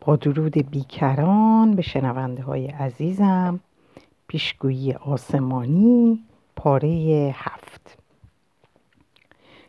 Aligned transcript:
با 0.00 0.16
درود 0.16 0.70
بیکران 0.70 1.74
به 1.74 1.82
شنونده 1.82 2.42
های 2.42 2.66
عزیزم 2.66 3.60
پیشگویی 4.26 4.92
آسمانی 4.92 6.24
پاره 6.56 6.88
هفت 7.34 7.98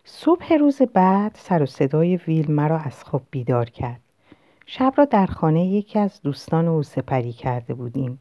صبح 0.03 0.53
روز 0.53 0.81
بعد 0.81 1.35
سر 1.35 1.63
و 1.63 1.65
صدای 1.65 2.15
ویل 2.15 2.51
مرا 2.51 2.79
از 2.79 3.03
خواب 3.03 3.21
بیدار 3.31 3.69
کرد 3.69 3.99
شب 4.65 4.93
را 4.97 5.05
در 5.05 5.25
خانه 5.25 5.65
یکی 5.65 5.99
از 5.99 6.21
دوستان 6.21 6.67
او 6.67 6.83
سپری 6.83 7.33
کرده 7.33 7.73
بودیم 7.73 8.19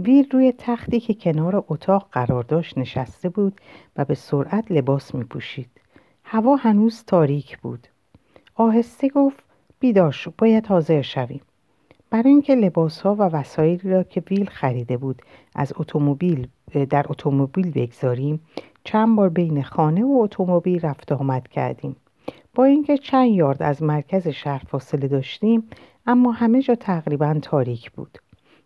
ویل 0.00 0.30
روی 0.30 0.52
تختی 0.58 1.00
که 1.00 1.14
کنار 1.14 1.64
اتاق 1.68 2.08
قرار 2.12 2.42
داشت 2.42 2.78
نشسته 2.78 3.28
بود 3.28 3.60
و 3.96 4.04
به 4.04 4.14
سرعت 4.14 4.72
لباس 4.72 5.14
می 5.14 5.24
پوشید. 5.24 5.70
هوا 6.24 6.56
هنوز 6.56 7.04
تاریک 7.04 7.58
بود. 7.58 7.88
آهسته 8.54 9.08
گفت 9.08 9.44
بیدار 9.86 10.12
شو 10.12 10.32
باید 10.38 10.66
حاضر 10.66 11.02
شویم. 11.02 11.40
برای 12.10 12.28
اینکه 12.28 12.54
لباس 12.54 13.00
ها 13.00 13.14
و 13.14 13.22
وسایلی 13.22 13.90
را 13.90 14.02
که 14.02 14.22
ویل 14.30 14.46
خریده 14.46 14.96
بود 14.96 15.22
از 15.54 15.72
اتومبیل 15.76 16.48
در 16.90 17.06
اتومبیل 17.08 17.70
بگذاریم 17.70 18.40
چند 18.84 19.16
بار 19.16 19.28
بین 19.28 19.62
خانه 19.62 20.04
و 20.04 20.18
اتومبیل 20.22 20.80
رفت 20.80 21.12
آمد 21.12 21.48
کردیم 21.48 21.96
با 22.54 22.64
اینکه 22.64 22.98
چند 22.98 23.30
یارد 23.30 23.62
از 23.62 23.82
مرکز 23.82 24.28
شهر 24.28 24.62
فاصله 24.68 25.08
داشتیم 25.08 25.62
اما 26.06 26.32
همه 26.32 26.62
جا 26.62 26.74
تقریبا 26.74 27.38
تاریک 27.42 27.90
بود 27.90 28.18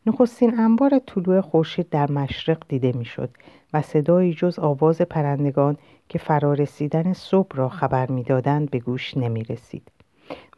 نخستین 0.07 0.59
انبار 0.59 0.99
طلوع 1.07 1.41
خورشید 1.41 1.89
در 1.89 2.11
مشرق 2.11 2.63
دیده 2.69 2.93
می‌شد 2.93 3.31
و 3.73 3.83
صدایی 3.83 4.35
جز 4.35 4.59
آواز 4.59 5.01
پرندگان 5.01 5.77
که 6.09 6.19
فرارسیدن 6.19 7.13
صبح 7.13 7.57
را 7.57 7.69
خبر 7.69 8.11
می‌دادند 8.11 8.71
به 8.71 8.79
گوش 8.79 9.17
نمی 9.17 9.45
رسید. 9.45 10.00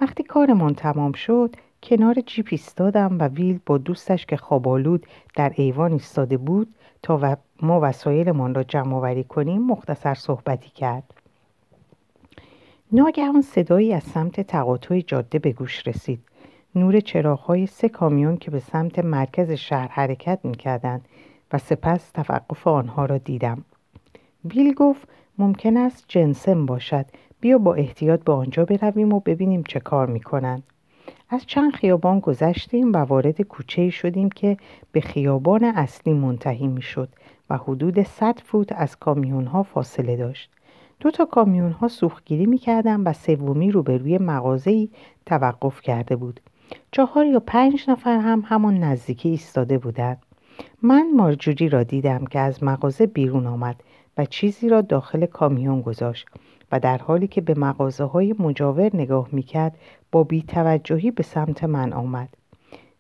وقتی 0.00 0.22
کارمان 0.22 0.74
تمام 0.74 1.12
شد 1.12 1.56
کنار 1.82 2.14
جیپ 2.26 2.48
ایستادم 2.50 3.18
و 3.18 3.28
ویل 3.28 3.60
با 3.66 3.78
دوستش 3.78 4.26
که 4.26 4.36
خوابالود 4.36 5.06
در 5.34 5.52
ایوان 5.56 5.92
ایستاده 5.92 6.36
بود 6.36 6.74
تا 7.02 7.18
و 7.22 7.36
ما 7.62 7.80
وسایلمان 7.82 8.54
را 8.54 8.62
جمع 8.62 8.94
آوری 8.94 9.24
کنیم 9.24 9.66
مختصر 9.66 10.14
صحبتی 10.14 10.70
کرد. 10.70 11.14
ناگهان 12.92 13.42
صدایی 13.42 13.94
از 13.94 14.02
سمت 14.02 14.40
تقاطع 14.40 15.00
جاده 15.00 15.38
به 15.38 15.52
گوش 15.52 15.86
رسید. 15.86 16.20
نور 16.74 17.00
چراغهای 17.00 17.66
سه 17.66 17.88
کامیون 17.88 18.36
که 18.36 18.50
به 18.50 18.60
سمت 18.60 18.98
مرکز 18.98 19.50
شهر 19.50 19.88
حرکت 19.88 20.38
می‌کردند 20.44 21.08
و 21.52 21.58
سپس 21.58 22.10
توقف 22.10 22.66
آنها 22.66 23.06
را 23.06 23.18
دیدم. 23.18 23.64
ویل 24.44 24.74
گفت 24.74 25.08
ممکن 25.38 25.76
است 25.76 26.04
جنسم 26.08 26.66
باشد. 26.66 27.06
بیا 27.42 27.58
با 27.58 27.74
احتیاط 27.74 28.24
به 28.24 28.32
آنجا 28.32 28.64
برویم 28.64 29.12
و 29.12 29.20
ببینیم 29.20 29.62
چه 29.62 29.80
کار 29.80 30.06
می‌کنند 30.06 30.62
از 31.30 31.46
چند 31.46 31.72
خیابان 31.72 32.20
گذشتیم 32.20 32.92
و 32.92 32.96
وارد 32.96 33.42
کوچه 33.42 33.90
شدیم 33.90 34.28
که 34.28 34.56
به 34.92 35.00
خیابان 35.00 35.64
اصلی 35.64 36.12
منتهی 36.12 36.66
می‌شد 36.66 37.08
و 37.50 37.56
حدود 37.56 38.02
100 38.02 38.38
فوت 38.44 38.72
از 38.72 38.96
کامیون 38.96 39.46
ها 39.46 39.62
فاصله 39.62 40.16
داشت. 40.16 40.50
دو 41.00 41.10
تا 41.10 41.24
کامیون 41.24 41.72
ها 41.72 41.88
سوختگیری 41.88 42.46
می‌کردن 42.46 43.00
و 43.00 43.12
سومی 43.12 43.70
روبروی 43.70 44.18
مغازه‌ای 44.18 44.88
توقف 45.26 45.80
کرده 45.80 46.16
بود. 46.16 46.40
چهار 46.90 47.26
یا 47.26 47.40
پنج 47.40 47.84
نفر 47.88 48.18
هم 48.18 48.42
همان 48.46 48.78
نزدیکی 48.78 49.28
ایستاده 49.28 49.78
بودند. 49.78 50.22
من 50.82 51.10
مارجوری 51.16 51.68
را 51.68 51.82
دیدم 51.82 52.24
که 52.24 52.38
از 52.38 52.62
مغازه 52.62 53.06
بیرون 53.06 53.46
آمد 53.46 53.82
و 54.18 54.24
چیزی 54.24 54.68
را 54.68 54.80
داخل 54.80 55.26
کامیون 55.26 55.80
گذاشت 55.80 56.26
و 56.72 56.80
در 56.80 56.98
حالی 56.98 57.26
که 57.26 57.40
به 57.40 57.54
مغازه 57.54 58.04
های 58.04 58.34
مجاور 58.38 58.90
نگاه 58.96 59.28
می‌کرد 59.32 59.78
با 60.12 60.24
بیتوجهی 60.24 61.10
به 61.10 61.22
سمت 61.22 61.64
من 61.64 61.92
آمد. 61.92 62.28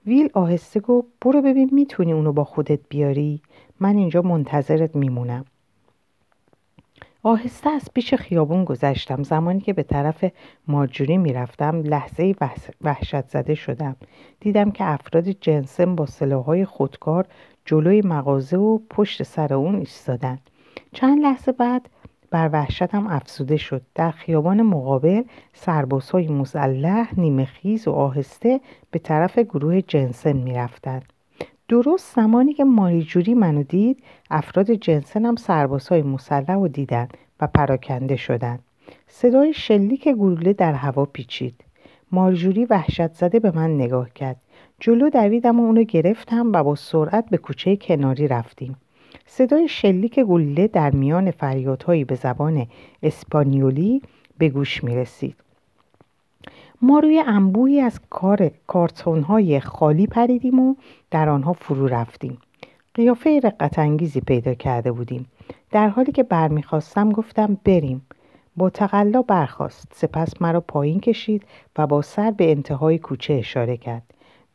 ویل 0.06 0.30
آهسته 0.32 0.80
گفت 0.80 1.08
برو 1.20 1.42
ببین 1.42 1.70
می‌تونی 1.72 2.12
اونو 2.12 2.32
با 2.32 2.44
خودت 2.44 2.80
بیاری؟ 2.88 3.42
من 3.80 3.96
اینجا 3.96 4.22
منتظرت 4.22 4.96
میمونم. 4.96 5.44
آهسته 7.22 7.70
از 7.70 7.88
پیش 7.94 8.14
خیابون 8.14 8.64
گذشتم. 8.64 9.22
زمانی 9.22 9.60
که 9.60 9.72
به 9.72 9.82
طرف 9.82 10.24
مارجوری 10.68 11.18
می‌رفتم 11.18 11.80
لحظه 11.80 12.34
وحشت 12.80 13.28
زده 13.28 13.54
شدم. 13.54 13.96
دیدم 14.40 14.70
که 14.70 14.84
افراد 14.84 15.28
جنسم 15.28 15.94
با 15.96 16.06
سلاحهای 16.06 16.64
خودکار 16.64 17.26
جلوی 17.64 18.00
مغازه 18.00 18.56
و 18.56 18.78
پشت 18.90 19.22
سر 19.22 19.54
اون 19.54 19.74
ایستادن. 19.74 20.38
چند 20.92 21.18
لحظه 21.22 21.52
بعد 21.52 21.88
بر 22.32 22.50
وحشتم 22.52 23.06
افسوده 23.06 23.56
شد. 23.56 23.82
در 23.94 24.10
خیابان 24.10 24.62
مقابل 24.62 25.22
سربازهای 25.54 26.28
مسلح 26.28 27.20
نیمه 27.20 27.44
خیز 27.44 27.88
و 27.88 27.92
آهسته 27.92 28.60
به 28.90 28.98
طرف 28.98 29.38
گروه 29.38 29.80
جنسن 29.80 30.32
می‌رفتند. 30.32 31.04
درست 31.68 32.14
زمانی 32.16 32.52
که 32.52 32.64
ماریجوری 32.64 33.34
منو 33.34 33.62
دید 33.62 34.02
افراد 34.30 34.70
جنسن 34.70 35.24
هم 35.24 35.36
سربازهای 35.36 36.02
مسلح 36.02 36.54
رو 36.54 36.68
دیدن 36.68 37.08
و 37.40 37.46
پراکنده 37.46 38.16
شدند 38.16 38.58
صدای 39.06 39.52
شلیک 39.52 40.08
گلوله 40.08 40.52
در 40.52 40.72
هوا 40.72 41.04
پیچید. 41.04 41.64
مارجوری 42.12 42.64
وحشت 42.64 43.14
زده 43.14 43.40
به 43.40 43.50
من 43.50 43.74
نگاه 43.74 44.10
کرد. 44.10 44.36
جلو 44.80 45.10
دویدم 45.10 45.60
و 45.60 45.62
اونو 45.62 45.82
گرفتم 45.82 46.52
و 46.52 46.62
با 46.62 46.74
سرعت 46.74 47.30
به 47.30 47.36
کوچه 47.36 47.76
کناری 47.76 48.28
رفتیم. 48.28 48.76
صدای 49.34 49.68
شلیک 49.68 50.20
گلوله 50.20 50.66
در 50.66 50.90
میان 50.90 51.30
فریادهایی 51.30 52.04
به 52.04 52.14
زبان 52.14 52.66
اسپانیولی 53.02 54.02
به 54.38 54.48
گوش 54.48 54.84
می 54.84 54.96
رسید. 54.96 55.36
ما 56.82 56.98
روی 56.98 57.24
انبوهی 57.26 57.80
از 57.80 58.00
کار 58.10 58.50
کارتون 58.66 59.22
خالی 59.60 60.06
پریدیم 60.06 60.60
و 60.60 60.74
در 61.10 61.28
آنها 61.28 61.52
فرو 61.52 61.86
رفتیم. 61.86 62.38
قیافه 62.94 63.40
رقت 63.44 63.78
انگیزی 63.78 64.20
پیدا 64.20 64.54
کرده 64.54 64.92
بودیم. 64.92 65.26
در 65.70 65.88
حالی 65.88 66.12
که 66.12 66.22
برمیخواستم 66.22 67.12
گفتم 67.12 67.58
بریم. 67.64 68.06
با 68.56 68.70
تقلا 68.70 69.22
برخواست 69.22 69.92
سپس 69.94 70.42
مرا 70.42 70.60
پایین 70.60 71.00
کشید 71.00 71.42
و 71.78 71.86
با 71.86 72.02
سر 72.02 72.30
به 72.30 72.50
انتهای 72.50 72.98
کوچه 72.98 73.34
اشاره 73.34 73.76
کرد. 73.76 74.02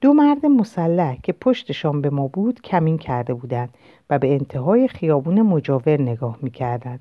دو 0.02 0.14
مرد 0.14 0.46
مسلح 0.46 1.18
که 1.24 1.34
پشتشان 1.34 2.02
به 2.02 2.10
ما 2.10 2.28
بود 2.28 2.62
کمین 2.62 2.98
کرده 2.98 3.34
بودند 3.34 3.70
و 4.10 4.20
به 4.20 4.34
انتهای 4.34 4.88
خیابون 4.88 5.42
مجاور 5.42 6.02
نگاه 6.02 6.38
می‌کردند. 6.42 7.00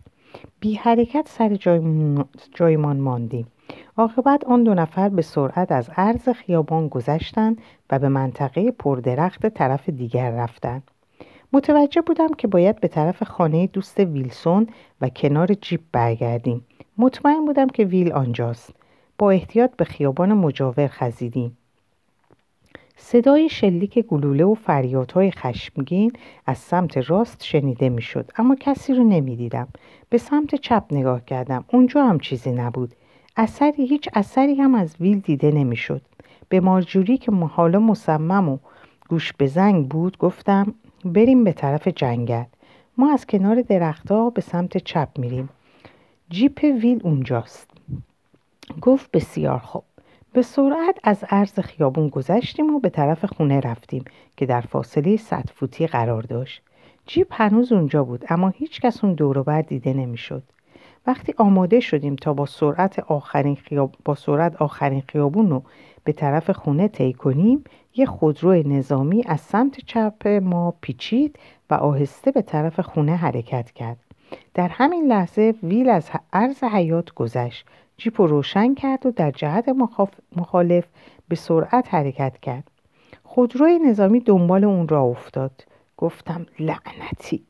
بی 0.61 0.75
حرکت 0.75 1.29
سر 1.29 1.55
جایمان 2.55 2.97
ماندیم. 2.97 3.47
عاقبت 3.97 4.45
آن 4.45 4.65
دو 4.65 4.75
نفر 4.75 5.09
به 5.09 5.23
سرعت 5.23 5.73
از 5.73 5.91
عرض 5.97 6.29
خیابان 6.29 6.89
گذشتند 6.89 7.61
و 7.91 7.99
به 7.99 8.09
منطقه 8.09 8.71
پردرخت 8.71 9.47
طرف 9.47 9.89
دیگر 9.89 10.31
رفتند. 10.31 10.91
متوجه 11.53 12.01
بودم 12.01 12.34
که 12.39 12.49
باید 12.49 12.81
به 12.81 12.89
طرف 12.89 13.23
خانه 13.23 13.67
دوست 13.67 14.01
ویلسون 14.01 14.67
و 15.01 15.09
کنار 15.09 15.55
جیب 15.55 15.81
برگردیم. 15.93 16.67
مطمئن 16.99 17.45
بودم 17.45 17.67
که 17.67 17.84
ویل 17.84 18.13
آنجاست. 18.13 18.75
با 19.19 19.31
احتیاط 19.31 19.71
به 19.77 19.84
خیابان 19.84 20.33
مجاور 20.33 20.87
خزیدیم. 20.87 21.57
صدای 22.97 23.49
شلیک 23.49 23.99
گلوله 23.99 24.45
و 24.45 24.55
فریادهای 24.55 25.31
خشمگین 25.31 26.12
از 26.47 26.59
سمت 26.59 26.97
راست 27.11 27.45
شنیده 27.45 27.89
می‌شد 27.89 28.31
اما 28.37 28.55
کسی 28.55 28.95
رو 28.95 29.05
نمی‌دیدم. 29.05 29.69
به 30.11 30.19
سمت 30.19 30.55
چپ 30.55 30.84
نگاه 30.91 31.25
کردم. 31.25 31.65
اونجا 31.73 32.05
هم 32.07 32.21
چیزی 32.21 32.53
نبود. 32.53 32.95
اثری 33.37 33.87
هیچ 33.87 34.09
اثری 34.15 34.55
هم 34.55 34.75
از 34.75 34.97
ویل 35.01 35.19
دیده 35.19 35.51
نمی‌شد. 35.51 36.03
به 36.49 36.61
مارجوری 36.61 37.19
که 37.19 37.33
حالا 37.33 37.81
مصمم 37.81 38.49
و 38.49 38.59
گوش 39.09 39.33
به 39.33 39.47
زنگ 39.47 39.89
بود 39.89 40.19
گفتم 40.19 40.75
بریم 41.05 41.45
به 41.45 41.53
طرف 41.53 41.89
جنگل. 41.89 42.45
ما 42.99 43.13
از 43.13 43.27
کنار 43.27 43.63
درختها 43.63 44.31
به 44.31 44.41
سمت 44.41 44.77
چپ 44.78 45.09
میریم. 45.19 45.49
جیپ 46.31 46.65
ویل 46.65 47.01
اونجاست. 47.05 47.71
گفت 48.81 49.11
بسیار 49.11 49.59
خوب. 49.59 49.84
به 50.36 50.42
سرعت 50.42 50.98
از 51.02 51.24
عرض 51.28 51.60
خیابون 51.60 52.08
گذشتیم 52.08 52.74
و 52.74 52.80
به 52.80 52.88
طرف 52.88 53.24
خونه 53.24 53.60
رفتیم 53.60 54.04
که 54.36 54.47
در 54.47 54.60
فاصله 54.60 55.16
صد 55.16 55.44
فوتی 55.54 55.86
قرار 55.86 56.22
داشت. 56.22 56.62
جیب 57.06 57.27
هنوز 57.30 57.72
اونجا 57.72 58.04
بود 58.04 58.24
اما 58.28 58.48
هیچ 58.48 58.80
کس 58.80 59.04
اون 59.04 59.15
دوروبر 59.15 59.62
دیده 59.62 59.92
نمی‌شد. 59.92 60.42
وقتی 61.06 61.34
آماده 61.36 61.80
شدیم 61.80 62.16
تا 62.16 62.34
با 62.34 62.47
سرعت 62.47 62.98
آخرین, 62.98 63.54
خیاب... 63.54 63.94
با 64.04 64.15
سرعت 64.15 64.62
آخرین 64.62 65.03
خیابون 65.09 65.50
رو 65.50 65.62
به 66.04 66.12
طرف 66.12 66.50
خونه 66.50 66.89
طی 66.89 67.12
کنیم 67.12 67.65
یه 67.94 68.06
خودرو 68.06 68.53
نظامی 68.53 69.22
از 69.27 69.41
سمت 69.41 69.80
چپ 69.86 70.28
ما 70.28 70.74
پیچید 70.80 71.39
و 71.71 71.74
آهسته 71.74 72.30
به 72.30 72.42
طرف 72.42 72.80
خونه 72.80 73.16
حرکت 73.16 73.71
کرد. 73.71 73.98
در 74.54 74.68
همین 74.68 75.06
لحظه 75.06 75.54
ویل 75.62 75.89
از 75.89 76.10
عرض 76.32 76.65
حیات 76.65 77.15
گذشت 77.15 77.66
جیپ 77.97 78.21
رو 78.21 78.27
روشن 78.27 78.75
کرد 78.75 79.07
و 79.07 79.10
در 79.10 79.31
جهت 79.31 79.69
مخالف 80.37 80.87
به 81.28 81.37
سرعت 81.37 81.95
حرکت 81.95 82.39
کرد. 82.43 82.71
خودروی 83.22 83.78
نظامی 83.78 84.21
دنبال 84.21 84.65
اون 84.65 84.89
را 84.89 85.03
افتاد. 85.03 85.65
گفتم 85.97 86.47
لعنتی. 86.59 87.45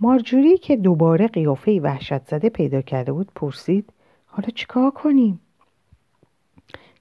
مارجوری 0.00 0.58
که 0.58 0.76
دوباره 0.76 1.28
قیافه 1.28 1.80
وحشت 1.80 2.26
زده 2.26 2.48
پیدا 2.48 2.82
کرده 2.82 3.12
بود 3.12 3.32
پرسید 3.34 3.92
حالا 4.26 4.48
چیکار 4.54 4.90
کنیم؟ 4.90 5.40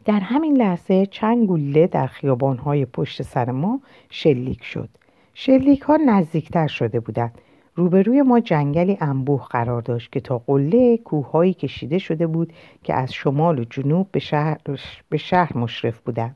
در 0.06 0.20
همین 0.20 0.58
لحظه 0.58 1.06
چند 1.06 1.48
گوله 1.48 1.88
در 1.88 2.08
خیابانهای 2.08 2.86
پشت 2.86 3.22
سر 3.22 3.52
ما 3.52 3.82
شلیک 4.10 4.64
شد. 4.64 4.90
شلیک 5.34 5.82
ها 5.82 5.98
نزدیکتر 5.98 6.68
شده 6.68 7.00
بودند. 7.00 7.42
روبروی 7.76 8.22
ما 8.22 8.40
جنگلی 8.40 8.98
انبوه 9.02 9.46
قرار 9.50 9.82
داشت 9.82 10.12
که 10.12 10.20
تا 10.20 10.38
قله 10.38 10.98
کوههایی 10.98 11.54
کشیده 11.54 11.98
شده 11.98 12.28
بود 12.28 12.54
که 12.84 12.94
از 12.94 13.14
شمال 13.14 13.60
و 13.60 13.64
جنوب 13.64 14.08
به 14.12 14.20
شهر, 14.20 14.58
به 15.10 15.18
شهر 15.18 15.58
مشرف 15.58 16.00
بودند. 16.00 16.36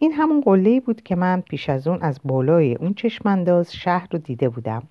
این 0.00 0.12
همون 0.12 0.40
قله 0.40 0.80
بود 0.80 1.02
که 1.02 1.16
من 1.16 1.40
پیش 1.40 1.70
از 1.70 1.86
اون 1.86 2.02
از 2.02 2.20
بالای 2.24 2.74
اون 2.74 2.94
چشمانداز 2.94 3.72
شهر 3.72 4.08
رو 4.12 4.18
دیده 4.18 4.48
بودم. 4.48 4.82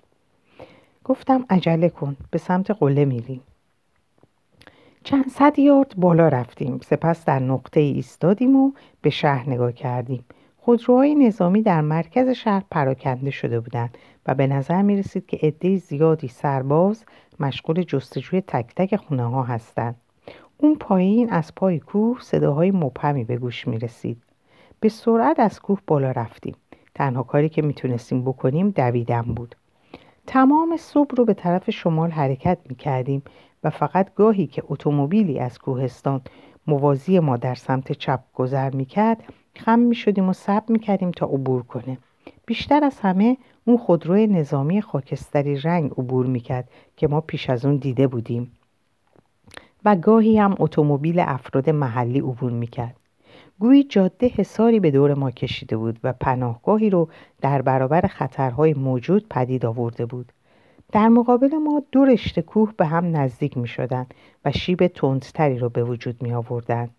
گفتم 1.04 1.44
عجله 1.50 1.88
کن 1.88 2.16
به 2.30 2.38
سمت 2.38 2.70
قله 2.70 3.04
میریم. 3.04 3.40
چند 5.04 5.28
صد 5.28 5.58
یارد 5.58 5.94
بالا 5.96 6.28
رفتیم. 6.28 6.80
سپس 6.84 7.24
در 7.24 7.38
نقطه 7.38 7.80
ایستادیم 7.80 8.56
و 8.56 8.72
به 9.02 9.10
شهر 9.10 9.50
نگاه 9.50 9.72
کردیم. 9.72 10.24
خودروهای 10.64 11.14
نظامی 11.14 11.62
در 11.62 11.80
مرکز 11.80 12.28
شهر 12.28 12.62
پراکنده 12.70 13.30
شده 13.30 13.60
بودند 13.60 13.98
و 14.26 14.34
به 14.34 14.46
نظر 14.46 14.82
می 14.82 14.96
رسید 14.96 15.26
که 15.26 15.38
عده 15.42 15.76
زیادی 15.76 16.28
سرباز 16.28 17.04
مشغول 17.40 17.82
جستجوی 17.82 18.40
تک 18.40 18.74
تک 18.76 18.96
خونه 18.96 19.22
ها 19.22 19.42
هستند. 19.42 19.96
اون 20.58 20.74
پایین 20.74 21.30
از 21.30 21.54
پای 21.54 21.78
کوه 21.78 22.18
صداهای 22.20 22.70
مبهمی 22.70 23.24
به 23.24 23.36
گوش 23.36 23.68
می 23.68 23.78
رسید. 23.78 24.22
به 24.80 24.88
سرعت 24.88 25.40
از 25.40 25.60
کوه 25.60 25.78
بالا 25.86 26.10
رفتیم. 26.10 26.54
تنها 26.94 27.22
کاری 27.22 27.48
که 27.48 27.62
می‌تونستیم 27.62 28.22
بکنیم 28.24 28.70
دویدن 28.70 29.22
بود. 29.22 29.54
تمام 30.26 30.76
صبح 30.76 31.16
رو 31.16 31.24
به 31.24 31.34
طرف 31.34 31.70
شمال 31.70 32.10
حرکت 32.10 32.58
می 32.68 32.74
کردیم 32.74 33.22
و 33.64 33.70
فقط 33.70 34.14
گاهی 34.14 34.46
که 34.46 34.62
اتومبیلی 34.68 35.38
از 35.38 35.58
کوهستان 35.58 36.20
موازی 36.66 37.18
ما 37.18 37.36
در 37.36 37.54
سمت 37.54 37.92
چپ 37.92 38.20
گذر 38.34 38.70
می 38.70 38.84
کرد 38.84 39.22
خم 39.56 39.78
می 39.78 39.94
شدیم 39.94 40.28
و 40.28 40.32
سب 40.32 40.70
می 40.70 40.78
کردیم 40.78 41.10
تا 41.10 41.26
عبور 41.26 41.62
کنه. 41.62 41.98
بیشتر 42.46 42.84
از 42.84 43.00
همه 43.00 43.36
اون 43.64 43.76
خودروی 43.76 44.26
نظامی 44.26 44.82
خاکستری 44.82 45.56
رنگ 45.56 45.90
عبور 45.90 46.26
می 46.26 46.40
کرد 46.40 46.68
که 46.96 47.08
ما 47.08 47.20
پیش 47.20 47.50
از 47.50 47.64
اون 47.64 47.76
دیده 47.76 48.06
بودیم. 48.06 48.52
و 49.84 49.96
گاهی 49.96 50.38
هم 50.38 50.56
اتومبیل 50.58 51.20
افراد 51.20 51.70
محلی 51.70 52.20
عبور 52.20 52.52
می 52.52 52.66
کرد. 52.66 52.96
گویی 53.58 53.84
جاده 53.84 54.28
حساری 54.28 54.80
به 54.80 54.90
دور 54.90 55.14
ما 55.14 55.30
کشیده 55.30 55.76
بود 55.76 56.00
و 56.04 56.12
پناهگاهی 56.12 56.90
رو 56.90 57.08
در 57.40 57.62
برابر 57.62 58.00
خطرهای 58.00 58.74
موجود 58.74 59.28
پدید 59.28 59.66
آورده 59.66 60.06
بود. 60.06 60.32
در 60.92 61.08
مقابل 61.08 61.56
ما 61.56 61.82
دو 61.92 62.04
رشته 62.04 62.42
کوه 62.42 62.72
به 62.76 62.86
هم 62.86 63.16
نزدیک 63.16 63.58
می 63.58 63.68
شدن 63.68 64.06
و 64.44 64.52
شیب 64.52 64.86
تندتری 64.86 65.58
رو 65.58 65.68
به 65.68 65.84
وجود 65.84 66.22
می 66.22 66.32
آوردن. 66.32 66.90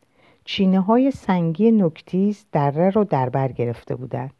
چینه 0.45 0.79
های 0.79 1.11
سنگی 1.11 1.71
نکتیز 1.71 2.45
دره 2.51 2.89
رو 2.89 3.03
در 3.03 3.29
بر 3.29 3.51
گرفته 3.51 3.95
بودند. 3.95 4.31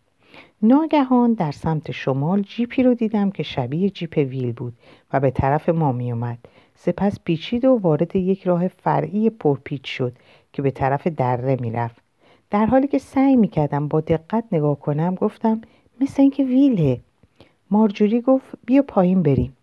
ناگهان 0.62 1.34
در 1.34 1.52
سمت 1.52 1.92
شمال 1.92 2.42
جیپی 2.42 2.84
رو 2.84 2.94
دیدم 2.94 3.32
که 3.32 3.44
شبیه 3.44 3.90
جیپ 3.90 4.18
ویل 4.18 4.52
بود 4.52 4.74
و 5.14 5.20
به 5.20 5.32
طرف 5.32 5.70
ما 5.70 5.92
می 5.92 6.12
اومد. 6.12 6.38
سپس 6.76 7.20
پیچید 7.24 7.66
و 7.66 7.78
وارد 7.78 8.16
یک 8.16 8.44
راه 8.44 8.68
فرعی 8.68 9.30
پرپیچ 9.30 9.98
شد 9.98 10.14
که 10.54 10.62
به 10.62 10.72
طرف 10.72 11.08
دره 11.08 11.58
می‌رفت. 11.62 12.04
در 12.50 12.66
حالی 12.66 12.88
که 12.88 12.98
سعی 12.98 13.36
می‌کردم 13.36 13.88
با 13.88 14.02
دقت 14.02 14.44
نگاه 14.52 14.80
کنم 14.80 15.16
گفتم 15.16 15.62
مثل 16.02 16.22
اینکه 16.22 16.44
ویله. 16.44 17.00
مارجوری 17.72 18.22
گفت 18.22 18.56
بیا 18.66 18.82
پایین 18.82 19.24
بریم. 19.24 19.58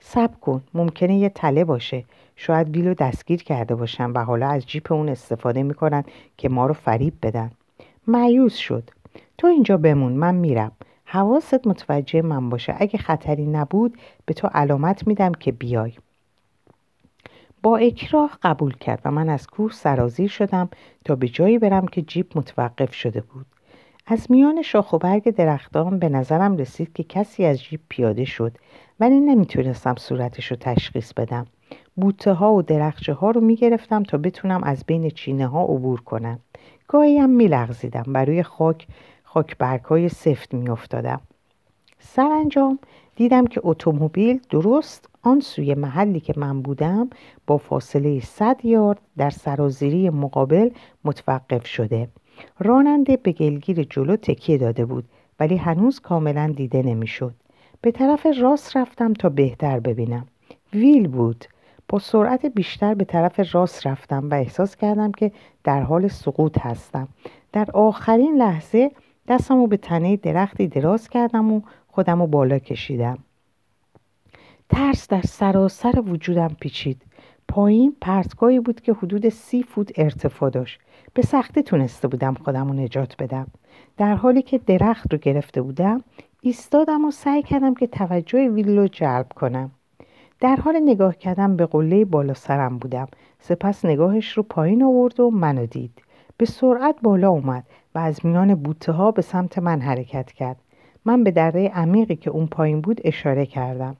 سب 0.00 0.40
کن 0.40 0.62
ممکنه 0.74 1.16
یه 1.16 1.28
تله 1.28 1.64
باشه. 1.64 2.04
شاید 2.36 2.76
ویلو 2.76 2.94
دستگیر 2.94 3.42
کرده 3.42 3.74
باشن 3.74 4.10
و 4.10 4.24
حالا 4.24 4.48
از 4.48 4.66
جیپ 4.66 4.92
اون 4.92 5.08
استفاده 5.08 5.62
می‌کنن 5.62 6.04
که 6.36 6.48
ما 6.48 6.66
رو 6.66 6.74
فریب 6.74 7.14
بدن. 7.22 7.50
معیوز 8.06 8.54
شد. 8.54 8.90
تو 9.38 9.46
اینجا 9.46 9.76
بمون 9.76 10.12
من 10.12 10.34
میرم. 10.34 10.72
حواست 11.04 11.66
متوجه 11.66 12.22
من 12.22 12.50
باشه. 12.50 12.74
اگه 12.78 12.98
خطری 12.98 13.46
نبود 13.46 13.98
به 14.26 14.34
تو 14.34 14.48
علامت 14.54 15.06
میدم 15.06 15.32
که 15.32 15.52
بیای. 15.52 15.92
با 17.62 17.76
اکراه 17.76 18.38
قبول 18.42 18.74
کرد 18.74 19.00
و 19.04 19.10
من 19.10 19.28
از 19.28 19.46
کوه 19.46 19.72
سرازیر 19.72 20.28
شدم 20.28 20.68
تا 21.04 21.16
به 21.16 21.28
جایی 21.28 21.58
برم 21.58 21.86
که 21.86 22.02
جیب 22.02 22.26
متوقف 22.34 22.94
شده 22.94 23.20
بود. 23.20 23.46
از 24.06 24.30
میان 24.30 24.62
شاخ 24.62 24.92
و 24.92 24.98
برگ 24.98 25.30
درختان 25.30 25.98
به 25.98 26.08
نظرم 26.08 26.56
رسید 26.56 26.92
که 26.92 27.02
کسی 27.02 27.44
از 27.44 27.62
جیب 27.62 27.80
پیاده 27.88 28.24
شد. 28.24 28.52
ولی 29.00 29.20
نمی‌تونستم 29.20 29.94
صورتش 29.94 30.46
رو 30.46 30.56
تشخیص 30.60 31.12
بدم. 31.12 31.46
بوته 31.96 32.32
ها 32.32 32.54
و 32.54 32.62
درخچه 32.62 33.12
ها 33.12 33.30
رو 33.30 33.40
می‌گرفتم 33.40 34.02
تا 34.02 34.18
بتونم 34.18 34.62
از 34.64 34.84
بین 34.86 35.10
چینه 35.10 35.46
ها 35.46 35.64
عبور 35.64 36.00
کنم. 36.00 36.38
گاهی 36.88 37.18
هم 37.18 37.30
میلغزیدم. 37.30 38.02
بر 38.02 38.24
روی 38.24 38.42
خاک 38.42 38.86
خاک 39.24 39.58
برگ 39.58 39.84
های 39.84 40.08
سفت 40.08 40.54
میافتادم. 40.54 41.20
سرانجام 41.98 42.78
دیدم 43.16 43.46
که 43.46 43.60
اتومبیل 43.64 44.40
درست 44.50 45.08
آن 45.22 45.40
سوی 45.40 45.74
محلی 45.74 46.20
که 46.20 46.34
من 46.36 46.62
بودم 46.62 47.10
با 47.46 47.58
فاصله 47.58 48.20
100 48.20 48.64
یارد 48.64 49.00
در 49.16 49.30
سرازیری 49.30 50.10
مقابل 50.10 50.70
متوقف 51.04 51.66
شده. 51.66 52.08
راننده 52.58 53.16
به 53.16 53.32
گلگیر 53.32 53.82
جلو 53.82 54.16
تکیه 54.16 54.58
داده 54.58 54.84
بود 54.84 55.04
ولی 55.40 55.56
هنوز 55.56 56.00
کاملا 56.00 56.52
دیده 56.56 56.82
نمی‌شد. 56.82 57.34
به 57.82 57.90
طرف 57.90 58.26
راست 58.40 58.76
رفتم 58.76 59.12
تا 59.12 59.28
بهتر 59.28 59.80
ببینم. 59.80 60.26
ویل 60.72 61.08
بود. 61.08 61.44
با 61.88 61.98
سرعت 61.98 62.46
بیشتر 62.46 62.94
به 62.94 63.04
طرف 63.04 63.54
راست 63.54 63.86
رفتم 63.86 64.30
و 64.30 64.34
احساس 64.34 64.76
کردم 64.76 65.12
که 65.12 65.32
در 65.64 65.82
حال 65.82 66.08
سقوط 66.08 66.58
هستم. 66.58 67.08
در 67.52 67.68
آخرین 67.74 68.36
لحظه 68.36 68.90
دستمو 69.28 69.66
به 69.66 69.76
تنه 69.76 70.16
درختی 70.16 70.68
دراز 70.68 71.08
کردم 71.08 71.52
و 71.52 71.60
خودم 71.88 72.26
بالا 72.26 72.58
کشیدم. 72.58 73.18
ترس 74.68 75.08
در 75.08 75.22
سراسر 75.22 76.00
وجودم 76.00 76.56
پیچید. 76.60 77.02
پایین 77.48 77.96
پرتگاهی 78.00 78.60
بود 78.60 78.80
که 78.80 78.92
حدود 78.92 79.28
سی 79.28 79.62
فوت 79.62 79.92
ارتفاع 79.96 80.50
داشت. 80.50 80.80
به 81.14 81.22
سختی 81.22 81.62
تونسته 81.62 82.08
بودم 82.08 82.34
خودم 82.34 82.68
رو 82.68 82.74
نجات 82.74 83.16
بدم. 83.22 83.46
در 83.96 84.14
حالی 84.14 84.42
که 84.42 84.58
درخت 84.58 85.12
رو 85.12 85.18
گرفته 85.18 85.62
بودم 85.62 86.04
ایستادم 86.42 87.04
و 87.04 87.10
سعی 87.10 87.42
کردم 87.42 87.74
که 87.74 87.86
توجه 87.86 88.48
ویل 88.48 88.86
جلب 88.86 89.26
کنم. 89.36 89.70
در 90.40 90.56
حال 90.56 90.80
نگاه 90.84 91.16
کردم 91.16 91.56
به 91.56 91.66
قله 91.66 92.04
بالا 92.04 92.34
سرم 92.34 92.78
بودم. 92.78 93.08
سپس 93.40 93.84
نگاهش 93.84 94.32
رو 94.32 94.42
پایین 94.42 94.82
آورد 94.82 95.20
و 95.20 95.30
منو 95.30 95.66
دید. 95.66 96.02
به 96.36 96.46
سرعت 96.46 96.96
بالا 97.02 97.30
اومد 97.30 97.64
و 97.94 97.98
از 97.98 98.26
میان 98.26 98.54
بوته 98.54 98.92
ها 98.92 99.10
به 99.10 99.22
سمت 99.22 99.58
من 99.58 99.80
حرکت 99.80 100.32
کرد. 100.32 100.56
من 101.04 101.24
به 101.24 101.30
دره 101.30 101.68
عمیقی 101.68 102.16
که 102.16 102.30
اون 102.30 102.46
پایین 102.46 102.80
بود 102.80 103.00
اشاره 103.04 103.46
کردم. 103.46 103.96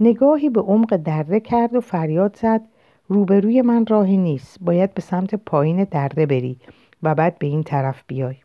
نگاهی 0.00 0.50
به 0.50 0.60
عمق 0.60 0.96
دره 0.96 1.40
کرد 1.40 1.74
و 1.74 1.80
فریاد 1.80 2.36
زد 2.36 2.60
روبروی 3.08 3.62
من 3.62 3.86
راهی 3.86 4.16
نیست. 4.16 4.58
باید 4.60 4.94
به 4.94 5.02
سمت 5.02 5.34
پایین 5.34 5.84
دره 5.84 6.26
بری 6.26 6.58
و 7.02 7.14
بعد 7.14 7.38
به 7.38 7.46
این 7.46 7.62
طرف 7.62 8.02
بیای. 8.06 8.36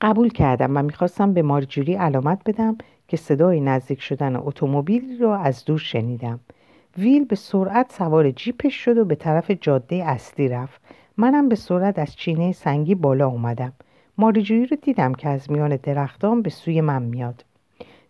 قبول 0.00 0.28
کردم 0.28 0.76
و 0.76 0.82
می‌خواستم 0.82 1.32
به 1.32 1.42
مارجوری 1.42 1.94
علامت 1.94 2.40
بدم 2.46 2.76
که 3.08 3.16
صدای 3.16 3.60
نزدیک 3.60 4.00
شدن 4.00 4.36
اتومبیل 4.36 5.18
را 5.20 5.36
از 5.36 5.64
دور 5.64 5.78
شنیدم. 5.78 6.40
ویل 6.98 7.24
به 7.24 7.36
سرعت 7.36 7.92
سوار 7.92 8.30
جیپش 8.30 8.74
شد 8.74 8.98
و 8.98 9.04
به 9.04 9.14
طرف 9.14 9.50
جاده 9.50 9.96
اصلی 9.96 10.48
رفت. 10.48 10.80
منم 11.16 11.48
به 11.48 11.54
سرعت 11.54 11.98
از 11.98 12.16
چینه 12.16 12.52
سنگی 12.52 12.94
بالا 12.94 13.28
اومدم. 13.28 13.72
مارجوری 14.18 14.66
رو 14.66 14.76
دیدم 14.82 15.14
که 15.14 15.28
از 15.28 15.50
میان 15.50 15.76
درختان 15.76 16.42
به 16.42 16.50
سوی 16.50 16.80
من 16.80 17.02
میاد. 17.02 17.44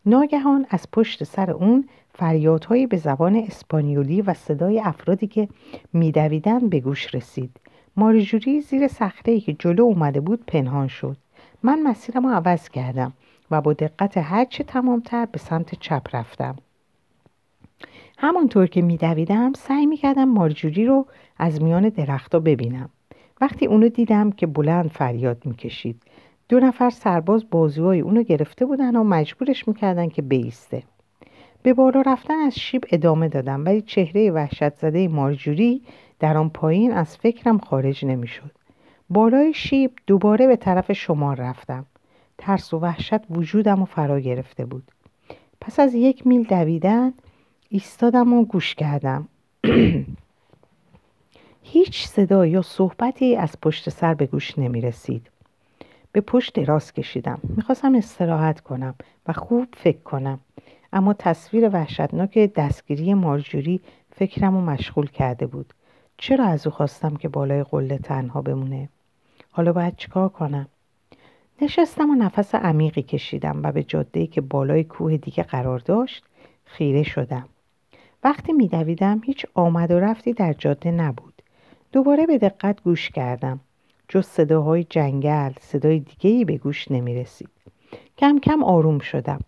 ناگهان 0.07 0.67
از 0.71 0.91
پشت 0.93 1.25
سر 1.25 1.51
اون 1.51 1.89
فریادهایی 2.15 2.87
به 2.87 2.97
زبان 2.97 3.37
اسپانیولی 3.37 4.23
و 4.23 4.35
صدای 4.35 4.81
افرادی 4.81 5.27
که 5.27 5.49
میدویدن 5.93 6.69
به 6.69 6.81
گوش 6.81 7.15
رسید. 7.15 7.61
ماریجوری 7.97 8.61
زیر 8.61 8.89
صخره‌ای 8.89 9.41
که 9.41 9.53
جلو 9.53 9.83
اومده 9.83 10.21
بود 10.21 10.47
پنهان 10.47 10.89
شد. 10.89 11.17
من 11.63 11.83
مسیرم 11.83 12.27
رو 12.27 12.33
عوض 12.33 12.69
کردم 12.69 13.13
و 13.51 13.61
با 13.61 13.73
دقت 13.73 14.19
هرچه 14.19 14.65
تمامتر 14.65 15.27
به 15.27 15.39
سمت 15.39 15.75
چپ 15.75 16.17
رفتم. 16.17 16.57
همانطور 18.19 18.67
که 18.67 18.83
میدویدم 18.83 19.53
سعی 19.53 19.87
می‌کردم 19.87 20.25
مارجوری 20.25 20.87
رو 20.87 21.07
از 21.39 21.63
میان 21.63 21.89
درختها 21.89 22.41
ببینم. 22.41 22.91
وقتی 23.41 23.67
اونو 23.67 23.89
دیدم 23.89 24.31
که 24.31 24.47
بلند 24.47 24.91
فریاد 24.91 25.47
می‌کشید 25.47 26.03
دو 26.49 26.61
نفر 26.61 26.91
سرباز 26.91 27.51
بازوهای 27.51 28.01
اونو 28.01 28.23
گرفته 28.23 28.67
بودن 28.67 28.97
و 28.97 29.05
مجبورش 29.05 29.69
می‌کردن 29.69 30.09
که 30.09 30.23
بیسته. 30.23 30.83
به 31.63 31.75
بالا 31.75 32.01
رفتن 32.01 32.35
از 32.35 32.59
شیب 32.59 32.85
ادامه 32.91 33.29
دادم 33.29 33.65
ولی 33.65 33.83
چهره 33.83 34.31
وحشت 34.31 34.75
زده 34.75 35.09
مارجوری 35.09 35.83
در 36.19 36.37
آن 36.37 36.49
پایین 36.49 36.93
از 36.93 37.17
فکرم 37.17 37.59
خارج 37.59 38.05
نمی‌شد. 38.05 38.51
بالای 39.11 39.55
شیب 39.55 39.93
دوباره 40.07 40.47
به 40.47 40.57
طرف 40.57 40.93
شمار 40.93 41.37
رفتم. 41.37 41.87
ترس 42.39 42.75
و 42.75 42.79
وحشت 42.79 43.21
وجودم 43.31 43.83
و 43.83 43.85
فرا 43.85 44.21
گرفته 44.21 44.65
بود. 44.65 44.93
پس 45.61 45.81
از 45.81 45.95
یک 45.95 46.27
میل 46.27 46.43
دویدن 46.43 47.13
ایستادم 47.69 48.33
و 48.33 48.45
گوش 48.45 48.75
کردم. 48.75 49.29
هیچ 51.63 52.07
صدا 52.07 52.47
یا 52.47 52.63
صحبتی 52.63 53.37
از 53.37 53.61
پشت 53.63 53.91
سر 53.91 54.15
به 54.15 54.27
گوش 54.27 54.59
نمی 54.59 54.81
رسید. 54.81 55.31
به 56.13 56.21
پشت 56.21 56.55
دراز 56.55 56.93
کشیدم. 56.93 57.41
می‌خواستم 57.57 57.95
استراحت 57.95 58.61
کنم 58.61 58.95
و 59.27 59.33
خوب 59.33 59.67
فکر 59.77 59.99
کنم. 59.99 60.41
اما 60.93 61.13
تصویر 61.13 61.69
وحشتناک 61.69 62.39
دستگیری 62.39 63.15
مارجوری 63.15 63.81
فکرم 64.13 64.55
رو 64.55 64.61
مشغول 64.61 65.07
کرده 65.07 65.47
بود. 65.47 65.75
چرا 66.17 66.45
از 66.45 66.67
او 66.67 66.73
خواستم 66.73 67.17
که 67.17 67.29
بالای 67.29 67.63
قله 67.63 67.99
تنها 67.99 68.43
بمونه؟ 68.43 68.89
حالا 69.59 69.73
باید 69.73 69.97
چیکار 69.97 70.29
کنم؟ 70.29 70.69
نشستم 71.63 72.11
و 72.11 72.15
نفس 72.15 72.55
عمیقی 72.55 73.03
کشیدم 73.03 73.61
و 73.63 73.73
به 73.73 73.83
جاده‌ای 73.83 74.27
که 74.27 74.41
بالای 74.41 74.85
کوه 74.85 75.17
دیگه 75.17 75.43
قرار 75.43 75.79
داشت 75.79 76.25
خیره 76.65 77.03
شدم. 77.03 77.49
وقتی 78.25 78.53
میدویدم 78.53 79.21
هیچ 79.25 79.47
آمد 79.55 79.91
و 79.91 80.01
رفتی 80.01 80.33
در 80.33 80.53
جاده 80.53 80.91
نبود. 80.91 81.43
دوباره 81.93 82.27
به 82.27 82.39
دقت 82.39 82.83
گوش 82.83 83.11
کردم. 83.11 83.61
جز 84.09 84.27
صداهای 84.27 84.85
جنگل 84.85 85.53
صدای 85.61 85.99
دیگهی 85.99 86.45
به 86.45 86.57
گوش 86.59 86.91
نمی 86.91 87.15
رسید. 87.15 87.51
کم 88.19 88.39
کم 88.39 88.63
آروم 88.63 88.99
شدم. 88.99 89.41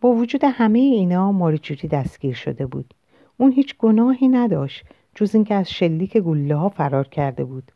با 0.00 0.08
وجود 0.08 0.44
همه 0.44 0.78
اینا 0.78 1.32
ماریجوری 1.32 1.88
دستگیر 1.88 2.34
شده 2.34 2.66
بود. 2.66 2.94
اون 3.36 3.52
هیچ 3.52 3.76
گناهی 3.78 4.28
نداشت 4.28 4.84
جز 5.14 5.34
اینکه 5.34 5.54
از 5.54 5.70
شلیک 5.70 6.16
گله 6.16 6.56
ها 6.56 6.68
فرار 6.68 7.08
کرده 7.08 7.44
بود. 7.44 7.72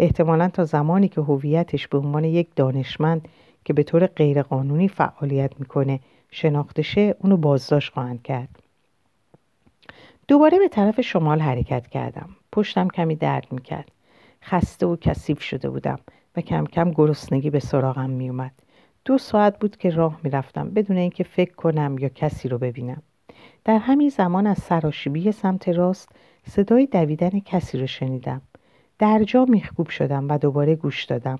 احتمالا 0.00 0.48
تا 0.48 0.64
زمانی 0.64 1.08
که 1.08 1.20
هویتش 1.20 1.88
به 1.88 1.98
عنوان 1.98 2.24
یک 2.24 2.48
دانشمند 2.56 3.28
که 3.64 3.72
به 3.72 3.82
طور 3.82 4.06
غیرقانونی 4.06 4.88
فعالیت 4.88 5.60
می‌کنه 5.60 6.00
شناخته 6.30 6.82
شه 6.82 7.14
اونو 7.18 7.36
بازداشت 7.36 7.92
خواهند 7.92 8.22
کرد. 8.22 8.48
دوباره 10.28 10.58
به 10.58 10.68
طرف 10.68 11.00
شمال 11.00 11.40
حرکت 11.40 11.86
کردم. 11.86 12.28
پشتم 12.52 12.88
کمی 12.88 13.16
درد 13.16 13.46
می‌کرد. 13.50 13.90
خسته 14.42 14.86
و 14.86 14.96
کثیف 14.96 15.42
شده 15.42 15.70
بودم 15.70 15.98
و 16.36 16.40
کم 16.40 16.64
کم 16.64 16.90
گرسنگی 16.90 17.50
به 17.50 17.60
سراغم 17.60 18.10
میومد. 18.10 18.52
دو 19.04 19.18
ساعت 19.18 19.58
بود 19.58 19.76
که 19.76 19.90
راه 19.90 20.20
می‌رفتم 20.22 20.70
بدون 20.70 20.96
اینکه 20.96 21.24
فکر 21.24 21.54
کنم 21.54 21.96
یا 21.98 22.08
کسی 22.08 22.48
رو 22.48 22.58
ببینم. 22.58 23.02
در 23.64 23.78
همین 23.78 24.08
زمان 24.08 24.46
از 24.46 24.58
سراشیبی 24.58 25.32
سمت 25.32 25.68
راست 25.68 26.08
صدای 26.46 26.86
دویدن 26.86 27.40
کسی 27.40 27.78
رو 27.78 27.86
شنیدم. 27.86 28.42
در 29.00 29.24
جا 29.24 29.44
میخکوب 29.44 29.88
شدم 29.88 30.28
و 30.28 30.38
دوباره 30.38 30.74
گوش 30.76 31.04
دادم. 31.04 31.38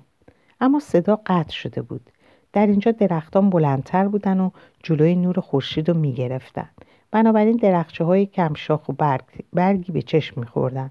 اما 0.60 0.80
صدا 0.80 1.20
قطع 1.26 1.52
شده 1.52 1.82
بود. 1.82 2.10
در 2.52 2.66
اینجا 2.66 2.90
درختان 2.90 3.50
بلندتر 3.50 4.08
بودن 4.08 4.40
و 4.40 4.50
جلوی 4.82 5.14
نور 5.14 5.40
خورشید 5.40 5.88
رو 5.88 5.96
می‌گرفتن. 5.96 6.68
بنابراین 7.10 7.56
درخچه 7.56 8.04
های 8.04 8.26
کمشاخ 8.26 8.88
و 8.88 8.92
برگ، 8.92 9.24
برگی 9.52 9.92
به 9.92 10.02
چشم 10.02 10.40
میخوردن. 10.40 10.90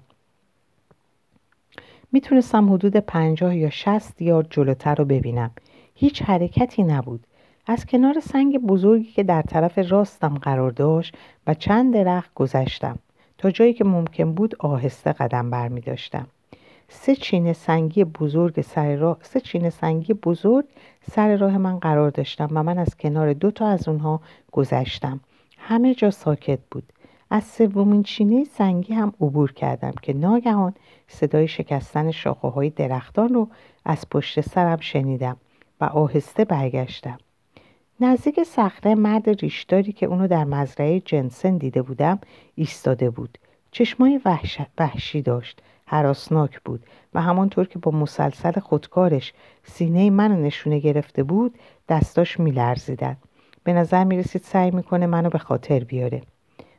می‌تونستم 2.12 2.72
حدود 2.72 2.96
پنجاه 2.96 3.56
یا 3.56 3.70
شست 3.70 4.22
یارد 4.22 4.46
جلوتر 4.50 4.94
رو 4.94 5.04
ببینم. 5.04 5.50
هیچ 5.94 6.22
حرکتی 6.22 6.82
نبود. 6.82 7.26
از 7.66 7.86
کنار 7.86 8.20
سنگ 8.20 8.58
بزرگی 8.58 9.12
که 9.12 9.22
در 9.22 9.42
طرف 9.42 9.78
راستم 9.92 10.38
قرار 10.38 10.70
داشت 10.70 11.16
و 11.46 11.54
چند 11.54 11.94
درخت 11.94 12.34
گذشتم 12.34 12.98
تا 13.38 13.50
جایی 13.50 13.72
که 13.72 13.84
ممکن 13.84 14.32
بود 14.34 14.54
آهسته 14.58 15.12
قدم 15.12 15.50
برمی 15.50 15.80
داشتم. 15.80 16.26
سه 16.92 17.16
چینه 17.16 17.52
سنگی 17.52 18.04
بزرگ 18.04 18.60
سر 18.60 18.96
راه 18.96 19.18
سه 19.22 19.40
چینه 19.40 19.70
سنگی 19.70 20.14
بزرگ 20.14 20.64
سر 21.10 21.36
راه 21.36 21.58
من 21.58 21.78
قرار 21.78 22.10
داشتم 22.10 22.48
و 22.52 22.62
من 22.62 22.78
از 22.78 22.96
کنار 22.96 23.32
دو 23.32 23.50
تا 23.50 23.66
از 23.66 23.88
اونها 23.88 24.20
گذشتم. 24.52 25.20
همه 25.58 25.94
جا 25.94 26.10
ساکت 26.10 26.58
بود. 26.70 26.92
از 27.30 27.44
سومین 27.44 28.02
چینه 28.02 28.44
سنگی 28.44 28.94
هم 28.94 29.12
عبور 29.20 29.52
کردم 29.52 29.92
که 30.02 30.12
ناگهان 30.12 30.74
صدای 31.08 31.48
شکستن 31.48 32.10
شاخه 32.10 32.48
های 32.48 32.70
درختان 32.70 33.28
رو 33.28 33.48
از 33.84 34.10
پشت 34.10 34.40
سرم 34.40 34.80
شنیدم 34.80 35.36
و 35.80 35.84
آهسته 35.84 36.44
برگشتم. 36.44 37.18
نزدیک 38.00 38.42
صخره 38.42 38.94
مرد 38.94 39.28
ریشداری 39.28 39.92
که 39.92 40.06
اونو 40.06 40.28
در 40.28 40.44
مزرعه 40.44 41.00
جنسن 41.00 41.56
دیده 41.56 41.82
بودم 41.82 42.18
ایستاده 42.54 43.10
بود. 43.10 43.38
چشمای 43.70 44.20
وحشی 44.78 45.22
داشت. 45.22 45.62
حراسناک 45.90 46.60
بود 46.60 46.82
و 47.14 47.22
همانطور 47.22 47.66
که 47.66 47.78
با 47.78 47.90
مسلسل 47.90 48.60
خودکارش 48.60 49.32
سینه 49.64 50.10
منو 50.10 50.42
نشونه 50.42 50.78
گرفته 50.78 51.22
بود 51.22 51.54
دستاش 51.88 52.40
میلرزیدن 52.40 53.16
به 53.64 53.72
نظر 53.72 54.04
می‌رسید 54.04 54.42
سعی 54.42 54.70
می‌کنه 54.70 55.06
منو 55.06 55.30
به 55.30 55.38
خاطر 55.38 55.84
بیاره. 55.84 56.22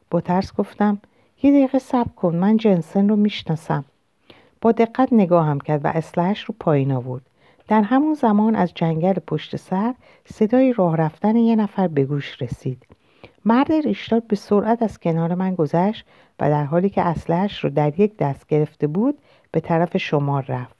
با 0.09 0.21
ترس 0.21 0.55
گفتم 0.55 0.99
یه 1.43 1.51
دقیقه 1.51 1.79
صبر 1.79 2.11
کن 2.15 2.35
من 2.35 2.57
جنسن 2.57 3.09
رو 3.09 3.15
می‌شناسم. 3.15 3.85
با 4.61 4.71
دقت 4.71 5.13
نگاهم 5.13 5.59
کرد 5.59 5.85
و 5.85 5.87
اسلحش 5.87 6.43
رو 6.43 6.55
پایین 6.59 6.91
آورد. 6.91 7.21
در 7.67 7.81
همون 7.81 8.13
زمان 8.13 8.55
از 8.55 8.71
جنگل 8.75 9.13
پشت 9.13 9.55
سر 9.55 9.93
صدای 10.33 10.73
راه 10.73 10.97
رفتن 10.97 11.35
یه 11.35 11.55
نفر 11.55 11.87
به 11.87 12.05
گوش 12.05 12.41
رسید. 12.41 12.85
مرد 13.45 13.71
ریشدار 13.71 14.19
به 14.19 14.35
سرعت 14.35 14.81
از 14.81 14.99
کنار 14.99 15.35
من 15.35 15.55
گذشت 15.55 16.05
و 16.39 16.49
در 16.49 16.63
حالی 16.63 16.89
که 16.89 17.01
اسلحش 17.01 17.63
رو 17.63 17.69
در 17.69 17.99
یک 17.99 18.17
دست 18.17 18.47
گرفته 18.47 18.87
بود 18.87 19.17
به 19.51 19.59
طرف 19.59 19.97
شمار 19.97 20.45
رفت. 20.47 20.75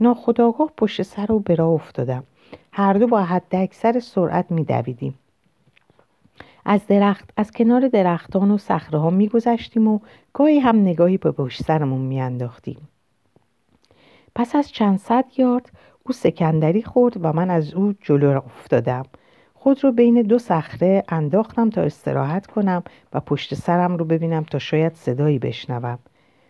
ناخداگاه 0.00 0.70
پشت 0.76 1.02
سر 1.02 1.32
او 1.32 1.40
به 1.40 1.54
راه 1.54 1.70
افتادم. 1.70 2.24
هر 2.72 2.92
دو 2.92 3.06
با 3.06 3.22
حد 3.22 3.54
اکثر 3.56 4.00
سرعت 4.00 4.50
میدویدیم. 4.50 5.14
از 6.64 6.86
درخت 6.86 7.30
از 7.36 7.50
کنار 7.50 7.88
درختان 7.88 8.50
و 8.50 8.58
صخره 8.58 8.98
ها 8.98 9.10
میگذشتیم 9.10 9.88
و 9.88 9.98
گاهی 10.32 10.58
هم 10.58 10.80
نگاهی 10.80 11.16
به 11.16 11.30
پشت 11.32 11.62
سرمون 11.62 12.00
میانداختیم. 12.00 12.88
پس 14.34 14.56
از 14.56 14.70
چند 14.70 14.98
صد 14.98 15.24
یارد 15.36 15.70
او 16.06 16.12
سکندری 16.12 16.82
خورد 16.82 17.16
و 17.24 17.32
من 17.32 17.50
از 17.50 17.74
او 17.74 17.94
جلو 18.00 18.40
افتادم. 18.46 19.02
خود 19.62 19.84
رو 19.84 19.92
بین 19.92 20.22
دو 20.22 20.38
صخره 20.38 21.04
انداختم 21.08 21.70
تا 21.70 21.82
استراحت 21.82 22.46
کنم 22.46 22.82
و 23.12 23.20
پشت 23.20 23.54
سرم 23.54 23.96
رو 23.96 24.04
ببینم 24.04 24.44
تا 24.44 24.58
شاید 24.58 24.94
صدایی 24.94 25.38
بشنوم. 25.38 25.98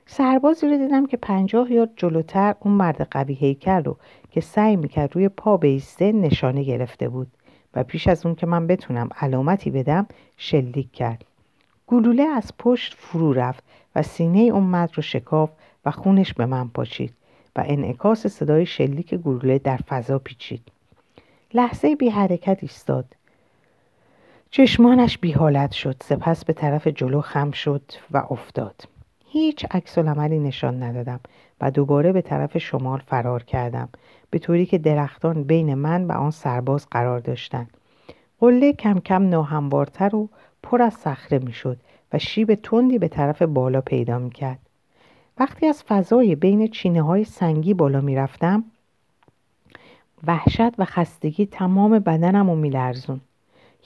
سربازی 0.07 0.69
رو 0.69 0.79
دیدم 0.79 1.07
که 1.07 1.17
پنجاه 1.17 1.73
یارد 1.73 1.91
جلوتر 1.97 2.55
اون 2.61 2.75
مرد 2.75 3.09
قوی 3.11 3.35
هیکل 3.35 3.85
رو 3.85 3.97
که 4.31 4.41
سعی 4.41 4.77
می‌کرد 4.77 5.15
روی 5.15 5.29
پا 5.29 5.57
بیسته 5.57 6.13
نشانه 6.13 6.63
گرفته 6.63 7.09
بود 7.09 7.29
و 7.75 7.85
پیش 7.85 8.09
از 8.09 8.27
اون 8.27 8.35
که 8.35 8.47
من 8.47 8.67
بتونم 8.67 9.09
علامتی 9.21 9.71
بدم 9.71 10.07
شلیک 10.37 10.93
کرد. 10.93 11.25
گلوله 11.87 12.23
از 12.23 12.53
پشت 12.59 12.95
فرو 12.95 13.33
رفت 13.33 13.65
و 13.97 14.03
سینه 14.03 14.41
اون 14.41 14.65
مرد 14.65 14.91
رو 14.95 15.03
شکاف 15.03 15.51
و 15.85 15.91
خونش 15.91 16.35
به 16.35 16.47
من 16.47 16.69
پاچید 16.69 17.15
و 17.57 17.65
انعکاس 17.67 18.27
صدای 18.27 18.67
شلیک 18.67 19.15
گلوله 19.15 19.59
در 19.59 19.77
فضا 19.77 20.19
پیچید. 20.19 20.63
لحظه 21.55 21.97
بی 21.97 22.09
حرکت 22.09 22.59
ایستاد. 22.63 23.05
چشمانش 24.51 25.19
بی 25.19 25.33
حالت 25.33 25.73
شد. 25.73 25.97
سپس 26.03 26.45
به 26.45 26.53
طرف 26.53 26.87
جلو 26.87 27.21
خم 27.21 27.51
شد 27.51 27.83
و 28.11 28.23
افتاد. 28.31 28.85
هیچ 29.27 29.67
عکس 29.71 29.99
عملی 29.99 30.39
نشان 30.39 30.83
ندادم 30.83 31.21
و 31.61 31.71
دوباره 31.71 32.13
به 32.13 32.23
طرف 32.23 32.59
شمال 32.59 32.99
فرار 32.99 33.43
کردم 33.43 33.89
به 34.31 34.39
طوری 34.39 34.67
که 34.67 34.79
درختان 34.79 35.45
بین 35.45 35.75
من 35.75 36.05
و 36.05 36.13
آن 36.13 36.31
سرباز 36.31 36.87
قرار 36.91 37.19
داشتند. 37.19 37.71
قله 38.41 38.73
کم 38.73 38.99
کم 38.99 39.29
ناهموارتر 39.29 40.17
و 40.17 40.29
پر 40.63 40.83
از 40.83 40.95
صخره 40.95 41.39
می‌شد 41.39 41.79
و 42.13 42.19
شیب 42.19 42.55
تندی 42.55 42.99
به 42.99 43.09
طرف 43.09 43.43
بالا 43.43 43.81
پیدا 43.81 44.19
می‌کرد. 44.19 44.59
وقتی 45.39 45.67
از 45.67 45.83
فضای 45.83 46.35
بین 46.35 46.69
چینه 46.69 47.03
های 47.03 47.25
سنگی 47.25 47.75
بالا 47.75 48.01
می‌رفتم 48.01 48.65
وحشت 50.27 50.73
و 50.79 50.85
خستگی 50.85 51.47
تمام 51.47 51.99
بدنم 51.99 52.49
و 52.49 52.57
میلرزون. 52.57 53.21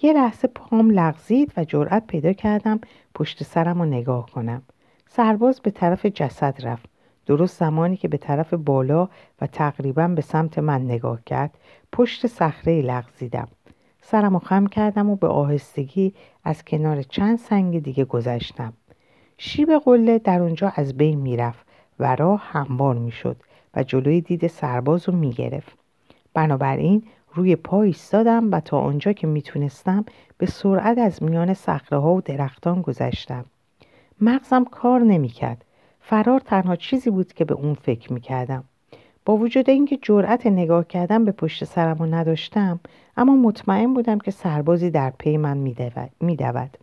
یه 0.02 0.12
لحظه 0.12 0.48
پام 0.48 0.90
لغزید 0.90 1.52
و 1.56 1.64
جرأت 1.64 2.06
پیدا 2.06 2.32
کردم 2.32 2.80
پشت 3.14 3.42
سرم 3.42 3.78
رو 3.78 3.84
نگاه 3.84 4.26
کنم. 4.26 4.62
سرباز 5.08 5.60
به 5.60 5.70
طرف 5.70 6.06
جسد 6.06 6.54
رفت. 6.62 6.88
درست 7.26 7.58
زمانی 7.58 7.96
که 7.96 8.08
به 8.08 8.16
طرف 8.16 8.54
بالا 8.54 9.08
و 9.40 9.46
تقریبا 9.46 10.08
به 10.08 10.22
سمت 10.22 10.58
من 10.58 10.82
نگاه 10.82 11.18
کرد 11.26 11.58
پشت 11.92 12.26
صخره 12.26 12.82
لغزیدم. 12.82 13.48
سرم 14.02 14.38
خم 14.38 14.66
کردم 14.66 15.10
و 15.10 15.16
به 15.16 15.28
آهستگی 15.28 16.14
از 16.44 16.64
کنار 16.64 17.02
چند 17.02 17.38
سنگ 17.38 17.82
دیگه 17.82 18.04
گذشتم. 18.04 18.72
شیب 19.38 19.68
قله 19.84 20.18
در 20.18 20.42
اونجا 20.42 20.72
از 20.76 20.96
بین 20.96 21.20
می‌رفت 21.20 21.66
و 21.98 22.16
راه 22.16 22.42
هموار 22.44 22.94
می‌شد 22.94 23.36
و 23.74 23.82
جلوی 23.82 24.20
دید 24.20 24.46
سرباز 24.46 25.08
رو 25.08 25.16
می‌گرفت. 25.16 25.83
بنابراین 26.34 27.02
روی 27.34 27.56
پا 27.56 27.82
ایستادم 27.82 28.52
و 28.52 28.60
تا 28.60 28.78
آنجا 28.78 29.12
که 29.12 29.26
می‌تونستم 29.26 30.04
به 30.38 30.46
سرعت 30.46 30.98
از 30.98 31.22
میان 31.22 31.54
صخره 31.54 31.98
ها 31.98 32.14
و 32.14 32.20
درختان 32.20 32.82
گذشتم. 32.82 33.44
مغزم 34.20 34.64
کار 34.64 35.00
نمی‌کرد. 35.00 35.64
فرار 36.00 36.40
تنها 36.40 36.76
چیزی 36.76 37.10
بود 37.10 37.32
که 37.32 37.44
به 37.44 37.54
اون 37.54 37.74
فکر 37.74 38.12
می‌کردم. 38.12 38.64
با 39.24 39.36
وجود 39.36 39.70
اینکه 39.70 39.98
جرأت 40.02 40.46
نگاه 40.46 40.86
کردم 40.86 41.24
به 41.24 41.32
پشت 41.32 41.64
سرم 41.64 41.98
رو 41.98 42.06
نداشتم 42.06 42.80
اما 43.16 43.36
مطمئن 43.36 43.94
بودم 43.94 44.18
که 44.18 44.30
سربازی 44.30 44.90
در 44.90 45.12
پی 45.18 45.36
من 45.36 45.56
میدود 46.20 46.78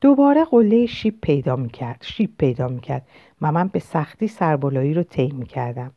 دوباره 0.00 0.44
قله 0.44 0.86
شیب 0.86 1.18
پیدا 1.22 1.56
می‌کرد. 1.56 1.98
شیب 2.00 2.30
پیدا 2.38 2.68
می‌کرد 2.68 3.06
و 3.42 3.52
من 3.52 3.68
به 3.68 3.78
سختی 3.78 4.28
سربالایی 4.28 4.94
رو 4.94 5.02
طی 5.02 5.28
می 5.28 5.46
کردم. 5.46 5.92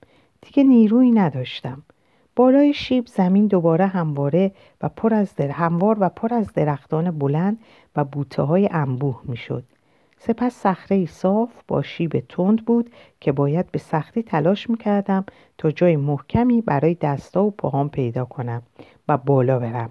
دیگه 0.45 0.63
نیرویی 0.63 1.11
نداشتم. 1.11 1.83
بالای 2.35 2.73
شیب 2.73 3.07
زمین 3.07 3.47
دوباره 3.47 3.85
همواره 3.87 4.51
و 4.81 4.89
پر 4.89 5.13
از 5.13 5.35
در... 5.35 5.47
هموار 5.47 5.97
و 5.99 6.09
پر 6.09 6.33
از 6.33 6.53
درختان 6.53 7.11
بلند 7.11 7.59
و 7.95 8.03
بوته 8.03 8.41
های 8.41 8.69
انبوه 8.71 9.21
می 9.23 9.37
شد. 9.37 9.63
سپس 10.17 10.53
صخره 10.53 11.05
صاف 11.05 11.49
با 11.67 11.81
شیب 11.81 12.19
تند 12.29 12.65
بود 12.65 12.89
که 13.19 13.31
باید 13.31 13.71
به 13.71 13.79
سختی 13.79 14.23
تلاش 14.23 14.69
می 14.69 14.77
کردم 14.77 15.25
تا 15.57 15.71
جای 15.71 15.95
محکمی 15.95 16.61
برای 16.61 16.93
دستا 16.93 17.43
و 17.43 17.51
پاهام 17.51 17.89
پیدا 17.89 18.25
کنم 18.25 18.61
و 19.07 19.17
بالا 19.17 19.59
برم. 19.59 19.89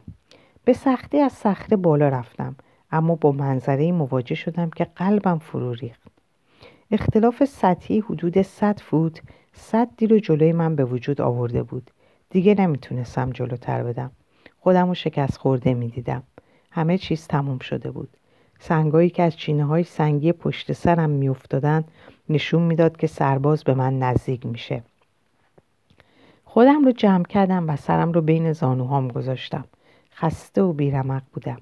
به 0.64 0.72
سختی 0.72 1.20
از 1.20 1.32
صخره 1.32 1.76
بالا 1.76 2.08
رفتم 2.08 2.56
اما 2.90 3.14
با 3.14 3.32
منظره 3.32 3.92
مواجه 3.92 4.34
شدم 4.34 4.70
که 4.70 4.84
قلبم 4.84 5.38
فرو 5.38 5.72
ریخت. 5.72 6.12
اختلاف 6.90 7.44
سطحی 7.44 8.00
حدود 8.00 8.42
100 8.42 8.80
فوت 8.80 9.22
صدی 9.52 10.06
رو 10.06 10.18
جلوی 10.18 10.52
من 10.52 10.76
به 10.76 10.84
وجود 10.84 11.20
آورده 11.20 11.62
بود. 11.62 11.90
دیگه 12.30 12.54
نمی‌تونستم 12.54 13.30
جلوتر 13.30 13.82
بدم. 13.82 14.10
خودم 14.60 14.88
رو 14.88 14.94
شکست 14.94 15.36
خورده 15.36 15.74
می‌دیدم. 15.74 16.22
همه 16.70 16.98
چیز 16.98 17.26
تموم 17.26 17.58
شده 17.58 17.90
بود. 17.90 18.16
سنگایی 18.58 19.10
که 19.10 19.22
از 19.22 19.36
چینه 19.36 19.64
های 19.64 19.84
سنگی 19.84 20.32
پشت 20.32 20.72
سرم 20.72 21.10
میافتادن 21.10 21.84
نشون 22.28 22.62
می‌داد 22.62 22.96
که 22.96 23.06
سرباز 23.06 23.64
به 23.64 23.74
من 23.74 23.98
نزدیک 23.98 24.46
میشه. 24.46 24.82
خودم 26.44 26.84
رو 26.84 26.92
جمع 26.92 27.24
کردم 27.24 27.68
و 27.68 27.76
سرم 27.76 28.12
رو 28.12 28.20
بین 28.20 28.52
زانوهام 28.52 29.08
گذاشتم. 29.08 29.64
خسته 30.14 30.62
و 30.62 30.72
بیرمق 30.72 31.22
بودم. 31.32 31.58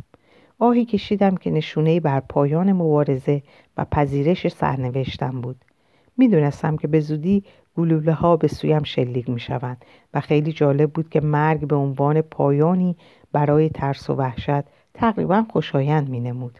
آهی 0.58 0.84
کشیدم 0.84 1.36
که 1.36 1.50
نشونه 1.50 2.00
بر 2.00 2.20
پایان 2.20 2.72
مبارزه 2.72 3.42
و 3.76 3.84
پذیرش 3.84 4.48
سرنوشتم 4.48 5.40
بود. 5.40 5.56
می‌دونستم 6.16 6.76
که 6.76 6.88
به 6.88 7.00
زودی 7.00 7.44
گلوله 7.80 8.12
ها 8.12 8.36
به 8.36 8.48
سویم 8.48 8.82
شلیک 8.82 9.28
می 9.28 9.40
شوند 9.40 9.84
و 10.14 10.20
خیلی 10.20 10.52
جالب 10.52 10.90
بود 10.92 11.08
که 11.08 11.20
مرگ 11.20 11.66
به 11.66 11.76
عنوان 11.76 12.20
پایانی 12.20 12.96
برای 13.32 13.68
ترس 13.68 14.10
و 14.10 14.14
وحشت 14.14 14.64
تقریبا 14.94 15.44
خوشایند 15.50 16.08
می 16.08 16.20
نمود. 16.20 16.58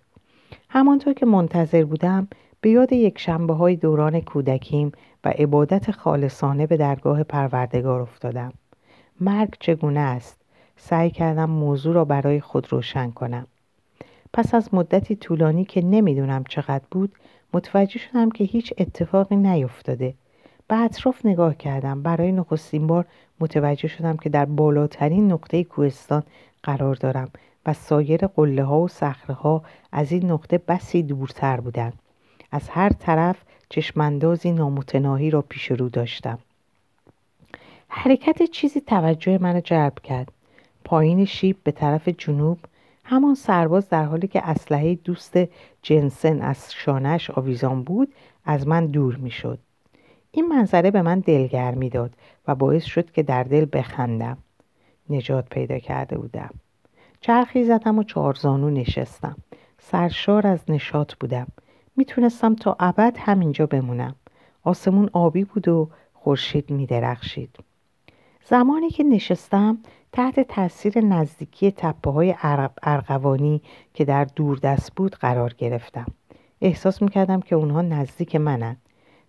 همانطور 0.69 1.13
که 1.13 1.27
منتظر 1.27 1.85
بودم 1.85 2.29
به 2.61 2.71
یاد 2.71 2.93
یک 2.93 3.19
شنبه 3.19 3.55
های 3.55 3.77
دوران 3.77 4.21
کودکیم 4.21 4.93
و 5.25 5.29
عبادت 5.29 5.91
خالصانه 5.91 6.67
به 6.67 6.77
درگاه 6.77 7.23
پروردگار 7.23 8.01
افتادم. 8.01 8.53
مرگ 9.21 9.57
چگونه 9.61 10.01
است؟ 10.01 10.41
سعی 10.77 11.11
کردم 11.11 11.51
موضوع 11.51 11.95
را 11.95 12.05
برای 12.05 12.41
خود 12.41 12.73
روشن 12.73 13.11
کنم. 13.11 13.47
پس 14.33 14.55
از 14.55 14.75
مدتی 14.75 15.17
طولانی 15.17 15.65
که 15.65 15.83
نمی‌دونم 15.85 16.45
چقدر 16.49 16.85
بود 16.91 17.13
متوجه 17.55 17.99
شدم 17.99 18.31
که 18.31 18.45
هیچ 18.45 18.75
اتفاقی 18.79 19.37
نیفتاده 19.37 20.15
به 20.71 20.77
اطراف 20.77 21.27
نگاه 21.27 21.55
کردم. 21.55 22.03
برای 22.03 22.33
نخستین 22.33 22.87
بار 22.87 23.05
متوجه 23.41 23.89
شدم 23.89 24.17
که 24.17 24.29
در 24.29 24.45
بالاترین 24.45 25.33
نقطه 25.33 25.65
کوهستان 25.65 26.23
قرار 26.63 26.95
دارم 26.95 27.29
و 27.67 27.73
سایر 27.73 28.27
قله 28.27 28.65
ها 28.65 28.81
و 28.81 28.89
صخره 28.89 29.35
ها 29.35 29.63
از 29.93 30.13
این 30.13 30.31
نقطه 30.31 30.59
بسی 30.59 31.03
دورتر 31.03 31.61
بودند. 31.61 31.93
از 32.53 32.69
هر 32.69 32.93
طرف 32.93 33.37
چشماندازی 33.69 34.53
نامتناهی 34.53 35.31
را 35.31 35.43
پیش 35.43 35.71
رو 35.71 35.89
داشتم. 35.89 36.39
حرکت 37.89 38.43
چیزی 38.43 38.81
توجه 38.81 39.39
منو 39.39 39.61
جلب 39.61 39.99
کرد. 40.03 40.33
پایین 40.85 41.25
شیب 41.25 41.57
به 41.65 41.73
طرف 41.73 42.09
جنوب 42.09 42.59
همان 43.05 43.35
سرباز 43.35 43.89
در 43.89 44.05
حالی 44.05 44.29
که 44.29 44.49
اسلحه 44.49 44.95
دوست 44.95 45.39
جنسن 45.83 46.43
از 46.43 46.73
شانش 46.73 47.31
آویزان 47.31 47.83
بود 47.83 48.13
از 48.45 48.69
من 48.69 48.87
دور 48.87 49.17
می‌شد. 49.17 49.59
این 50.33 50.49
منظره 50.49 50.91
به 50.91 51.03
من 51.03 51.21
دلگرمی 51.21 51.89
داد 51.89 52.11
و 52.49 52.55
باعث 52.55 52.85
شد 52.85 53.11
که 53.11 53.23
در 53.23 53.43
دل 53.43 53.67
بخندم. 53.73 54.39
نجات 55.11 55.49
پیدا 55.49 55.79
کرده 55.79 56.19
بودم. 56.19 56.51
چرخی 57.21 57.65
زدم 57.65 57.99
و 57.99 58.03
چهارزانو 58.03 58.71
نشستم. 58.71 59.37
سرشار 59.79 60.47
از 60.47 60.61
نشاط 60.69 61.15
بودم. 61.15 61.47
می‌تونستم 61.97 62.55
تا 62.55 62.77
ابد 62.81 63.17
همینجا 63.19 63.67
بمونم. 63.67 64.15
آسمون 64.65 65.11
آبی 65.13 65.45
بود 65.45 65.69
و 65.69 65.91
خورشید 66.15 66.71
میدرخشید. 66.71 67.57
زمانی 68.45 68.91
که 68.91 69.05
نشستم 69.05 69.79
تحت 70.13 70.41
تاثیر 70.41 71.01
نزدیکی 71.01 71.71
تپه 71.71 72.11
های 72.11 72.35
ارغوانی 72.83 73.63
که 73.95 74.05
در 74.05 74.25
دوردست 74.25 74.95
بود 74.95 75.15
قرار 75.15 75.55
گرفتم. 75.59 76.07
احساس 76.61 77.03
می‌کردم 77.03 77.41
که 77.41 77.55
اونها 77.55 77.83
نزدیک 77.83 78.37
منند 78.37 78.77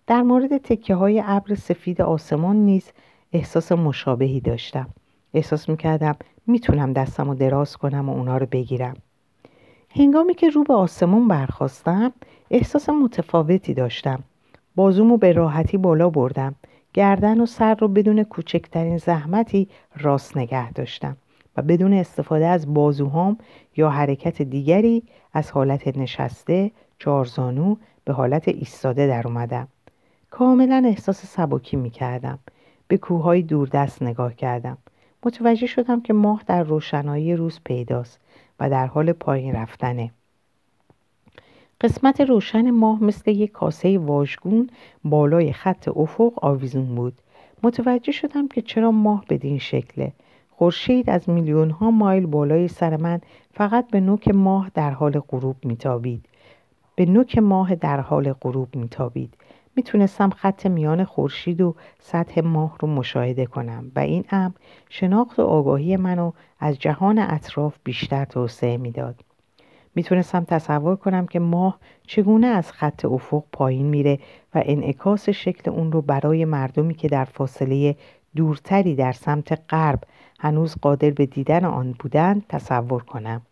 در 0.06 0.22
مورد 0.22 0.56
تکه 0.56 0.94
های 0.94 1.22
ابر 1.26 1.54
سفید 1.54 2.02
آسمان 2.02 2.56
نیز 2.56 2.90
احساس 3.32 3.72
مشابهی 3.72 4.40
داشتم. 4.40 4.88
احساس 5.34 5.68
می‌کردم 5.68 6.16
می‌تونم 6.46 6.92
دستم 6.92 7.28
رو 7.28 7.34
دراز 7.34 7.76
کنم 7.76 8.08
و 8.08 8.12
اونا 8.12 8.36
رو 8.36 8.46
بگیرم. 8.50 8.94
هنگامی 9.96 10.34
که 10.34 10.50
رو 10.50 10.64
به 10.64 10.74
آسمان 10.74 11.28
برخواستم 11.28 12.12
احساس 12.50 12.88
متفاوتی 12.88 13.74
داشتم. 13.74 14.22
بازومو 14.76 15.16
به 15.16 15.32
راحتی 15.32 15.76
بالا 15.76 16.10
بردم. 16.10 16.54
گردن 16.94 17.40
و 17.40 17.46
سر 17.46 17.74
رو 17.74 17.88
بدون 17.88 18.22
کوچکترین 18.22 18.98
زحمتی 18.98 19.68
راست 19.96 20.36
نگه 20.36 20.72
داشتم 20.72 21.16
و 21.56 21.62
بدون 21.62 21.92
استفاده 21.92 22.46
از 22.46 22.74
بازوهام 22.74 23.38
یا 23.76 23.90
حرکت 23.90 24.42
دیگری 24.42 25.02
از 25.32 25.50
حالت 25.50 25.96
نشسته 25.96 26.70
چارزانو 26.98 27.76
به 28.04 28.12
حالت 28.12 28.48
ایستاده 28.48 29.06
در 29.06 29.26
اومدم. 29.26 29.68
کاملا 30.32 30.82
احساس 30.86 31.26
سبکی 31.26 31.76
می 31.76 31.90
کردم 31.90 32.38
به 32.88 32.96
کوههای 32.96 33.42
دوردست 33.42 34.02
نگاه 34.02 34.34
کردم. 34.34 34.78
متوجه 35.24 35.66
شدم 35.66 36.00
که 36.00 36.12
ماه 36.12 36.42
در 36.46 36.62
روشنایی 36.62 37.36
روز 37.36 37.60
پیداست 37.64 38.20
و 38.60 38.70
در 38.70 38.86
حال 38.86 39.12
پایین 39.12 39.54
رفتنه. 39.54 40.10
قسمت 41.80 42.20
روشن 42.20 42.70
ماه 42.70 43.04
مثل 43.04 43.30
یک 43.30 43.52
کاسه 43.52 43.98
واژگون 43.98 44.70
بالای 45.04 45.52
خط 45.52 45.88
افق 45.96 46.44
آویزون 46.44 46.94
بود. 46.94 47.14
متوجه 47.62 48.12
شدم 48.12 48.48
که 48.48 48.62
چرا 48.62 48.90
ماه 48.90 49.24
بدین 49.28 49.58
شکله. 49.58 50.12
خورشید 50.50 51.10
از 51.10 51.30
میلیون 51.30 51.70
ها 51.70 51.90
مایل 51.90 52.26
بالای 52.26 52.68
سر 52.68 52.96
من 52.96 53.20
فقط 53.54 53.90
به 53.90 54.00
نوک 54.00 54.28
ماه 54.28 54.70
در 54.74 54.90
حال 54.90 55.20
غروب 55.20 55.56
میتابید. 55.64 56.24
به 56.96 57.06
نوک 57.06 57.38
ماه 57.38 57.74
در 57.74 58.00
حال 58.00 58.32
غروب 58.32 58.76
میتابید. 58.76 59.36
می‌تونستم 59.76 60.30
خط 60.30 60.66
میان 60.66 61.04
خورشید 61.04 61.60
و 61.60 61.74
سطح 62.00 62.40
ماه 62.40 62.76
رو 62.80 62.88
مشاهده 62.88 63.46
کنم 63.46 63.92
و 63.96 63.98
این 63.98 64.24
امر 64.30 64.54
شناخت 64.88 65.38
و 65.38 65.42
آگاهی 65.42 65.96
منو 65.96 66.32
از 66.60 66.78
جهان 66.78 67.18
اطراف 67.18 67.78
بیشتر 67.84 68.24
توسعه 68.24 68.76
می‌داد. 68.76 69.20
می‌تونستم 69.94 70.44
تصور 70.44 70.96
کنم 70.96 71.26
که 71.26 71.40
ماه 71.40 71.78
چگونه 72.06 72.46
از 72.46 72.72
خط 72.72 73.04
افق 73.04 73.44
پایین 73.52 73.86
میره 73.86 74.18
و 74.54 74.62
انعکاس 74.64 75.28
شکل 75.28 75.70
اون 75.70 75.92
رو 75.92 76.02
برای 76.02 76.44
مردمی 76.44 76.94
که 76.94 77.08
در 77.08 77.24
فاصله 77.24 77.96
دورتری 78.36 78.94
در 78.94 79.12
سمت 79.12 79.60
غرب 79.68 80.00
هنوز 80.40 80.76
قادر 80.82 81.10
به 81.10 81.26
دیدن 81.26 81.64
آن 81.64 81.94
بودند 81.98 82.46
تصور 82.48 83.02
کنم. 83.02 83.42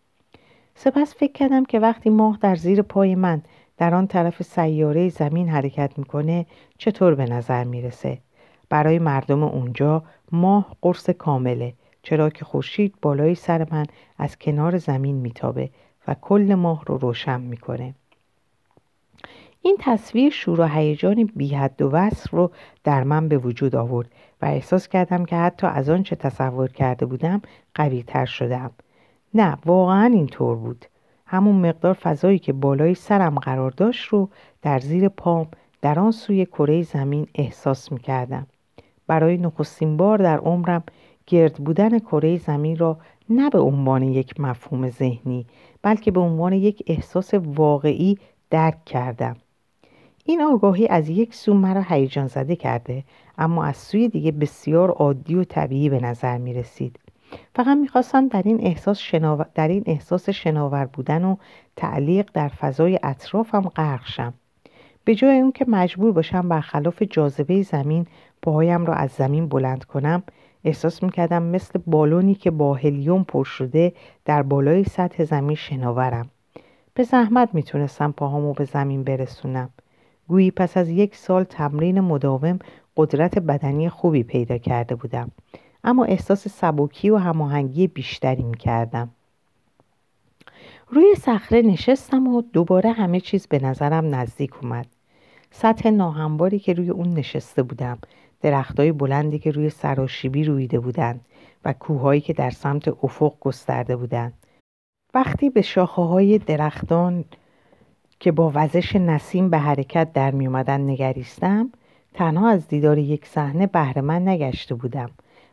سپس 0.75 1.15
فکر 1.15 1.31
کردم 1.31 1.65
که 1.65 1.79
وقتی 1.79 2.09
ماه 2.09 2.37
در 2.41 2.55
زیر 2.55 2.81
پای 2.81 3.15
من 3.15 3.41
در 3.81 3.95
آن 3.95 4.07
طرف 4.07 4.43
سیاره 4.43 5.09
زمین 5.09 5.49
حرکت 5.49 5.97
می‌کنه 5.97 6.45
چطور 6.77 7.15
به 7.15 7.25
نظر 7.25 7.63
می‌رسه؟ 7.63 8.17
برای 8.69 8.99
مردم 8.99 9.43
اونجا 9.43 10.03
ماه 10.31 10.75
قرص 10.81 11.09
کامله 11.09 11.73
چرا 12.03 12.29
که 12.29 12.45
خورشید 12.45 12.95
بالای 13.01 13.35
سر 13.35 13.67
من 13.71 13.85
از 14.17 14.37
کنار 14.37 14.77
زمین 14.77 15.15
میتابه 15.15 15.69
و 16.07 16.15
کل 16.21 16.55
ماه 16.55 16.83
رو 16.87 16.97
روشن 16.97 17.41
می‌کنه. 17.41 17.95
این 19.61 19.77
تصویر 19.79 20.31
شور 20.31 20.61
و 20.61 20.65
هیجان 20.67 21.29
بیحد 21.35 21.81
و 21.81 21.89
وصف 21.89 22.33
رو 22.33 22.51
در 22.83 23.03
من 23.03 23.27
به 23.27 23.37
وجود 23.37 23.75
آورد 23.75 24.11
و 24.41 24.45
احساس 24.45 24.87
کردم 24.87 25.25
که 25.25 25.35
حتی 25.35 25.67
از 25.67 25.89
آنچه 25.89 26.15
تصور 26.15 26.67
کرده 26.67 27.05
بودم 27.05 27.41
قوی 27.75 28.03
تر 28.03 28.25
شدم. 28.25 28.71
نه 29.33 29.57
واقعا 29.65 30.05
اینطور 30.05 30.55
بود. 30.55 30.85
همون 31.31 31.55
مقدار 31.55 31.93
فضایی 31.93 32.39
که 32.39 32.53
بالای 32.53 32.95
سرم 32.95 33.35
قرار 33.35 33.71
داشت 33.71 34.07
رو 34.07 34.29
در 34.61 34.79
زیر 34.79 35.09
پام 35.09 35.47
در 35.81 35.99
آن 35.99 36.11
سوی 36.11 36.45
کره 36.45 36.81
زمین 36.81 37.27
احساس 37.35 37.91
می 37.91 37.99
کردم. 37.99 38.47
برای 39.07 39.37
نخستین 39.37 39.97
بار 39.97 40.17
در 40.17 40.37
عمرم 40.37 40.83
گرد 41.27 41.53
بودن 41.53 41.99
کره 41.99 42.37
زمین 42.37 42.77
را 42.77 42.97
نه 43.29 43.49
به 43.49 43.59
عنوان 43.59 44.03
یک 44.03 44.39
مفهوم 44.39 44.89
ذهنی 44.89 45.45
بلکه 45.81 46.11
به 46.11 46.19
عنوان 46.19 46.53
یک 46.53 46.83
احساس 46.87 47.33
واقعی 47.33 48.17
درک 48.49 48.85
کردم. 48.85 49.35
این 50.25 50.41
آگاهی 50.41 50.87
از 50.87 51.09
یک 51.09 51.35
سو 51.35 51.53
مرا 51.53 51.81
هیجان 51.81 52.27
زده 52.27 52.55
کرده 52.55 53.03
اما 53.37 53.63
از 53.63 53.77
سوی 53.77 54.07
دیگه 54.07 54.31
بسیار 54.31 54.89
عادی 54.89 55.35
و 55.35 55.43
طبیعی 55.43 55.89
به 55.89 55.99
نظر 55.99 56.37
می 56.37 56.53
رسید. 56.53 56.99
فقط 57.55 57.77
می‌خواستم 57.77 58.27
در 58.27 58.41
این 58.45 58.59
احساس 58.61 58.97
شناور, 58.97 59.45
در 59.55 59.67
این 59.67 59.83
احساس 59.85 60.29
شناور 60.29 60.85
بودن 60.85 61.23
و 61.23 61.35
تعلیق 61.75 62.29
در 62.33 62.47
فضای 62.47 62.99
اطرافم 63.03 63.61
غرق 63.61 64.05
شم. 64.05 64.33
به 65.05 65.15
جای 65.15 65.39
اون 65.39 65.51
که 65.51 65.65
مجبور 65.67 66.11
باشم 66.11 66.49
برخلاف 66.49 67.03
جاذبه 67.03 67.61
زمین 67.61 68.07
پاهایم 68.41 68.85
را 68.85 68.93
از 68.93 69.11
زمین 69.11 69.47
بلند 69.47 69.83
کنم 69.83 70.23
احساس 70.63 71.03
می‌کردم 71.03 71.43
مثل 71.43 71.79
بالونی 71.87 72.35
که 72.35 72.51
با 72.51 72.73
هلیوم 72.73 73.23
پر 73.23 73.43
شده 73.43 73.93
در 74.25 74.41
بالای 74.41 74.83
سطح 74.83 75.23
زمین 75.23 75.55
شناورم. 75.55 76.29
به 76.93 77.03
زحمت 77.03 77.49
می‌تونستم 77.53 78.11
پاهامو 78.11 78.53
به 78.53 78.63
زمین 78.63 79.03
برسونم. 79.03 79.69
گویی 80.27 80.51
پس 80.51 80.77
از 80.77 80.89
یک 80.89 81.15
سال 81.15 81.43
تمرین 81.43 81.99
مداوم 81.99 82.59
قدرت 82.97 83.39
بدنی 83.39 83.89
خوبی 83.89 84.23
پیدا 84.23 84.57
کرده 84.57 84.95
بودم. 84.95 85.31
اما 85.83 86.05
احساس 86.05 86.47
سبکی 86.47 87.09
و 87.09 87.17
هماهنگی 87.17 87.87
بیشتری 87.87 88.43
می‌کردم. 88.43 89.09
روی 90.89 91.15
صخره 91.15 91.61
نشستم 91.61 92.27
و 92.27 92.41
دوباره 92.41 92.91
همه 92.91 93.19
چیز 93.19 93.47
به 93.47 93.59
نظرم 93.59 94.15
نزدیک 94.15 94.63
اومد. 94.63 94.85
سطح 95.51 95.89
ناهمواری 95.89 96.59
که 96.59 96.73
روی 96.73 96.89
اون 96.89 97.13
نشسته 97.13 97.63
بودم 97.63 97.97
درختای 98.41 98.91
بلندی 98.91 99.39
که 99.39 99.51
روی 99.51 99.69
سراشیبی 99.69 100.43
رویده 100.43 100.79
بودند 100.79 101.25
و 101.65 101.73
کوههایی 101.73 102.21
که 102.21 102.33
در 102.33 102.49
سمت 102.49 102.87
افق 102.87 103.33
گسترده 103.39 103.95
بودند. 103.95 104.33
وقتی 105.13 105.49
به 105.49 105.61
شاخه 105.61 106.01
های 106.01 106.37
درختان 106.37 107.25
که 108.19 108.31
با 108.31 108.51
وزش 108.55 108.95
نسیم 108.95 109.49
به 109.49 109.57
حرکت 109.57 110.13
در 110.13 110.31
می 110.31 110.47
نگریستم 110.47 111.71
تنها 112.13 112.49
از 112.49 112.67
دیدار 112.67 112.97
یک 112.97 113.25
صحنه 113.25 113.69
من 114.01 114.27
نگشته 114.27 114.75
بودم. 114.75 115.09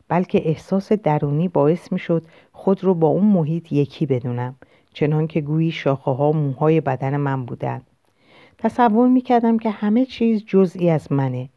بلکه 0.08 0.48
احساس 0.48 0.92
درونی 0.92 1.48
باعث 1.48 1.92
می 1.92 1.98
شد 1.98 2.22
خود 2.52 2.84
رو 2.84 2.94
با 2.94 3.08
اون 3.08 3.24
محیط 3.24 3.72
یکی 3.72 4.06
بدونم 4.06 4.56
چنان 4.92 5.26
که 5.26 5.40
گویی 5.40 5.70
شاخه 5.70 6.10
ها 6.10 6.32
موهای 6.32 6.80
بدن 6.80 7.16
من 7.16 7.44
بودند 7.44 7.86
تصور 8.58 9.08
می 9.08 9.20
کردم 9.20 9.58
که 9.58 9.70
همه 9.70 10.06
چیز 10.06 10.44
جزئی 10.46 10.90
از 10.90 11.12
منه. 11.12 11.48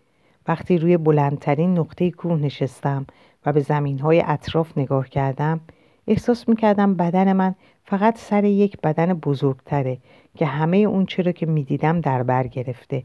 وقتی 0.47 0.77
روی 0.77 0.97
بلندترین 0.97 1.77
نقطه 1.77 2.11
کوه 2.11 2.39
نشستم 2.39 3.05
و 3.45 3.53
به 3.53 3.59
زمین 3.59 3.99
های 3.99 4.23
اطراف 4.25 4.77
نگاه 4.77 5.09
کردم 5.09 5.59
احساس 6.07 6.49
می 6.49 6.55
کردم 6.55 6.95
بدن 6.95 7.33
من 7.33 7.55
فقط 7.85 8.17
سر 8.17 8.43
یک 8.43 8.77
بدن 8.81 9.13
بزرگتره 9.13 9.97
که 10.37 10.45
همه 10.45 10.77
اون 10.77 11.05
چرا 11.05 11.31
که 11.31 11.45
می 11.45 11.63
دیدم 11.63 12.01
در 12.01 12.23
بر 12.23 12.47
گرفته. 12.47 13.03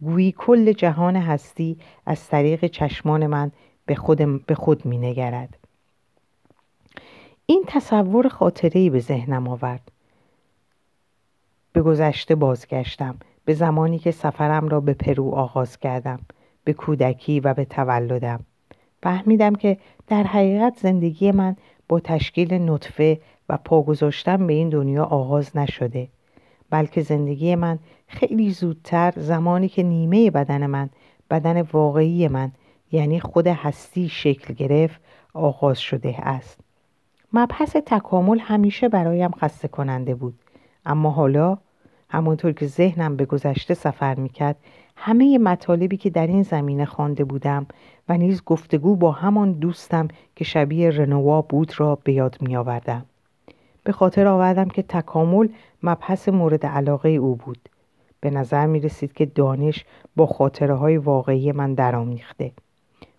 گویی 0.00 0.34
کل 0.38 0.72
جهان 0.72 1.16
هستی 1.16 1.78
از 2.06 2.28
طریق 2.28 2.66
چشمان 2.66 3.26
من 3.26 3.52
به 3.86 3.94
خود, 3.94 4.46
به 4.46 4.54
خود 4.54 4.86
می 4.86 4.98
نگرد. 4.98 5.58
این 7.46 7.64
تصور 7.66 8.28
خاطره 8.28 8.90
به 8.90 9.00
ذهنم 9.00 9.48
آورد 9.48 9.90
به 11.72 11.82
گذشته 11.82 12.34
بازگشتم 12.34 13.16
به 13.44 13.54
زمانی 13.54 13.98
که 13.98 14.10
سفرم 14.10 14.68
را 14.68 14.80
به 14.80 14.94
پرو 14.94 15.30
آغاز 15.34 15.78
کردم 15.78 16.20
به 16.64 16.72
کودکی 16.72 17.40
و 17.40 17.54
به 17.54 17.64
تولدم 17.64 18.40
فهمیدم 19.02 19.54
که 19.54 19.78
در 20.06 20.22
حقیقت 20.22 20.78
زندگی 20.78 21.32
من 21.32 21.56
با 21.88 22.00
تشکیل 22.00 22.54
نطفه 22.54 23.20
و 23.48 23.56
پا 23.56 23.82
گذاشتن 23.82 24.46
به 24.46 24.52
این 24.52 24.68
دنیا 24.68 25.04
آغاز 25.04 25.56
نشده 25.56 26.08
بلکه 26.70 27.02
زندگی 27.02 27.54
من 27.54 27.78
خیلی 28.06 28.50
زودتر 28.50 29.12
زمانی 29.16 29.68
که 29.68 29.82
نیمه 29.82 30.30
بدن 30.30 30.66
من 30.66 30.90
بدن 31.30 31.62
واقعی 31.62 32.28
من 32.28 32.52
یعنی 32.92 33.20
خود 33.20 33.46
هستی 33.46 34.08
شکل 34.08 34.54
گرفت 34.54 35.00
آغاز 35.34 35.78
شده 35.78 36.16
است 36.20 36.60
مبحث 37.32 37.76
تکامل 37.76 38.38
همیشه 38.38 38.88
برایم 38.88 39.30
خسته 39.30 39.68
کننده 39.68 40.14
بود 40.14 40.34
اما 40.86 41.10
حالا 41.10 41.58
همونطور 42.08 42.52
که 42.52 42.66
ذهنم 42.66 43.16
به 43.16 43.24
گذشته 43.24 43.74
سفر 43.74 44.14
می‌کرد 44.14 44.56
همه 44.96 45.38
مطالبی 45.38 45.96
که 45.96 46.10
در 46.10 46.26
این 46.26 46.42
زمینه 46.42 46.84
خوانده 46.84 47.24
بودم 47.24 47.66
و 48.08 48.16
نیز 48.16 48.44
گفتگو 48.44 48.96
با 48.96 49.12
همان 49.12 49.52
دوستم 49.52 50.08
که 50.36 50.44
شبیه 50.44 50.90
رنوا 50.90 51.42
بود 51.42 51.80
را 51.80 51.98
به 52.04 52.12
یاد 52.12 52.36
می 52.40 52.56
آوردم. 52.56 53.06
به 53.84 53.92
خاطر 53.92 54.26
آوردم 54.26 54.68
که 54.68 54.82
تکامل 54.82 55.48
مبحث 55.82 56.28
مورد 56.28 56.66
علاقه 56.66 57.08
او 57.08 57.36
بود. 57.36 57.68
به 58.20 58.30
نظر 58.30 58.66
می 58.66 58.80
رسید 58.80 59.12
که 59.12 59.26
دانش 59.26 59.84
با 60.16 60.26
خاطره 60.26 60.74
های 60.74 60.96
واقعی 60.96 61.52
من 61.52 61.74
درآمیخته. 61.74 62.52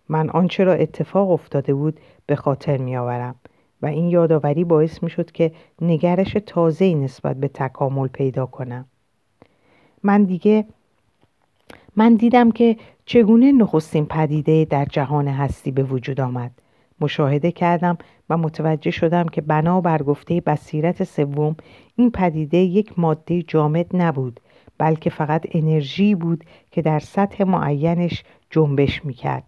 من 0.09 0.29
آنچه 0.29 0.63
را 0.63 0.73
اتفاق 0.73 1.31
افتاده 1.31 1.73
بود 1.73 1.99
به 2.25 2.35
خاطر 2.35 2.77
می 2.77 2.97
آورم 2.97 3.35
و 3.81 3.85
این 3.85 4.09
یادآوری 4.09 4.63
باعث 4.63 5.03
می 5.03 5.09
شد 5.09 5.31
که 5.31 5.51
نگرش 5.81 6.37
تازه‌ای 6.45 6.95
نسبت 6.95 7.35
به 7.35 7.47
تکامل 7.47 8.07
پیدا 8.07 8.45
کنم. 8.45 8.85
من 10.03 10.23
دیگه 10.23 10.65
من 11.95 12.15
دیدم 12.15 12.51
که 12.51 12.77
چگونه 13.05 13.51
نخستین 13.51 14.05
پدیده 14.05 14.65
در 14.65 14.85
جهان 14.85 15.27
هستی 15.27 15.71
به 15.71 15.83
وجود 15.83 16.21
آمد 16.21 16.51
مشاهده 17.01 17.51
کردم 17.51 17.97
و 18.29 18.37
متوجه 18.37 18.91
شدم 18.91 19.25
که 19.25 19.41
بنا 19.41 19.81
بر 19.81 20.03
گفته 20.03 20.41
بصیرت 20.41 21.03
سوم 21.03 21.55
این 21.95 22.11
پدیده 22.11 22.57
یک 22.57 22.99
ماده 22.99 23.41
جامد 23.41 23.85
نبود 23.93 24.39
بلکه 24.77 25.09
فقط 25.09 25.45
انرژی 25.51 26.15
بود 26.15 26.43
که 26.71 26.81
در 26.81 26.99
سطح 26.99 27.43
معینش 27.43 28.23
جنبش 28.49 29.05
می‌کرد 29.05 29.43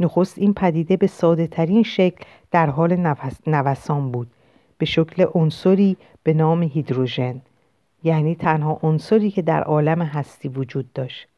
نخست 0.00 0.38
این 0.38 0.54
پدیده 0.54 0.96
به 0.96 1.06
ساده 1.06 1.46
ترین 1.46 1.82
شکل 1.82 2.24
در 2.50 2.70
حال 2.70 3.16
نوسان 3.46 4.10
بود. 4.12 4.30
به 4.78 4.86
شکل 4.86 5.26
عنصری 5.34 5.96
به 6.22 6.34
نام 6.34 6.62
هیدروژن. 6.62 7.40
یعنی 8.02 8.34
تنها 8.34 8.78
عنصری 8.82 9.30
که 9.30 9.42
در 9.42 9.62
عالم 9.62 10.02
هستی 10.02 10.48
وجود 10.48 10.92
داشت. 10.92 11.28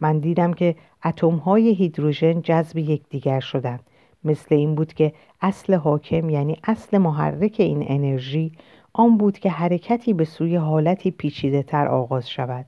من 0.00 0.18
دیدم 0.18 0.52
که 0.52 0.74
اتم 1.04 1.36
های 1.36 1.74
هیدروژن 1.74 2.40
جذب 2.40 2.78
یکدیگر 2.78 3.40
شدند. 3.40 3.80
مثل 4.24 4.54
این 4.54 4.74
بود 4.74 4.92
که 4.94 5.12
اصل 5.40 5.74
حاکم 5.74 6.30
یعنی 6.30 6.56
اصل 6.64 6.98
محرک 6.98 7.56
این 7.58 7.84
انرژی 7.88 8.52
آن 8.92 9.16
بود 9.18 9.38
که 9.38 9.50
حرکتی 9.50 10.12
به 10.12 10.24
سوی 10.24 10.56
حالتی 10.56 11.10
پیچیده 11.10 11.62
تر 11.62 11.88
آغاز 11.88 12.30
شود. 12.30 12.66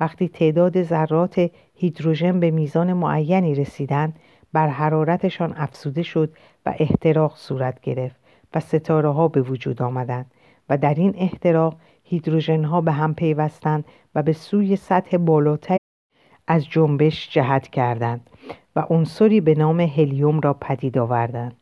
وقتی 0.00 0.28
تعداد 0.28 0.82
ذرات 0.82 1.50
هیدروژن 1.74 2.40
به 2.40 2.50
میزان 2.50 2.92
معینی 2.92 3.54
رسیدند 3.54 4.18
بر 4.56 4.68
حرارتشان 4.68 5.54
افزوده 5.56 6.02
شد 6.02 6.32
و 6.66 6.74
احتراق 6.78 7.36
صورت 7.36 7.80
گرفت 7.80 8.16
و 8.54 8.60
ستاره 8.60 9.08
ها 9.08 9.28
به 9.28 9.42
وجود 9.42 9.82
آمدند 9.82 10.30
و 10.68 10.78
در 10.78 10.94
این 10.94 11.14
احتراق 11.16 11.76
هیدروژن 12.04 12.64
ها 12.64 12.80
به 12.80 12.92
هم 12.92 13.14
پیوستند 13.14 13.84
و 14.14 14.22
به 14.22 14.32
سوی 14.32 14.76
سطح 14.76 15.16
بالاتر 15.16 15.76
از 16.46 16.68
جنبش 16.68 17.30
جهت 17.30 17.68
کردند 17.68 18.30
و 18.76 18.80
عنصری 18.80 19.40
به 19.40 19.54
نام 19.54 19.80
هلیوم 19.80 20.40
را 20.40 20.54
پدید 20.54 20.98
آوردند. 20.98 21.56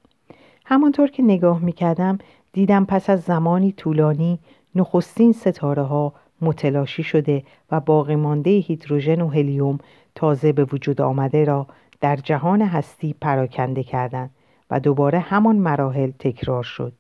همانطور 0.67 1.11
که 1.11 1.23
نگاه 1.23 1.59
می 1.59 1.73
کردم 1.73 2.19
دیدم 2.53 2.85
پس 2.85 3.11
از 3.11 3.21
زمانی 3.21 3.73
طولانی 3.73 4.39
نخستین 4.75 5.33
ستاره 5.33 5.83
ها 5.83 6.13
متلاشی 6.41 7.03
شده 7.03 7.43
و 7.71 7.81
باقی 7.81 8.17
مانده 8.17 8.51
هیدروژن 8.51 9.21
و 9.21 9.29
هلیوم 9.29 9.79
تازه 10.15 10.53
به 10.53 10.65
وجود 10.65 11.01
آمده 11.01 11.45
را 11.45 11.67
در 12.05 12.17
جهان 12.17 12.63
هستی 12.63 13.15
پراکنده 13.21 13.83
کردند 13.83 14.31
و 14.71 14.81
دوباره 14.81 15.19
همان 15.19 15.57
مراحل 15.57 16.11
تکرار 16.19 16.63
شد 16.63 16.93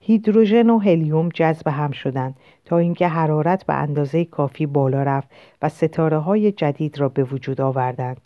هیدروژن 0.00 0.70
و 0.70 0.78
هلیوم 0.78 1.28
جذب 1.28 1.68
هم 1.68 1.90
شدند 1.90 2.36
تا 2.64 2.78
اینکه 2.78 3.08
حرارت 3.08 3.66
به 3.66 3.74
اندازه 3.74 4.24
کافی 4.24 4.66
بالا 4.66 5.02
رفت 5.02 5.28
و 5.62 5.68
ستاره 5.68 6.18
های 6.18 6.52
جدید 6.52 6.98
را 6.98 7.08
به 7.08 7.24
وجود 7.24 7.60
آوردند. 7.60 8.20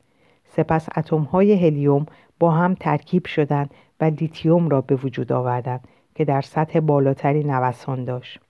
سپس 0.48 0.88
اتم 0.96 1.22
های 1.22 1.66
هلیوم 1.66 2.06
با 2.38 2.50
هم 2.50 2.74
ترکیب 2.74 3.26
شدند 3.26 3.70
و 4.00 4.04
لیتیوم 4.04 4.68
را 4.68 4.80
به 4.80 4.94
وجود 4.94 5.32
آوردند 5.32 5.88
که 6.14 6.24
در 6.24 6.40
سطح 6.40 6.80
بالاتری 6.80 7.44
نوسان 7.44 8.04
داشت. 8.04 8.40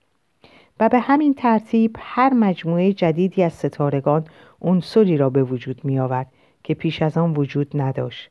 و 0.79 0.89
به 0.89 0.99
همین 0.99 1.33
ترتیب 1.33 1.95
هر 1.99 2.33
مجموعه 2.33 2.93
جدیدی 2.93 3.43
از 3.43 3.53
ستارگان 3.53 4.25
عنصری 4.61 5.17
را 5.17 5.29
به 5.29 5.43
وجود 5.43 5.85
می 5.85 5.99
آورد 5.99 6.27
که 6.67 6.73
پیش 6.73 7.01
از 7.01 7.17
آن 7.17 7.33
وجود 7.33 7.81
نداشت. 7.81 8.29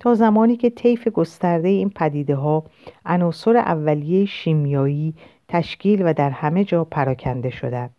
تا 0.00 0.14
زمانی 0.14 0.56
که 0.56 0.70
طیف 0.70 1.08
گسترده 1.08 1.68
این 1.68 1.90
پدیده 1.90 2.34
ها 2.34 2.64
عناصر 3.06 3.56
اولیه 3.56 4.24
شیمیایی 4.24 5.14
تشکیل 5.48 6.02
و 6.02 6.12
در 6.12 6.30
همه 6.30 6.64
جا 6.64 6.84
پراکنده 6.84 7.50
شدند. 7.50 7.90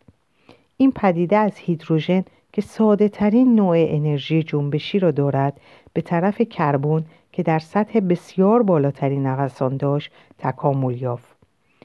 این 0.78 0.92
پدیده 0.92 1.38
از 1.38 1.58
هیدروژن 1.58 2.24
که 2.54 2.62
ساده 2.62 3.10
ترین 3.10 3.56
نوع 3.56 3.76
انرژی 3.78 4.44
جنبشی 4.44 5.00
را 5.00 5.12
دارد 5.12 5.60
به 5.94 6.02
طرف 6.02 6.42
کربن 6.42 7.06
که 7.32 7.44
در 7.44 7.60
سطح 7.60 8.00
بسیار 8.00 8.64
بالاتری 8.64 9.20
نوسان 9.20 9.78
داشت 9.78 10.12
تکامل 10.38 11.02
یافت. 11.02 11.36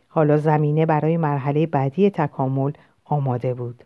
حالا 0.08 0.36
زمینه 0.36 0.86
برای 0.86 1.16
مرحله 1.16 1.66
بعدی 1.66 2.10
تکامل 2.10 2.72
آماده 3.04 3.54
بود. 3.54 3.84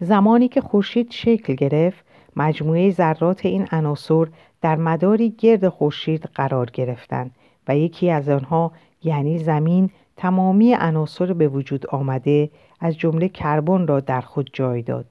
زمانی 0.00 0.48
که 0.48 0.60
خورشید 0.60 1.10
شکل 1.10 1.54
گرفت 1.54 2.09
مجموعه 2.36 2.90
ذرات 2.90 3.46
این 3.46 3.68
عناصر 3.72 4.26
در 4.60 4.76
مداری 4.76 5.30
گرد 5.30 5.68
خورشید 5.68 6.22
قرار 6.34 6.70
گرفتند 6.70 7.30
و 7.68 7.76
یکی 7.76 8.10
از 8.10 8.28
آنها 8.28 8.72
یعنی 9.02 9.38
زمین 9.38 9.90
تمامی 10.16 10.74
عناصر 10.74 11.32
به 11.32 11.48
وجود 11.48 11.86
آمده 11.86 12.50
از 12.80 12.98
جمله 12.98 13.28
کربن 13.28 13.86
را 13.86 14.00
در 14.00 14.20
خود 14.20 14.50
جای 14.52 14.82
داد. 14.82 15.06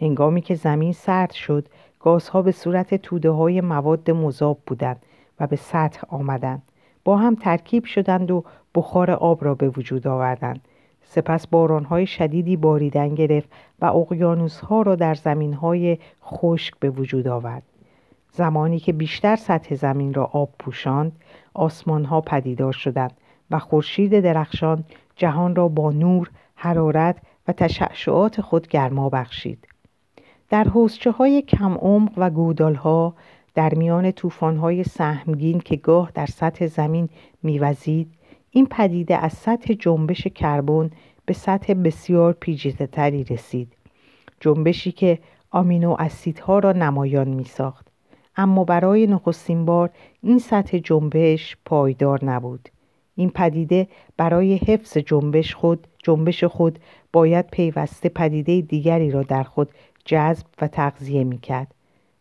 هنگامی 0.00 0.40
که 0.40 0.54
زمین 0.54 0.92
سرد 0.92 1.30
شد 1.30 1.68
گازها 2.00 2.42
به 2.42 2.52
صورت 2.52 2.94
توده 2.94 3.30
های 3.30 3.60
مواد 3.60 4.10
مذاب 4.10 4.58
بودند 4.66 5.02
و 5.40 5.46
به 5.46 5.56
سطح 5.56 6.00
آمدند. 6.08 6.62
با 7.04 7.16
هم 7.16 7.34
ترکیب 7.34 7.84
شدند 7.84 8.30
و 8.30 8.44
بخار 8.74 9.10
آب 9.10 9.44
را 9.44 9.54
به 9.54 9.68
وجود 9.68 10.06
آوردند. 10.06 10.60
سپس 11.08 11.46
بارانهای 11.46 12.06
شدیدی 12.06 12.56
باریدن 12.56 13.14
گرفت 13.14 13.48
و 13.80 13.84
اقیانوسها 13.84 14.82
را 14.82 14.94
در 14.94 15.14
زمینهای 15.14 15.98
خشک 16.24 16.74
به 16.80 16.90
وجود 16.90 17.28
آورد. 17.28 17.62
زمانی 18.32 18.78
که 18.78 18.92
بیشتر 18.92 19.36
سطح 19.36 19.74
زمین 19.74 20.14
را 20.14 20.24
آب 20.24 20.50
پوشاند 20.58 21.12
آسمانها 21.54 22.20
پدیدار 22.20 22.72
شدند 22.72 23.12
و 23.50 23.58
خورشید 23.58 24.20
درخشان 24.20 24.84
جهان 25.16 25.56
را 25.56 25.68
با 25.68 25.90
نور 25.90 26.30
حرارت 26.54 27.16
و 27.48 27.52
تشعشعات 27.52 28.40
خود 28.40 28.68
گرما 28.68 29.08
بخشید. 29.08 29.68
در 30.50 30.64
حوزچه 30.64 31.10
های 31.10 31.42
کم 31.42 31.74
عمق 31.74 32.12
و 32.16 32.30
گودال 32.30 32.74
ها 32.74 33.14
در 33.54 33.74
میان 33.74 34.12
طوفان 34.12 34.56
های 34.56 34.84
سهمگین 34.84 35.60
که 35.60 35.76
گاه 35.76 36.10
در 36.14 36.26
سطح 36.26 36.66
زمین 36.66 37.08
میوزید 37.42 38.15
این 38.50 38.66
پدیده 38.66 39.16
از 39.16 39.32
سطح 39.32 39.74
جنبش 39.74 40.26
کربن 40.26 40.90
به 41.26 41.34
سطح 41.34 41.74
بسیار 41.74 42.32
پیچیده 42.32 42.86
تری 42.86 43.24
رسید. 43.24 43.72
جنبشی 44.40 44.92
که 44.92 45.18
آمینو 45.50 45.96
اسیدها 45.98 46.58
را 46.58 46.72
نمایان 46.72 47.28
می 47.28 47.44
ساخت 47.44 47.86
اما 48.36 48.64
برای 48.64 49.06
نخستین 49.06 49.64
بار 49.64 49.90
این 50.22 50.38
سطح 50.38 50.78
جنبش 50.78 51.56
پایدار 51.64 52.24
نبود. 52.24 52.68
این 53.14 53.30
پدیده 53.30 53.88
برای 54.16 54.56
حفظ 54.56 54.98
جنبش 54.98 55.54
خود 55.54 55.86
جنبش 56.02 56.44
خود 56.44 56.78
باید 57.12 57.46
پیوسته 57.46 58.08
پدیده 58.08 58.60
دیگری 58.60 59.10
را 59.10 59.22
در 59.22 59.42
خود 59.42 59.70
جذب 60.04 60.46
و 60.60 60.68
تغذیه 60.68 61.24
می 61.24 61.38
کرد 61.38 61.74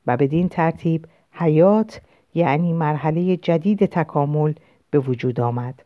و 0.07 0.17
بدین 0.17 0.49
ترتیب 0.49 1.07
حیات 1.31 2.01
یعنی 2.33 2.73
مرحله 2.73 3.37
جدید 3.37 3.85
تکامل 3.85 4.53
به 4.91 4.99
وجود 4.99 5.39
آمد. 5.39 5.81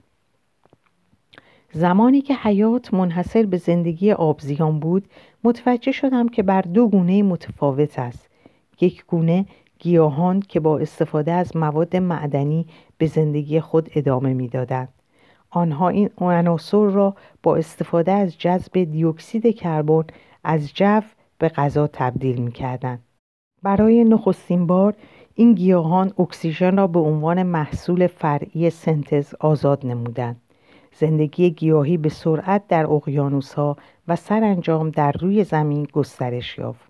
زمانی 1.72 2.22
که 2.22 2.36
حیات 2.36 2.94
منحصر 2.94 3.46
به 3.46 3.58
زندگی 3.58 4.12
آبزیان 4.12 4.80
بود 4.80 5.08
متوجه 5.44 5.92
شدم 5.92 6.30
که 6.30 6.44
بر 6.44 6.62
دو 6.62 6.88
گونه 6.88 7.24
متفاوت 7.24 8.00
است. 8.00 8.30
یک 8.82 9.06
گونه 9.06 9.46
گیاهان 9.80 10.40
که 10.40 10.60
با 10.60 10.80
استفاده 10.80 11.32
از 11.32 11.58
مواد 11.58 11.96
معدنی 11.96 12.66
به 12.98 13.08
زندگی 13.08 13.60
خود 13.60 13.90
ادامه 13.96 14.34
می‌دادند. 14.34 14.90
آنها 15.50 15.90
این 15.90 16.10
عناصر 16.18 16.86
را 16.86 17.16
با 17.44 17.56
استفاده 17.56 18.12
از 18.12 18.38
جذب 18.38 18.84
دیوکسید 18.84 19.56
کربن 19.56 20.04
از 20.44 20.74
جو 20.74 21.02
به 21.38 21.50
غذا 21.50 21.88
تبدیل 21.88 22.42
می‌کردند. 22.42 23.04
برای 23.64 24.04
نخستین 24.04 24.68
بار 24.68 24.94
این 25.36 25.54
گیاهان 25.54 26.14
اکسیژن 26.20 26.78
را 26.78 26.88
به 26.88 27.00
عنوان 27.00 27.44
محصول 27.44 28.08
فرعی 28.08 28.70
سنتز 28.70 29.34
آزاد 29.40 29.86
نمودند. 29.86 30.42
زندگی 31.00 31.50
گیاهی 31.50 31.98
به 31.98 32.10
سرعت 32.10 32.68
در 32.68 32.86
ها 33.56 33.78
و 34.08 34.16
سرانجام 34.16 34.90
در 34.90 35.12
روی 35.12 35.44
زمین 35.44 35.88
گسترش 35.94 36.58
یافت 36.58 36.90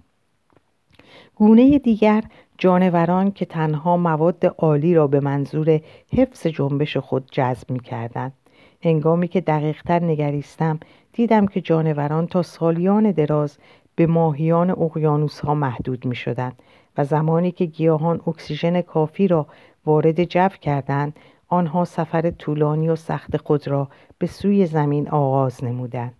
گونه 1.35 1.79
دیگر 1.79 2.23
جانوران 2.57 3.31
که 3.31 3.45
تنها 3.45 3.97
مواد 3.97 4.45
عالی 4.45 4.93
را 4.93 5.07
به 5.07 5.19
منظور 5.19 5.81
حفظ 6.13 6.47
جنبش 6.47 6.97
خود 6.97 7.31
جذب 7.31 7.71
می 7.71 7.79
کردند. 7.79 8.33
هنگامی 8.83 9.27
که 9.27 9.41
دقیقتر 9.41 10.03
نگریستم 10.03 10.79
دیدم 11.13 11.47
که 11.47 11.61
جانوران 11.61 12.27
تا 12.27 12.41
سالیان 12.41 13.11
دراز 13.11 13.57
به 13.95 14.07
ماهیان 14.07 14.69
اقیانوس 14.69 15.39
ها 15.39 15.53
محدود 15.53 16.05
می 16.05 16.15
شدند 16.15 16.61
و 16.97 17.03
زمانی 17.03 17.51
که 17.51 17.65
گیاهان 17.65 18.21
اکسیژن 18.27 18.81
کافی 18.81 19.27
را 19.27 19.47
وارد 19.85 20.23
جو 20.23 20.49
کردند 20.49 21.13
آنها 21.49 21.85
سفر 21.85 22.31
طولانی 22.31 22.89
و 22.89 22.95
سخت 22.95 23.37
خود 23.37 23.67
را 23.67 23.87
به 24.17 24.27
سوی 24.27 24.65
زمین 24.65 25.09
آغاز 25.09 25.63
نمودند. 25.63 26.13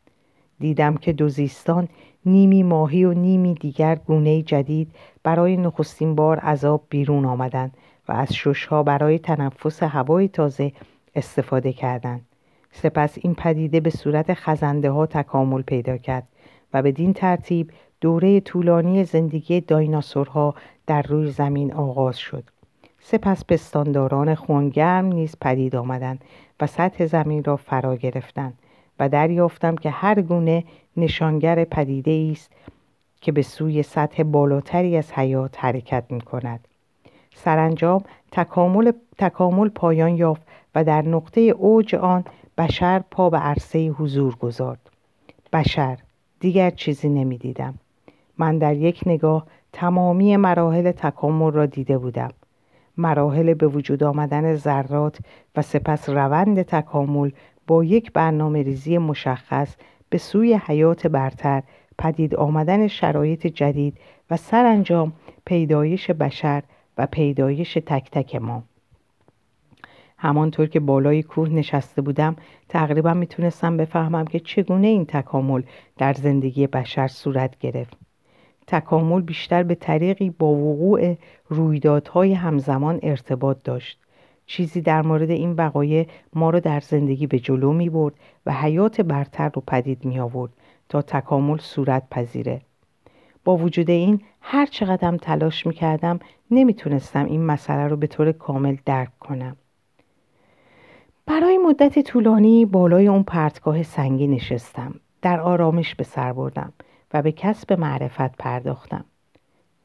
دیدم 0.59 0.97
که 0.97 1.13
دوزیستان 1.13 1.87
نیمی 2.25 2.63
ماهی 2.63 3.05
و 3.05 3.13
نیمی 3.13 3.53
دیگر 3.53 3.95
گونه 3.95 4.41
جدید 4.41 4.91
برای 5.23 5.57
نخستین 5.57 6.15
بار 6.15 6.39
عذاب 6.39 6.83
بیرون 6.89 7.25
آمدند 7.25 7.77
و 8.07 8.11
از 8.11 8.33
ششها 8.33 8.83
برای 8.83 9.19
تنفس 9.19 9.83
هوای 9.83 10.27
تازه 10.27 10.71
استفاده 11.15 11.73
کردند. 11.73 12.21
سپس 12.71 13.17
این 13.21 13.35
پدیده 13.35 13.79
به 13.79 13.89
صورت 13.89 14.33
خزنده 14.33 14.91
ها 14.91 15.05
تکامل 15.05 15.61
پیدا 15.61 15.97
کرد 15.97 16.27
و 16.73 16.81
بدین 16.81 17.13
ترتیب 17.13 17.71
دوره 18.01 18.39
طولانی 18.39 19.03
زندگی 19.03 19.61
دایناسورها 19.61 20.55
در 20.87 21.01
روی 21.01 21.31
زمین 21.31 21.73
آغاز 21.73 22.17
شد. 22.17 22.43
سپس 23.11 23.45
پستانداران 23.45 24.35
خونگرم 24.35 25.05
نیز 25.05 25.35
پدید 25.41 25.75
آمدند 25.75 26.23
و 26.59 26.67
سطح 26.67 27.05
زمین 27.05 27.43
را 27.43 27.55
فرا 27.55 27.95
گرفتند 27.95 28.53
و 28.99 29.09
دریافتم 29.09 29.75
که 29.75 29.89
هر 29.89 30.21
گونه 30.21 30.63
نشانگر 30.97 31.63
پدیده 31.63 32.31
است 32.31 32.51
که 33.21 33.31
به 33.31 33.41
سوی 33.41 33.83
سطح 33.83 34.23
بالاتری 34.23 34.97
از 34.97 35.11
حیات 35.11 35.55
حرکت 35.65 36.03
می 36.09 36.21
کند. 36.21 36.67
سرانجام 37.35 38.03
تکامل, 38.31 38.91
تکامل 39.17 39.69
پایان 39.69 40.15
یافت 40.15 40.41
و 40.75 40.83
در 40.83 41.01
نقطه 41.01 41.41
اوج 41.41 41.95
آن 41.95 42.25
بشر 42.57 43.03
پا 43.11 43.29
به 43.29 43.37
عرصه 43.37 43.87
حضور 43.87 44.35
گذارد. 44.35 44.89
بشر 45.53 45.97
دیگر 46.39 46.69
چیزی 46.69 47.09
نمی 47.09 47.37
دیدم. 47.37 47.73
من 48.37 48.57
در 48.57 48.75
یک 48.75 49.01
نگاه 49.05 49.45
تمامی 49.73 50.37
مراحل 50.37 50.91
تکامل 50.91 51.51
را 51.51 51.65
دیده 51.65 51.97
بودم. 51.97 52.31
مراحل 52.99 53.53
به 53.53 53.67
وجود 53.67 54.03
آمدن 54.03 54.55
ذرات 54.55 55.19
و 55.55 55.61
سپس 55.61 56.09
روند 56.09 56.61
تکامل 56.61 57.31
با 57.67 57.83
یک 57.83 58.13
برنامه 58.13 58.63
ریزی 58.63 58.97
مشخص 58.97 59.75
به 60.09 60.17
سوی 60.17 60.53
حیات 60.53 61.07
برتر 61.07 61.63
پدید 61.97 62.35
آمدن 62.35 62.87
شرایط 62.87 63.47
جدید 63.47 63.97
و 64.29 64.37
سرانجام 64.37 65.13
پیدایش 65.45 66.11
بشر 66.11 66.63
و 66.97 67.07
پیدایش 67.11 67.73
تک 67.73 68.11
تک 68.11 68.35
ما. 68.35 68.63
همانطور 70.17 70.67
که 70.67 70.79
بالای 70.79 71.23
کوه 71.23 71.49
نشسته 71.49 72.01
بودم 72.01 72.35
تقریبا 72.69 73.13
می‌تونستم 73.13 73.77
بفهمم 73.77 74.25
که 74.25 74.39
چگونه 74.39 74.87
این 74.87 75.05
تکامل 75.05 75.61
در 75.97 76.13
زندگی 76.13 76.67
بشر 76.67 77.07
صورت 77.07 77.59
گرفت. 77.59 78.08
تکامل 78.69 79.21
بیشتر 79.21 79.63
به 79.63 79.75
طریقی 79.75 80.29
با 80.29 80.47
وقوع 80.47 81.17
رویدادهای 81.49 82.33
همزمان 82.33 82.99
ارتباط 83.03 83.57
داشت. 83.63 83.99
چیزی 84.45 84.81
در 84.81 85.01
مورد 85.01 85.29
این 85.29 85.53
وقایع 85.53 86.07
ما 86.33 86.49
را 86.49 86.59
در 86.59 86.79
زندگی 86.79 87.27
به 87.27 87.39
جلو 87.39 87.73
می 87.73 87.89
برد 87.89 88.13
و 88.45 88.53
حیات 88.53 89.01
برتر 89.01 89.49
رو 89.53 89.63
پدید 89.67 90.05
می 90.05 90.19
آورد 90.19 90.51
تا 90.89 91.01
تکامل 91.01 91.57
صورت 91.57 92.03
پذیره. 92.11 92.61
با 93.45 93.57
وجود 93.57 93.89
این 93.89 94.21
هر 94.41 94.65
چقدر 94.65 95.17
تلاش 95.17 95.67
می 95.67 95.73
کردم 95.73 96.19
نمی 96.51 96.73
تونستم 96.73 97.25
این 97.25 97.45
مسئله 97.45 97.87
رو 97.87 97.95
به 97.95 98.07
طور 98.07 98.31
کامل 98.31 98.77
درک 98.85 99.19
کنم. 99.19 99.55
برای 101.25 101.57
مدت 101.57 101.99
طولانی 101.99 102.65
بالای 102.65 103.07
اون 103.07 103.23
پرتگاه 103.23 103.83
سنگی 103.83 104.27
نشستم. 104.27 104.95
در 105.21 105.39
آرامش 105.39 105.95
به 105.95 106.03
سر 106.03 106.33
بردم. 106.33 106.73
و 107.13 107.21
به 107.21 107.31
کسب 107.31 107.73
معرفت 107.73 108.37
پرداختم. 108.37 109.05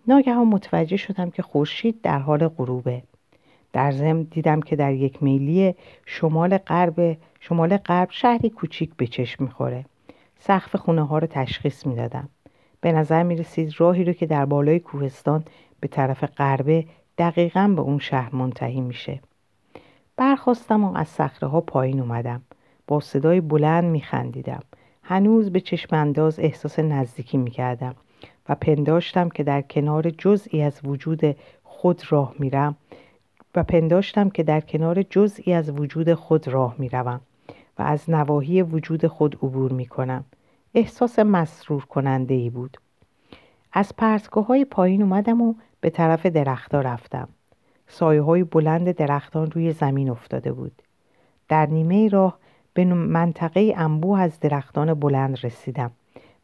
ناگهان 0.07 0.47
متوجه 0.47 0.97
شدم 0.97 1.31
که 1.31 1.43
خورشید 1.43 2.01
در 2.01 2.19
حال 2.19 2.49
غروبه. 2.49 3.03
در 3.73 3.93
ضمن 3.93 4.23
دیدم 4.23 4.61
که 4.61 4.77
در 4.77 4.93
یک 4.93 5.23
میلی 5.23 5.75
شمال 6.07 6.59
غرب 6.59 7.17
شمال 7.41 7.77
غرب 7.77 8.09
شهری 8.11 8.51
کوچیک 8.51 8.95
به 8.97 9.07
چشم 9.07 9.45
می‌خوره. 9.45 9.85
سقف 10.39 10.77
خونه 10.77 11.07
ها 11.07 11.19
رو 11.19 11.27
تشخیص 11.27 11.87
می‌دادم. 11.87 12.29
به 12.81 12.93
نظر 12.93 13.23
می 13.23 13.37
رسید 13.37 13.75
راهی 13.79 14.05
رو 14.05 14.13
که 14.13 14.27
در 14.27 14.45
بالای 14.45 14.81
کوهستان 14.81 15.45
به 15.81 15.89
طرف 15.89 16.25
غربه 16.25 16.87
دقیقا 17.19 17.73
به 17.77 17.83
اون 17.83 17.99
شهر 17.99 18.35
منتهی 18.35 18.81
میشه. 18.81 19.21
برخواستم 20.17 20.85
و 20.85 20.97
از 20.97 21.09
صخره 21.09 21.49
ها 21.49 21.61
پایین 21.61 22.01
اومدم. 22.01 22.43
با 22.87 23.01
صدای 23.01 23.41
بلند 23.41 23.85
میخندیدم. 23.85 24.63
هنوز 25.07 25.53
به 25.53 25.61
چشم 25.61 25.97
انداز 25.97 26.41
احساس 26.41 26.79
نزدیکی 26.79 27.37
می‌کردم 27.37 27.95
و 28.49 28.55
پنداشتم 28.55 29.29
که 29.29 29.43
در 29.43 29.63
کنار 29.63 30.11
جزئی 30.11 30.63
از 30.63 30.81
وجود 30.85 31.37
خود 31.63 32.03
راه 32.09 32.35
میرم 32.39 32.77
و 33.55 33.63
پنداشتم 33.63 34.31
که 34.31 34.43
در 34.43 34.61
کنار 34.61 35.03
جزئی 35.03 35.53
از 35.53 35.71
وجود 35.71 36.15
خود 36.15 36.49
راه 36.49 36.75
می‌روم 36.79 37.21
و 37.79 37.83
از 37.83 38.11
نواحی 38.11 38.63
وجود 38.63 39.07
خود 39.07 39.35
عبور 39.35 39.73
می 39.73 39.87
کنم. 39.87 40.25
احساس 40.75 41.19
مسرور 41.19 41.85
کننده 41.85 42.35
ای 42.35 42.51
بود. 42.51 42.77
از 43.73 43.97
پرتگاه 43.97 44.47
های 44.47 44.65
پایین 44.65 45.03
اومدم 45.03 45.41
و 45.41 45.55
به 45.81 45.91
طرف 45.91 46.27
درختها 46.27 46.81
رفتم. 46.81 47.29
سایه 47.89 48.23
های 48.23 48.45
بلند 48.45 48.91
درختان 48.91 49.51
روی 49.51 49.73
زمین 49.73 50.11
افتاده 50.11 50.53
بود. 50.53 50.83
در 51.49 51.67
نیمه 51.67 52.09
راه 52.09 52.39
به 52.75 52.85
منطقه 52.85 53.75
انبوه 53.77 54.21
از 54.21 54.41
درختان 54.41 54.95
بلند 54.95 55.39
رسیدم 55.45 55.91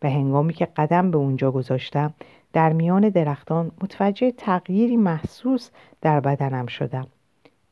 و 0.03 0.11
هنگامی 0.11 0.53
که 0.53 0.69
قدم 0.77 1.11
به 1.11 1.19
اونجا 1.19 1.51
گذاشتم 1.51 2.15
در 2.53 2.73
میان 2.73 3.09
درختان 3.09 3.71
متوجه 3.83 4.31
تغییری 4.31 4.97
محسوس 4.97 5.71
در 6.01 6.21
بدنم 6.21 6.67
شدم. 6.67 7.07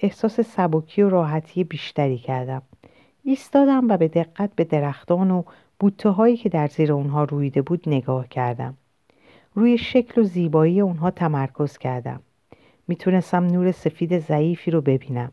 احساس 0.00 0.40
سبکی 0.40 1.02
و 1.02 1.08
راحتی 1.08 1.64
بیشتری 1.64 2.18
کردم. 2.18 2.62
ایستادم 3.24 3.88
و 3.88 3.96
به 3.96 4.08
دقت 4.08 4.50
به 4.56 4.64
درختان 4.64 5.30
و 5.30 5.42
بوته 5.80 6.08
هایی 6.08 6.36
که 6.36 6.48
در 6.48 6.66
زیر 6.66 6.92
اونها 6.92 7.24
رویده 7.24 7.62
بود 7.62 7.82
نگاه 7.86 8.28
کردم. 8.28 8.74
روی 9.54 9.78
شکل 9.78 10.20
و 10.20 10.24
زیبایی 10.24 10.80
اونها 10.80 11.10
تمرکز 11.10 11.78
کردم. 11.78 12.20
می‌تونستم 12.88 13.44
نور 13.46 13.72
سفید 13.72 14.18
ضعیفی 14.18 14.70
رو 14.70 14.80
ببینم. 14.80 15.32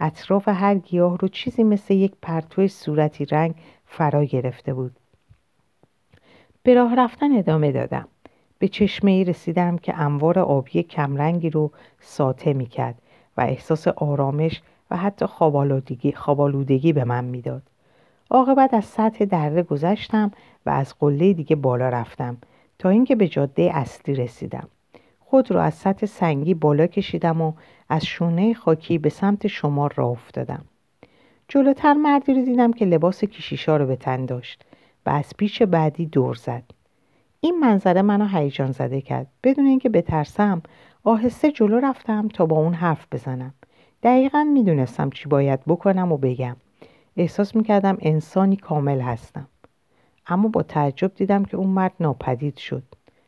اطراف 0.00 0.48
هر 0.48 0.74
گیاه 0.74 1.18
رو 1.18 1.28
چیزی 1.28 1.62
مثل 1.62 1.94
یک 1.94 2.12
پرتو 2.22 2.68
صورتی 2.68 3.24
رنگ 3.24 3.54
فرا 3.86 4.24
گرفته 4.24 4.74
بود 4.74 4.96
به 6.62 6.74
راه 6.74 6.96
رفتن 6.96 7.38
ادامه 7.38 7.72
دادم 7.72 8.08
به 8.58 8.68
چشمه 8.68 9.10
ای 9.10 9.24
رسیدم 9.24 9.78
که 9.78 10.00
انوار 10.00 10.38
آبی 10.38 10.82
کمرنگی 10.82 11.50
رو 11.50 11.70
ساطع 12.00 12.52
می 12.52 12.66
کرد 12.66 12.94
و 13.36 13.40
احساس 13.40 13.88
آرامش 13.88 14.62
و 14.90 14.96
حتی 14.96 15.26
خوابالودگی, 16.14 16.92
به 16.92 17.04
من 17.04 17.24
می‌داد. 17.24 17.62
عاقبت 18.30 18.74
از 18.74 18.84
سطح 18.84 19.24
دره 19.24 19.62
گذشتم 19.62 20.30
و 20.66 20.70
از 20.70 20.94
قله 20.98 21.32
دیگه 21.32 21.56
بالا 21.56 21.88
رفتم 21.88 22.36
تا 22.78 22.88
اینکه 22.88 23.16
به 23.16 23.28
جاده 23.28 23.70
اصلی 23.74 24.14
رسیدم. 24.14 24.68
خود 25.20 25.50
را 25.50 25.62
از 25.62 25.74
سطح 25.74 26.06
سنگی 26.06 26.54
بالا 26.54 26.86
کشیدم 26.86 27.40
و 27.40 27.52
از 27.92 28.04
شونه 28.04 28.54
خاکی 28.54 28.98
به 28.98 29.08
سمت 29.08 29.46
شمار 29.46 29.92
را 29.96 30.06
افتادم. 30.06 30.64
جلوتر 31.48 31.92
مردی 31.92 32.34
رو 32.34 32.44
دیدم 32.44 32.72
که 32.72 32.84
لباس 32.84 33.24
کشیشا 33.24 33.76
رو 33.76 33.86
به 33.86 33.96
تن 33.96 34.26
داشت 34.26 34.64
و 35.06 35.10
از 35.10 35.32
پیش 35.38 35.62
بعدی 35.62 36.06
دور 36.06 36.34
زد. 36.34 36.62
این 37.40 37.60
منظره 37.60 38.02
منو 38.02 38.26
هیجان 38.26 38.72
زده 38.72 39.00
کرد. 39.00 39.26
بدون 39.44 39.66
اینکه 39.66 39.88
بترسم 39.88 40.62
آهسته 41.04 41.52
جلو 41.52 41.80
رفتم 41.80 42.28
تا 42.28 42.46
با 42.46 42.56
اون 42.56 42.74
حرف 42.74 43.06
بزنم. 43.12 43.54
دقیقا 44.02 44.44
می‌دونستم 44.44 45.10
چی 45.10 45.28
باید 45.28 45.60
بکنم 45.66 46.12
و 46.12 46.16
بگم. 46.16 46.56
احساس 47.16 47.56
می‌کردم 47.56 47.96
انسانی 48.00 48.56
کامل 48.56 49.00
هستم. 49.00 49.48
اما 50.26 50.48
با 50.48 50.62
تعجب 50.62 51.14
دیدم 51.14 51.44
که 51.44 51.56
اون 51.56 51.70
مرد 51.70 51.94
ناپدید 52.00 52.56
شد. 52.56 52.82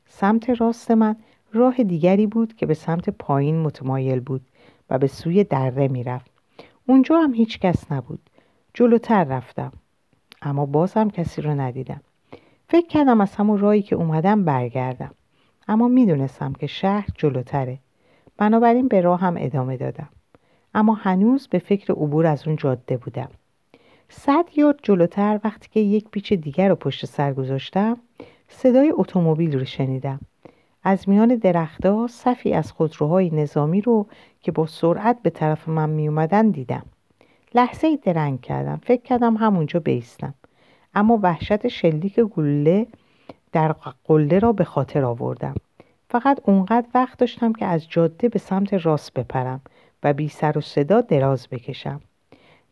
سمت 0.08 0.50
راست 0.50 0.90
من 0.90 1.16
راه 1.52 1.82
دیگری 1.82 2.26
بود 2.26 2.56
که 2.56 2.66
به 2.66 2.74
سمت 2.74 3.10
پایین 3.10 3.62
متمایل 3.62 4.20
بود. 4.20 4.40
به 4.98 5.06
سوی 5.06 5.44
دره 5.44 5.88
می‌رفت. 5.88 6.30
اونجا 6.86 7.18
هم 7.18 7.34
هیچ 7.34 7.58
کس 7.58 7.92
نبود. 7.92 8.30
جلوتر 8.74 9.24
رفتم. 9.24 9.72
اما 10.42 10.66
باز 10.66 10.94
هم 10.94 11.10
کسی 11.10 11.42
رو 11.42 11.50
ندیدم. 11.60 12.00
فکر 12.68 12.86
کردم 12.86 13.20
از 13.20 13.34
همون 13.34 13.58
رایی 13.58 13.82
که 13.82 13.96
اومدم 13.96 14.44
برگردم. 14.44 15.14
اما 15.68 15.88
می‌دونستم 15.88 16.52
که 16.52 16.66
شهر 16.66 17.08
جلوتره. 17.14 17.78
بنابراین 18.36 18.88
به 18.88 19.00
راه 19.00 19.20
هم 19.20 19.34
ادامه 19.38 19.76
دادم. 19.76 20.08
اما 20.74 20.94
هنوز 20.94 21.48
به 21.48 21.58
فکر 21.58 21.92
عبور 21.92 22.26
از 22.26 22.46
اون 22.46 22.56
جاده 22.56 22.96
بودم. 22.96 23.28
صد 24.08 24.44
یارد 24.56 24.78
جلوتر 24.82 25.40
وقتی 25.44 25.68
که 25.72 25.80
یک 25.80 26.08
پیچ 26.10 26.32
دیگر 26.32 26.68
رو 26.68 26.74
پشت 26.74 27.06
سر 27.06 27.32
گذاشتم 27.32 27.96
صدای 28.48 28.92
اتومبیل 28.96 29.58
رو 29.58 29.64
شنیدم. 29.64 30.20
از 30.84 31.08
میان 31.08 31.36
درختها 31.36 32.06
صفی 32.06 32.52
از 32.52 32.72
خودروهای 32.72 33.30
نظامی 33.30 33.80
رو 33.80 34.06
که 34.44 34.52
با 34.52 34.66
سرعت 34.66 35.22
به 35.22 35.30
طرف 35.30 35.68
من 35.68 35.90
می 35.90 36.08
اومدن 36.08 36.50
دیدم. 36.50 36.82
لحظه 37.54 37.86
ای 37.86 37.96
درنگ 37.96 38.40
کردم. 38.40 38.80
فکر 38.82 39.02
کردم 39.02 39.36
همونجا 39.36 39.80
بیستم. 39.80 40.34
اما 40.94 41.18
وحشت 41.22 41.68
شلیک 41.68 42.20
گلوله 42.20 42.86
در 43.52 43.72
قله 44.04 44.38
را 44.38 44.52
به 44.52 44.64
خاطر 44.64 45.04
آوردم. 45.04 45.54
فقط 46.10 46.40
اونقدر 46.44 46.86
وقت 46.94 47.18
داشتم 47.18 47.52
که 47.52 47.66
از 47.66 47.88
جاده 47.88 48.28
به 48.28 48.38
سمت 48.38 48.74
راست 48.74 49.14
بپرم 49.14 49.60
و 50.02 50.12
بی 50.12 50.28
سر 50.28 50.58
و 50.58 50.60
صدا 50.60 51.00
دراز 51.00 51.48
بکشم. 51.48 52.00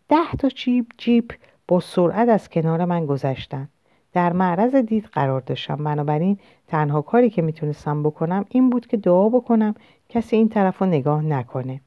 ده 0.09 0.33
تا 0.39 0.49
جیب 0.49 0.87
جیپ 0.99 1.33
با 1.69 1.81
سرعت 1.81 2.29
از 2.29 2.49
کنار 2.49 2.85
من 2.85 3.07
گذشتن. 3.07 3.69
در 4.13 4.33
معرض 4.33 4.75
دید 4.75 5.05
قرار 5.05 5.41
داشتم. 5.41 5.85
بنابراین 5.85 6.39
تنها 6.67 7.03
کاری 7.03 7.31
که 7.31 7.43
می‌تونستم 7.43 8.03
بکنم 8.03 8.45
این 8.49 8.71
بود 8.71 8.87
که 8.87 8.97
دعا 8.97 9.29
بکنم 9.29 9.75
کسی 10.13 10.37
این 10.37 10.49
طرف 10.49 10.79
رو 10.79 10.87
نگاه 10.87 11.23
نکنه. 11.23 11.81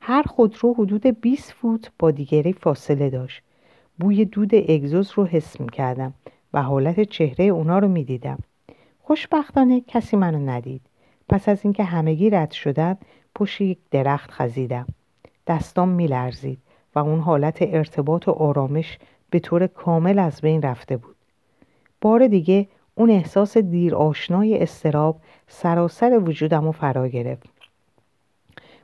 هر 0.00 0.22
خودرو 0.22 0.74
حدود 0.74 1.06
20 1.06 1.52
فوت 1.52 1.90
با 1.98 2.10
دیگری 2.10 2.52
فاصله 2.52 3.10
داشت. 3.10 3.42
بوی 3.98 4.24
دود 4.24 4.54
اگزوز 4.54 5.12
رو 5.14 5.26
حس 5.26 5.60
می‌کردم 5.60 6.14
و 6.54 6.62
حالت 6.62 7.00
چهره 7.00 7.44
اونا 7.44 7.78
رو 7.78 7.88
می‌دیدم. 7.88 8.38
خوشبختانه 9.02 9.80
کسی 9.80 10.16
منو 10.16 10.50
ندید. 10.50 10.80
پس 11.28 11.48
از 11.48 11.60
اینکه 11.64 11.84
همگی 11.84 12.30
رد 12.30 12.50
شدن 12.50 12.96
پشت 13.34 13.60
یک 13.60 13.78
درخت 13.90 14.30
خزیدم. 14.30 14.86
دستام 15.46 15.88
میلرزید 15.88 16.58
و 16.94 16.98
اون 16.98 17.20
حالت 17.20 17.58
ارتباط 17.60 18.28
و 18.28 18.30
آرامش 18.30 18.98
به 19.30 19.38
طور 19.38 19.66
کامل 19.66 20.18
از 20.18 20.40
بین 20.40 20.62
رفته 20.62 20.96
بود. 20.96 21.16
بار 22.00 22.26
دیگه 22.26 22.68
اون 22.94 23.10
احساس 23.10 23.58
دیر 23.58 23.94
آشنای 23.94 24.62
استراب 24.62 25.20
سراسر 25.48 26.18
وجودم 26.18 26.64
رو 26.64 26.72
فرا 26.72 27.08
گرفت. 27.08 27.50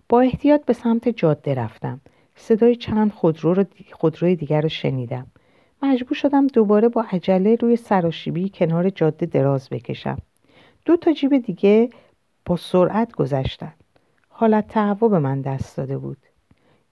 با 0.09 0.21
احتیاط 0.21 0.65
به 0.65 0.73
سمت 0.73 1.09
جاده 1.09 1.55
رفتم. 1.55 2.01
صدای 2.37 2.77
چند 2.77 3.13
خودرو 3.13 3.55
رو 3.55 3.65
خودروی 3.93 4.37
دیگر 4.37 4.61
رو 4.61 4.69
شنیدم. 4.69 5.27
مجبور 5.83 6.15
شدم 6.15 6.47
دوباره 6.47 6.89
با 6.89 7.05
عجله 7.13 7.55
روی 7.55 7.77
سراشیبی 7.77 8.49
کنار 8.49 8.91
جاده 8.91 9.27
دراز 9.27 9.69
بکشم. 9.69 10.19
دو 10.85 10.97
تا 10.97 11.13
جیب 11.13 11.39
دیگه 11.39 11.91
با 12.45 12.57
سرعت 12.57 13.13
گذشتن. 13.13 13.73
حالت 14.29 14.69
تهوع 14.69 15.11
به 15.11 15.19
من 15.19 15.41
دست 15.41 15.77
داده 15.77 15.99
بود. 15.99 16.19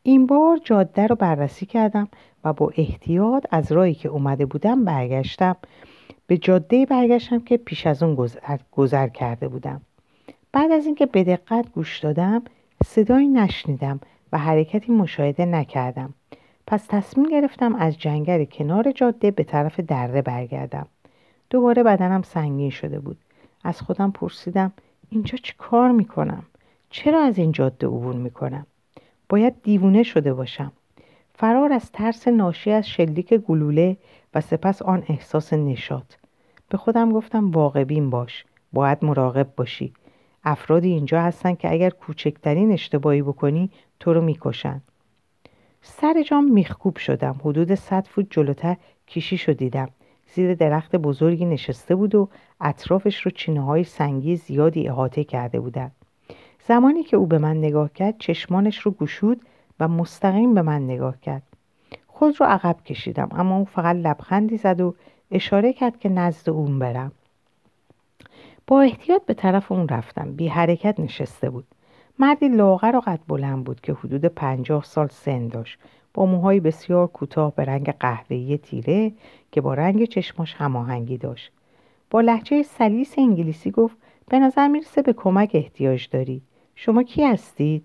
این 0.03 0.27
بار 0.27 0.61
جاده 0.65 1.07
رو 1.07 1.17
بررسی 1.17 1.67
کردم 1.67 2.09
و 2.45 2.53
با 2.53 2.73
احتیاط 2.77 3.47
از 3.51 3.73
راهی 3.73 3.95
که 3.95 4.09
اومده 4.09 4.47
بودم 4.47 4.85
برگشتم. 4.85 5.57
به 6.27 6.39
جاده 6.39 6.87
برگشتم 6.87 7.41
که 7.41 7.57
پیش 7.57 7.87
از 7.87 8.03
اون 8.03 8.15
گذر, 8.15 8.59
گذر 8.73 9.09
کرده 9.09 9.49
بودم. 9.49 9.81
بعد 10.53 10.73
از 10.73 10.87
اینکه 10.87 11.07
به 11.07 11.25
دقت 11.25 11.73
گوش 11.73 11.99
دادم 11.99 12.43
صدایی 12.85 13.29
نشنیدم 13.29 14.01
و 14.33 14.39
حرکتی 14.39 14.93
مشاهده 14.93 15.45
نکردم. 15.45 16.15
پس 16.67 16.87
تصمیم 16.89 17.27
گرفتم 17.27 17.75
از 17.75 17.99
جنگل 17.99 18.45
کنار 18.45 18.93
جاده 18.93 19.31
به 19.31 19.45
طرف 19.45 19.81
دره 19.81 20.23
برگردم. 20.23 20.87
دوباره 21.51 21.83
بدنم 21.83 22.23
سنگین 22.23 22.71
شده 22.71 23.01
بود. 23.01 23.17
از 23.65 23.81
خودم 23.81 24.11
پرسیدم 24.11 24.73
اینجا 25.11 25.39
چه 25.43 25.55
کار 25.59 25.91
می‌کنم؟ 25.91 26.43
چرا 26.91 27.21
از 27.21 27.39
این 27.39 27.53
جاده 27.53 27.87
عبور 27.87 28.15
می‌کنم؟ 28.15 28.67
باید 29.29 29.63
دیوونه 29.63 30.03
شده 30.03 30.35
باشم. 30.35 30.73
فرار 31.35 31.73
از 31.73 31.93
ترس 31.93 32.29
ناشی 32.29 32.71
از 32.71 32.89
شلیک 32.89 33.35
گلوله 33.35 33.97
و 34.35 34.41
سپس 34.41 34.83
آن 34.83 35.05
احساس 35.09 35.53
نشات 35.53 36.19
به 36.69 36.79
خودم 36.79 37.13
گفتم 37.13 37.51
واقع 37.51 37.85
باش 37.85 38.45
باید 38.73 39.05
مراقب 39.05 39.49
باشی. 39.57 39.93
افرادی 40.45 40.89
اینجا 40.89 41.21
هستن 41.21 41.55
که 41.55 41.73
اگر 41.73 41.91
کوچکترین 41.91 42.73
اشتباهی 42.73 43.23
بکنی 43.23 43.71
تو 44.01 44.13
رو 44.13 44.21
می‌کشن. 44.21 44.81
سر 45.83 46.23
جام 46.23 46.45
میخکوب 46.45 46.97
شدم. 46.97 47.41
حدود 47.45 47.75
صد 47.75 48.07
فوت 48.07 48.27
جلوتر 48.31 48.77
کیشی 49.07 49.55
دیدم. 49.55 49.89
زیر 50.35 50.55
درخت 50.55 50.97
بزرگی 50.97 51.45
نشسته 51.45 51.95
بود 51.95 52.15
و 52.15 52.29
اطرافش 52.61 53.21
رو 53.21 53.31
چینه 53.31 53.65
های 53.65 53.85
سنگی 53.85 54.37
زیادی 54.37 54.89
احاطه 54.89 55.25
کرده 55.25 55.61
بودن. 55.61 55.91
زمانی 56.69 57.03
که 57.03 57.17
او 57.17 57.27
به 57.27 57.39
من 57.39 57.57
نگاه 57.57 57.93
کرد 57.93 58.19
چشمانش 58.19 58.79
رو 58.79 58.91
گشود 58.91 59.41
و 59.81 59.89
مستقیم 59.89 60.55
به 60.55 60.63
من 60.63 60.85
نگاه 60.85 61.21
کرد. 61.21 61.43
خود 62.17 62.41
رو 62.41 62.47
عقب 62.47 62.77
کشیدم 62.85 63.29
اما 63.33 63.57
او 63.57 63.65
فقط 63.65 63.97
لبخندی 63.97 64.57
زد 64.57 64.81
و 64.81 64.95
اشاره 65.31 65.73
کرد 65.73 65.99
که 65.99 66.09
نزد 66.09 66.51
اون 66.51 66.79
برم. 66.79 67.13
با 68.67 68.81
احتیاط 68.81 69.23
به 69.27 69.35
طرف 69.35 69.73
اون 69.73 69.89
رفتم. 69.89 70.33
بی 70.33 70.49
حرکت 70.49 71.01
نشسته 71.01 71.51
بود. 71.51 71.65
مردی 72.19 72.49
لاغر 72.49 72.97
و 72.97 73.01
قد 73.01 73.21
بلند 73.29 73.65
بود 73.65 73.81
که 73.81 73.93
حدود 73.93 74.25
پنجاه 74.25 74.85
سال 74.85 75.09
سن 75.09 75.49
داشت. 75.49 75.79
با 76.15 76.27
موهای 76.27 76.61
بسیار 76.61 77.07
کوتاه 77.07 77.55
به 77.55 77.65
رنگ 77.65 77.93
قهوه‌ای 77.93 78.59
تیره 78.59 79.13
که 79.53 79.61
با 79.61 79.75
رنگ 79.75 80.05
چشماش 80.05 80.55
هماهنگی 80.55 81.19
داشت. 81.19 81.51
با 82.11 82.21
لحجه 82.21 82.63
سلیس 82.63 83.15
انگلیسی 83.19 83.71
گفت 83.71 83.97
به 84.29 84.39
نظر 84.39 84.69
می‌رسه 84.69 85.03
به 85.03 85.13
کمک 85.13 85.51
احتیاج 85.55 86.09
داری. 86.09 86.43
شما 86.75 87.03
کی 87.03 87.25
هستید؟ 87.25 87.85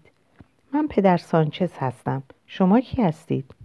من 0.74 0.88
پدر 0.88 1.18
سانچز 1.18 1.72
هستم. 1.78 2.24
شما 2.48 2.80
کی 2.80 3.02
هستید؟ 3.02 3.59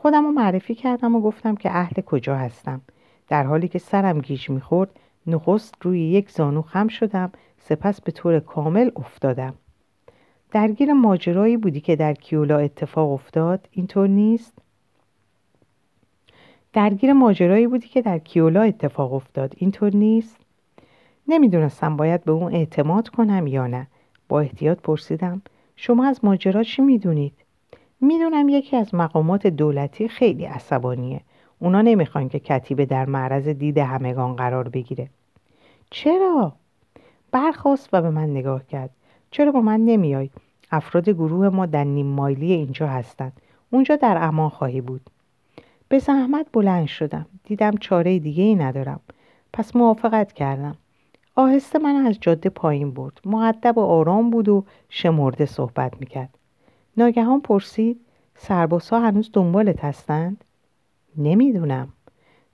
خودم 0.00 0.24
رو 0.24 0.32
معرفی 0.32 0.74
کردم 0.74 1.14
و 1.14 1.20
گفتم 1.20 1.54
که 1.54 1.70
اهل 1.70 2.02
کجا 2.02 2.36
هستم. 2.36 2.80
در 3.28 3.44
حالی 3.44 3.68
که 3.68 3.78
سرم 3.78 4.20
گیج 4.20 4.50
می‌خورد 4.50 4.90
نخست 5.26 5.74
روی 5.80 6.00
یک 6.00 6.30
زانو 6.30 6.62
خم 6.62 6.88
شدم 6.88 7.32
سپس 7.58 8.00
به 8.00 8.12
طور 8.12 8.40
کامل 8.40 8.90
افتادم. 8.96 9.54
درگیر 10.50 10.92
ماجرایی 10.92 11.56
بودی 11.56 11.80
که 11.80 11.96
در 11.96 12.14
کیولا 12.14 12.58
اتفاق 12.58 13.12
افتاد؟ 13.12 13.68
اینطور 13.70 14.08
نیست؟ 14.08 14.58
درگیر 16.72 17.12
ماجرایی 17.12 17.66
بودی 17.66 17.88
که 17.88 18.02
در 18.02 18.18
کیولا 18.18 18.62
اتفاق 18.62 19.12
افتاد. 19.12 19.54
اینطور 19.56 19.96
نیست؟ 19.96 20.36
نمی‌دونستم 21.28 21.96
باید 21.96 22.24
به 22.24 22.32
اون 22.32 22.54
اعتماد 22.54 23.08
کنم 23.08 23.46
یا 23.46 23.66
نه. 23.66 23.86
با 24.28 24.40
احتیاط 24.40 24.78
پرسیدم 24.80 25.42
شما 25.76 26.06
از 26.06 26.24
ماجرا 26.24 26.62
چی 26.62 26.82
می‌دونید؟ 26.82 27.32
می‌دونم 28.00 28.48
یکی 28.48 28.76
از 28.76 28.94
مقامات 28.94 29.46
دولتی 29.46 30.08
خیلی 30.08 30.44
عصبانیه. 30.44 31.20
اونا 31.58 31.82
نمی‌خوان 31.82 32.28
که 32.28 32.38
کتیبه 32.38 32.86
در 32.86 33.06
معرض 33.06 33.48
دید 33.48 33.78
همگان 33.78 34.36
قرار 34.36 34.68
بگیره. 34.68 35.08
چرا؟ 35.90 36.52
برخواست 37.30 37.88
و 37.92 38.02
به 38.02 38.10
من 38.10 38.30
نگاه 38.30 38.66
کرد. 38.66 38.90
چرا 39.30 39.52
با 39.52 39.60
من 39.60 39.80
نمیای؟ 39.80 40.30
افراد 40.70 41.08
گروه 41.08 41.48
ما 41.48 41.66
در 41.66 41.84
نیم 41.84 42.06
مایلی 42.06 42.52
اینجا 42.52 42.86
هستند 42.86 43.40
اونجا 43.70 43.96
در 43.96 44.18
امان 44.20 44.48
خواهی 44.48 44.80
بود. 44.80 45.00
به 45.88 45.98
زحمت 45.98 46.46
بلند 46.52 46.86
شدم. 46.86 47.26
دیدم 47.44 47.76
چاره 47.76 48.18
دیگه 48.18 48.42
ای 48.44 48.54
ندارم. 48.54 49.00
پس 49.52 49.76
موافقت 49.76 50.32
کردم. 50.32 50.76
آهسته 51.34 51.78
من 51.78 51.94
از 52.06 52.18
جاده 52.20 52.48
پایین 52.48 52.90
برد. 52.90 53.20
معدب 53.24 53.78
و 53.78 53.80
آرام 53.80 54.30
بود 54.30 54.48
و 54.48 54.64
شمرده 54.88 55.46
صحبت 55.46 56.00
می‌کرد. 56.00 56.37
ناگهان 56.98 57.40
پرسید 57.40 58.00
سرباسا 58.36 59.00
هنوز 59.00 59.30
دنبالت 59.32 59.84
هستند؟ 59.84 60.44
نمی‌دونم. 61.16 61.92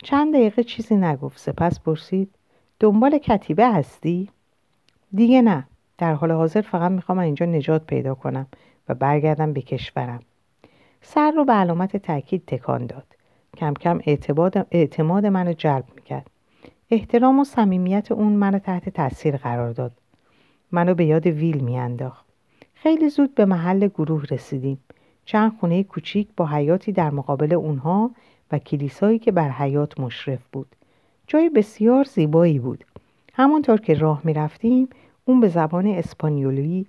چند 0.03 0.35
دقیقه 0.35 0.65
چیزی 0.65 0.97
نگفت 0.97 1.39
سپس 1.39 1.81
پرسید 1.81 2.31
دنبال 2.81 3.19
کتیبه 3.19 3.69
هستی؟ 3.69 4.31
دیگه 5.15 5.43
نه. 5.43 5.67
در 5.99 6.15
حال 6.15 6.33
حاضر 6.33 6.61
فقط 6.61 6.91
می‌خوام 6.91 7.19
اینجا 7.19 7.47
نجات 7.47 7.87
پیدا 7.87 8.15
کنم 8.15 8.47
و 8.89 8.95
برگردم 8.95 9.53
به 9.53 9.63
کشورم. 9.63 10.21
سر 11.03 11.31
رو 11.31 11.45
به 11.45 11.53
علامت 11.53 11.97
تاکید 11.97 12.43
تکان 12.47 12.87
داد. 12.87 13.07
کم 13.57 13.75
کم 13.75 14.01
اعتماد, 14.07 14.67
اعتماد 14.71 15.27
منو 15.27 15.53
جلب 15.53 15.85
می‌کرد. 15.95 16.31
احترام 16.91 17.41
و 17.41 17.45
صمیمیت 17.45 18.13
اون 18.13 18.33
منو 18.33 18.59
تحت 18.59 18.89
تاثیر 18.89 19.37
قرار 19.37 19.73
داد. 19.73 19.93
منو 20.73 20.95
به 20.95 21.05
یاد 21.05 21.27
ویل 21.27 21.59
میانداخت. 21.65 22.24
خیلی 22.85 23.09
زود 23.09 23.35
به 23.35 23.45
محل 23.45 23.89
گروه 23.89 24.25
رسیدیم. 24.31 24.79
چند 25.25 25.57
خونه 25.61 25.83
کوچیک 25.83 26.29
با 26.37 26.47
حیاتی 26.47 26.93
در 26.93 27.11
مقابل 27.11 27.55
اونها 27.55 28.11
و 28.53 28.59
کلیسایی 28.59 29.19
که 29.19 29.33
بر 29.33 29.51
حیات 29.51 30.01
مشرف 30.01 30.47
بود. 30.53 30.67
جای 31.27 31.49
بسیار 31.49 32.05
زیبایی 32.05 32.59
بود. 32.59 32.85
همانطور 33.33 33.81
که 33.81 33.95
راه 33.95 34.21
می‌رفتیم 34.25 34.89
اون 35.25 35.41
به 35.41 35.49
زبان 35.49 35.87
اسپانیولی 35.87 36.87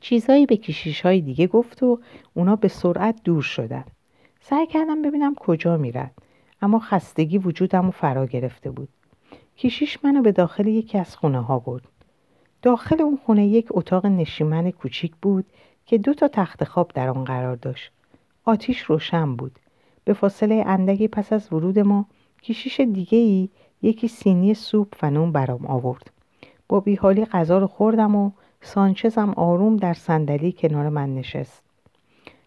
چیزهایی 0.00 0.46
به 0.46 0.56
کشیش 0.56 1.00
های 1.00 1.20
دیگه 1.20 1.46
گفت 1.46 1.82
و 1.82 1.98
اونا 2.34 2.56
به 2.56 2.68
سرعت 2.68 3.20
دور 3.24 3.42
شدن. 3.42 3.84
سعی 4.40 4.66
کردم 4.66 5.02
ببینم 5.02 5.34
کجا 5.34 5.76
میرن 5.76 6.10
اما 6.62 6.78
خستگی 6.78 7.38
وجودم 7.38 7.84
رو 7.84 7.90
فرا 7.90 8.26
گرفته 8.26 8.70
بود. 8.70 8.88
کشیش 9.56 9.98
منو 10.04 10.22
به 10.22 10.32
داخل 10.32 10.66
یکی 10.66 10.98
از 10.98 11.16
خونه 11.16 11.40
ها 11.40 11.58
برد. 11.58 11.99
داخل 12.62 13.02
اون 13.02 13.18
خونه 13.26 13.46
یک 13.46 13.66
اتاق 13.70 14.06
نشیمن 14.06 14.70
کوچیک 14.70 15.12
بود 15.22 15.44
که 15.86 15.98
دو 15.98 16.14
تا 16.14 16.28
تخت 16.28 16.64
خواب 16.64 16.90
در 16.94 17.08
آن 17.08 17.24
قرار 17.24 17.56
داشت. 17.56 17.92
آتیش 18.44 18.80
روشن 18.80 19.36
بود. 19.36 19.58
به 20.04 20.12
فاصله 20.12 20.64
اندکی 20.66 21.08
پس 21.08 21.32
از 21.32 21.52
ورود 21.52 21.78
ما 21.78 22.06
کشیش 22.42 22.80
دیگه 22.80 23.18
ای 23.18 23.48
یکی 23.82 24.08
سینی 24.08 24.54
سوپ 24.54 24.94
و 25.02 25.10
نون 25.10 25.32
برام 25.32 25.66
آورد. 25.66 26.10
با 26.68 26.80
بیحالی 26.80 27.24
غذا 27.24 27.58
رو 27.58 27.66
خوردم 27.66 28.14
و 28.14 28.30
سانچزم 28.60 29.30
آروم 29.30 29.76
در 29.76 29.94
صندلی 29.94 30.52
کنار 30.52 30.88
من 30.88 31.14
نشست. 31.14 31.62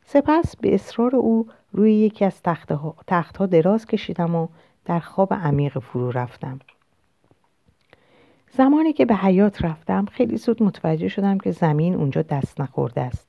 سپس 0.06 0.56
به 0.56 0.76
اصرار 0.76 1.16
او 1.16 1.48
روی 1.72 1.94
یکی 1.94 2.26
از 2.26 2.42
تختها, 2.42 2.96
تختها 3.08 3.46
دراز 3.46 3.86
کشیدم 3.86 4.36
و 4.36 4.48
در 4.86 5.00
خواب 5.00 5.34
عمیق 5.34 5.80
فرو 5.80 6.12
رفتم. 6.12 6.60
زمانی 8.58 8.94
که 8.94 9.06
به 9.06 9.16
حیات 9.16 9.66
رفتم 9.66 10.06
خیلی 10.06 10.38
زود 10.38 10.64
متوجه 10.64 11.08
شدم 11.08 11.38
که 11.38 11.52
زمین 11.52 11.96
اونجا 11.96 12.22
دست 12.22 12.62
نخورده 12.62 13.02
است. 13.02 13.28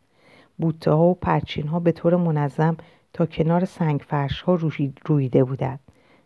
بوته 0.59 0.91
ها 0.91 1.05
و 1.05 1.15
پرچین 1.15 1.67
ها 1.67 1.81
به 1.81 1.93
طور 1.93 2.17
منظم 2.17 2.77
تا 3.13 3.27
کنار 3.27 3.65
سنگ 3.65 4.01
فرش 4.01 4.43
ها 4.43 4.59
رویده 5.05 5.45
بودند. 5.45 5.81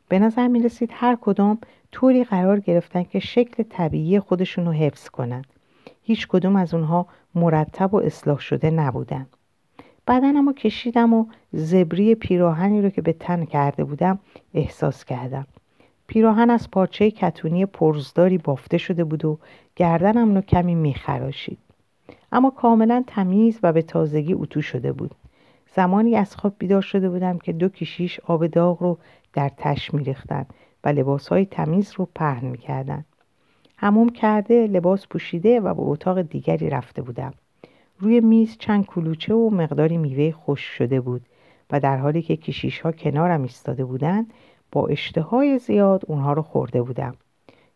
به 0.08 0.18
نظر 0.18 0.48
می 0.48 0.62
رسید 0.62 0.90
هر 0.92 1.18
کدام 1.20 1.58
طوری 1.92 2.24
قرار 2.24 2.60
گرفتن 2.60 3.02
که 3.02 3.18
شکل 3.18 3.62
طبیعی 3.62 4.20
خودشون 4.20 4.66
رو 4.66 4.72
حفظ 4.72 5.08
کنند. 5.08 5.46
هیچ 6.02 6.28
کدوم 6.28 6.56
از 6.56 6.74
اونها 6.74 7.06
مرتب 7.34 7.94
و 7.94 7.96
اصلاح 7.96 8.38
شده 8.38 8.70
نبودن 8.70 9.26
بدنم 10.06 10.46
رو 10.46 10.52
کشیدم 10.52 11.12
و 11.12 11.26
زبری 11.52 12.14
پیراهنی 12.14 12.82
رو 12.82 12.90
که 12.90 13.02
به 13.02 13.12
تن 13.12 13.44
کرده 13.44 13.84
بودم 13.84 14.18
احساس 14.54 15.04
کردم. 15.04 15.46
پیراهن 16.08 16.50
از 16.50 16.70
پارچه 16.70 17.10
کتونی 17.10 17.66
پرزداری 17.66 18.38
بافته 18.38 18.78
شده 18.78 19.04
بود 19.04 19.24
و 19.24 19.38
گردنم 19.76 20.34
رو 20.34 20.40
کمی 20.40 20.74
میخراشید. 20.74 21.58
اما 22.32 22.50
کاملا 22.50 23.04
تمیز 23.06 23.58
و 23.62 23.72
به 23.72 23.82
تازگی 23.82 24.34
اتو 24.34 24.62
شده 24.62 24.92
بود. 24.92 25.14
زمانی 25.76 26.16
از 26.16 26.36
خواب 26.36 26.54
بیدار 26.58 26.82
شده 26.82 27.10
بودم 27.10 27.38
که 27.38 27.52
دو 27.52 27.68
کشیش 27.68 28.20
آب 28.20 28.46
داغ 28.46 28.82
رو 28.82 28.98
در 29.32 29.50
تش 29.56 29.94
میریختند 29.94 30.46
و 30.84 30.88
لباس 30.88 31.28
های 31.28 31.46
تمیز 31.46 31.92
رو 31.96 32.08
پهن 32.14 32.46
می‌کردند 32.46 33.04
هموم 33.76 34.08
کرده 34.08 34.66
لباس 34.66 35.06
پوشیده 35.06 35.60
و 35.60 35.74
به 35.74 35.82
اتاق 35.82 36.22
دیگری 36.22 36.70
رفته 36.70 37.02
بودم. 37.02 37.32
روی 37.98 38.20
میز 38.20 38.56
چند 38.58 38.86
کلوچه 38.86 39.34
و 39.34 39.50
مقداری 39.50 39.96
میوه 39.96 40.30
خوش 40.30 40.60
شده 40.60 41.00
بود 41.00 41.22
و 41.70 41.80
در 41.80 41.96
حالی 41.96 42.22
که 42.22 42.36
کشیش 42.36 42.80
ها 42.80 42.92
کنارم 42.92 43.42
ایستاده 43.42 43.84
بودند 43.84 44.32
با 44.72 44.86
اشتهای 44.86 45.58
زیاد 45.58 46.02
اونها 46.06 46.32
رو 46.32 46.42
خورده 46.42 46.82
بودم. 46.82 47.14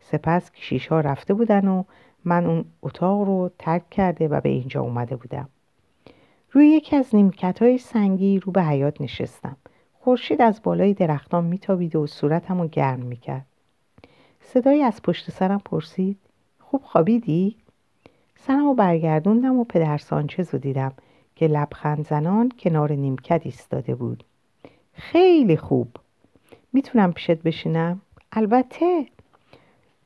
سپس 0.01 0.51
کشیش 0.51 0.87
ها 0.87 1.01
رفته 1.01 1.35
بودن 1.35 1.69
و 1.69 1.85
من 2.25 2.47
اون 2.47 2.65
اتاق 2.83 3.21
رو 3.21 3.51
ترک 3.59 3.91
کرده 3.91 4.29
و 4.29 4.41
به 4.41 4.49
اینجا 4.49 4.81
اومده 4.81 5.17
بودم. 5.17 5.49
روی 6.53 6.69
یکی 6.69 6.97
از 6.97 7.15
نیمکت 7.15 7.63
های 7.63 7.79
سنگی 7.79 8.39
رو 8.39 8.53
به 8.53 8.63
حیات 8.63 9.01
نشستم. 9.01 9.57
خورشید 10.01 10.43
از 10.43 10.61
بالای 10.63 10.95
درختان 10.95 11.45
میتابید 11.45 11.97
و 11.97 12.07
صورتم 12.07 12.61
رو 12.61 12.69
گرم 12.69 13.01
می‌کرد. 13.01 13.47
صدایی 14.41 14.83
از 14.83 15.03
پشت 15.03 15.31
سرم 15.31 15.61
پرسید 15.65 16.19
خوب 16.61 16.83
خوابیدی؟ 16.83 17.57
سرم 18.37 18.65
رو 18.65 18.75
برگردوندم 18.75 19.59
و 19.59 19.65
پدر 19.65 19.99
سانچز 19.99 20.55
رو 20.55 20.59
دیدم 20.59 20.93
که 21.37 21.47
لبخند 21.47 22.07
زنان 22.07 22.53
کنار 22.59 22.93
نیمکت 22.93 23.41
ایستاده 23.45 23.95
بود. 23.95 24.25
خیلی 24.93 25.57
خوب. 25.57 25.89
می‌تونم 26.73 27.13
پیشت 27.13 27.31
بشینم؟ 27.43 28.01
البته 28.33 29.07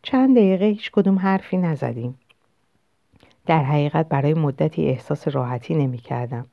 چند 0.03 0.37
دقیقه 0.37 0.65
هیچ 0.65 0.91
کدوم 0.91 1.19
حرفی 1.19 1.57
نزدیم. 1.57 2.19
در 3.47 3.63
حقیقت 3.63 4.09
برای 4.09 4.35
مدتی 4.35 4.87
احساس 4.87 5.29
راحتی 5.29 5.75
نمی 5.75 5.99
کردم 5.99 6.47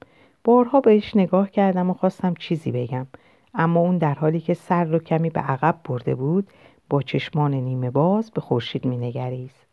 بارها 0.43 0.81
بهش 0.81 1.15
نگاه 1.15 1.49
کردم 1.49 1.89
و 1.89 1.93
خواستم 1.93 2.33
چیزی 2.33 2.71
بگم. 2.71 3.07
اما 3.53 3.79
اون 3.79 3.97
در 3.97 4.13
حالی 4.13 4.39
که 4.39 4.53
سر 4.53 4.83
رو 4.83 4.99
کمی 4.99 5.29
به 5.29 5.39
عقب 5.39 5.79
برده 5.83 6.15
بود 6.15 6.47
با 6.89 7.01
چشمان 7.01 7.53
نیمه 7.53 7.89
باز 7.89 8.31
به 8.31 8.41
خورشید 8.41 8.87
مینگریست. 8.87 9.65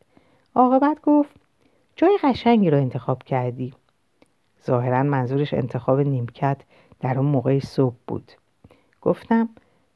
عاقبت 0.55 1.01
گفت 1.03 1.37
جای 1.97 2.19
قشنگی 2.23 2.71
رو 2.71 2.79
انتخاب 2.79 3.23
کردی. 3.23 3.75
ظاهرا 4.67 5.03
منظورش 5.03 5.55
انتخاب 5.55 6.01
نیمکت 6.01 6.61
در 7.01 7.19
اون 7.19 7.27
موقع 7.27 7.59
صبح 7.59 7.97
بود. 8.07 8.33
گفتم 9.03 9.49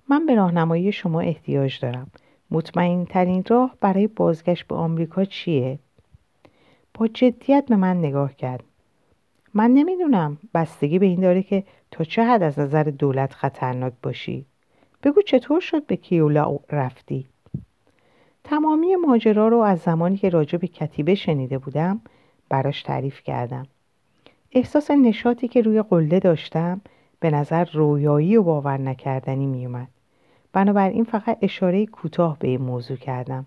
من 0.09 0.26
به 0.26 0.34
راهنمایی 0.34 0.92
شما 0.92 1.20
احتیاج 1.20 1.80
دارم. 1.80 2.11
مطمئن 2.50 3.05
ترین 3.05 3.44
راه 3.48 3.76
برای 3.80 4.07
بازگشت 4.07 4.66
به 4.66 4.74
آمریکا 4.74 5.24
چیه؟ 5.24 5.78
با 6.94 7.07
جدیت 7.07 7.64
به 7.68 7.76
من 7.76 7.98
نگاه 7.98 8.34
کرد. 8.34 8.64
من 9.55 9.70
نمی‌دونم. 9.70 10.38
بستگی 10.55 10.98
به 10.98 11.07
این 11.07 11.20
داره 11.20 11.42
که 11.42 11.64
تا 11.90 12.05
چه 12.05 12.24
حد 12.24 12.42
از 12.42 12.59
نظر 12.59 12.82
دولت 12.82 13.32
خطرناک 13.32 13.92
باشی. 14.02 14.46
بگو 15.02 15.22
چطور 15.22 15.61
شد 15.61 15.86
به 15.86 15.96
کیولا 15.96 16.59
رفتی؟ 16.70 17.26
تمامی 18.44 18.96
ماجرا 18.96 19.48
رو 19.48 19.59
از 19.59 19.78
زمانی 19.78 20.16
که 20.16 20.28
راجع 20.28 20.59
به 20.59 20.66
کتیبه 20.66 21.14
شنیده 21.14 21.59
بودم 21.59 22.00
براش 22.48 22.82
تعریف 22.82 23.22
کردم. 23.22 23.66
احساس 24.52 24.90
نشاطی 24.90 25.48
که 25.48 25.62
روی 25.62 25.82
قله 25.82 26.20
داشتم 26.20 26.80
به 27.20 27.30
نظر 27.30 27.64
رویایی 27.72 28.36
و 28.36 28.42
باور 28.42 28.78
نکردنی 28.78 29.46
میومد 29.46 29.88
بنابراین 30.55 31.05
فقط 31.05 31.38
اشاره 31.42 31.86
کوتاه 31.86 32.38
به 32.38 32.48
این 32.48 32.61
موضوع 32.61 32.96
کردم. 32.96 33.46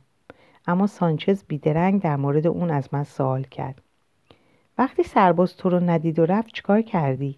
اما 0.68 0.88
سانچز 0.88 1.44
بیدرنگ 1.48 2.02
در 2.02 2.16
مورد 2.16 2.48
اون 2.48 2.72
از 2.72 2.90
من 2.92 3.04
سوال 3.04 3.44
کرد. 3.44 3.82
وقتی 4.78 5.04
سرباز 5.04 5.58
تو 5.58 5.70
رو 5.70 5.80
ندید 5.80 6.20
و 6.20 6.26
رفت 6.26 6.54
چیکار 6.54 6.82
کردی؟ 6.82 7.36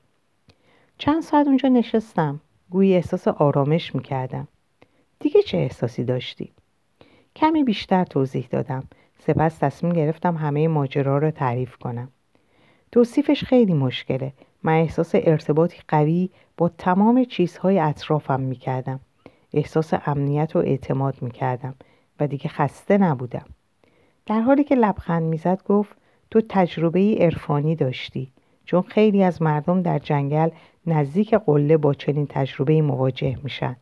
چند 0.97 1.21
ساعت 1.21 1.47
اونجا 1.47 1.69
نشستم. 1.69 2.39
گویی 2.69 2.95
احساس 2.95 3.27
آرامش 3.27 3.95
می‌کردم. 3.95 4.47
دیگه 5.19 5.41
چه 5.41 5.57
احساسی 5.57 6.03
داشتی؟ 6.03 6.51
کمی 7.35 7.63
بیشتر 7.63 8.03
توضیح 8.03 8.47
دادم. 8.51 8.83
سپس 9.19 9.57
تصمیم 9.57 9.93
گرفتم 9.93 10.37
همه 10.37 10.67
ماجرا 10.67 11.17
رو 11.17 11.31
تعریف 11.31 11.75
کنم. 11.75 12.07
توصیفش 12.91 13.43
خیلی 13.43 13.73
مشکله. 13.73 14.33
من 14.63 14.73
احساس 14.73 15.11
ارتباطی 15.13 15.77
قوی 15.87 16.29
با 16.57 16.69
تمام 16.69 17.23
چیزهای 17.23 17.79
اطرافم 17.79 18.39
می‌کردم. 18.39 18.99
احساس 19.53 19.93
امنیت 20.05 20.55
و 20.55 20.59
اعتماد 20.59 21.21
می‌کردم 21.21 21.75
و 22.19 22.27
دیگه 22.27 22.49
خسته 22.49 22.97
نبودم. 22.97 23.45
در 24.25 24.41
حالی 24.41 24.63
که 24.63 24.75
لبخند 24.75 25.23
می‌زد 25.23 25.63
گفت 25.67 25.97
تو 26.31 26.41
تجربه 26.49 27.17
عرفانی 27.19 27.75
داشتی 27.75 28.31
چون 28.65 28.81
خیلی 28.81 29.23
از 29.23 29.41
مردم 29.41 29.81
در 29.81 29.99
جنگل 29.99 30.49
نزدیک 30.87 31.33
قله 31.33 31.77
با 31.77 31.93
چنین 31.93 32.27
تجربه 32.29 32.81
مواجه 32.81 33.37
میشن. 33.43 33.75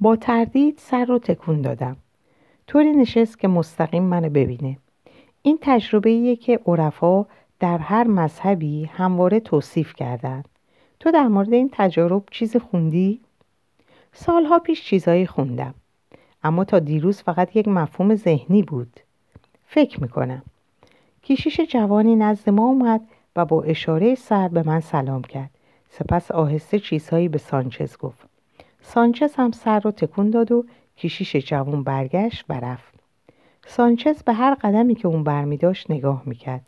با 0.00 0.16
تردید 0.16 0.78
سر 0.78 1.04
رو 1.04 1.18
تکون 1.18 1.60
دادم. 1.60 1.96
طوری 2.66 2.92
نشست 2.92 3.38
که 3.38 3.48
مستقیم 3.48 4.02
منو 4.02 4.28
ببینه. 4.28 4.78
این 5.42 5.58
تجربه 5.60 6.36
که 6.36 6.60
عرفا 6.66 7.26
در 7.60 7.78
هر 7.78 8.04
مذهبی 8.04 8.84
همواره 8.84 9.40
توصیف 9.40 9.94
کردند. 9.94 10.48
تو 11.00 11.10
در 11.10 11.28
مورد 11.28 11.52
این 11.52 11.70
تجارب 11.72 12.22
چیزی 12.30 12.58
خوندی؟ 12.58 13.20
سالها 14.12 14.58
پیش 14.58 14.84
چیزایی 14.84 15.26
خوندم. 15.26 15.74
اما 16.44 16.64
تا 16.64 16.78
دیروز 16.78 17.22
فقط 17.22 17.56
یک 17.56 17.68
مفهوم 17.68 18.14
ذهنی 18.14 18.62
بود. 18.62 19.00
فکر 19.66 20.02
می‌کنم. 20.02 20.42
کیشیش 21.22 21.60
جوانی 21.60 22.16
نزد 22.16 22.50
ما 22.50 22.62
اومد 22.62 23.00
و 23.36 23.44
با 23.44 23.62
اشاره 23.62 24.14
سر 24.14 24.48
به 24.48 24.62
من 24.62 24.80
سلام 24.80 25.22
کرد. 25.22 25.50
سپس 25.90 26.30
آهسته 26.30 26.78
چیزهایی 26.78 27.28
به 27.28 27.38
سانچز 27.38 27.96
گفت. 27.96 28.28
سانچز 28.82 29.34
هم 29.34 29.50
سر 29.50 29.80
رو 29.80 29.90
تکون 29.90 30.30
داد 30.30 30.52
و 30.52 30.64
کیشیش 30.96 31.36
جوان 31.36 31.82
برگشت 31.82 32.44
و 32.48 32.52
رفت. 32.52 32.94
سانچز 33.66 34.22
به 34.22 34.32
هر 34.32 34.54
قدمی 34.54 34.94
که 34.94 35.08
اون 35.08 35.24
برمی 35.24 35.56
داشت 35.56 35.90
نگاه 35.90 36.22
می‌کرد. 36.26 36.66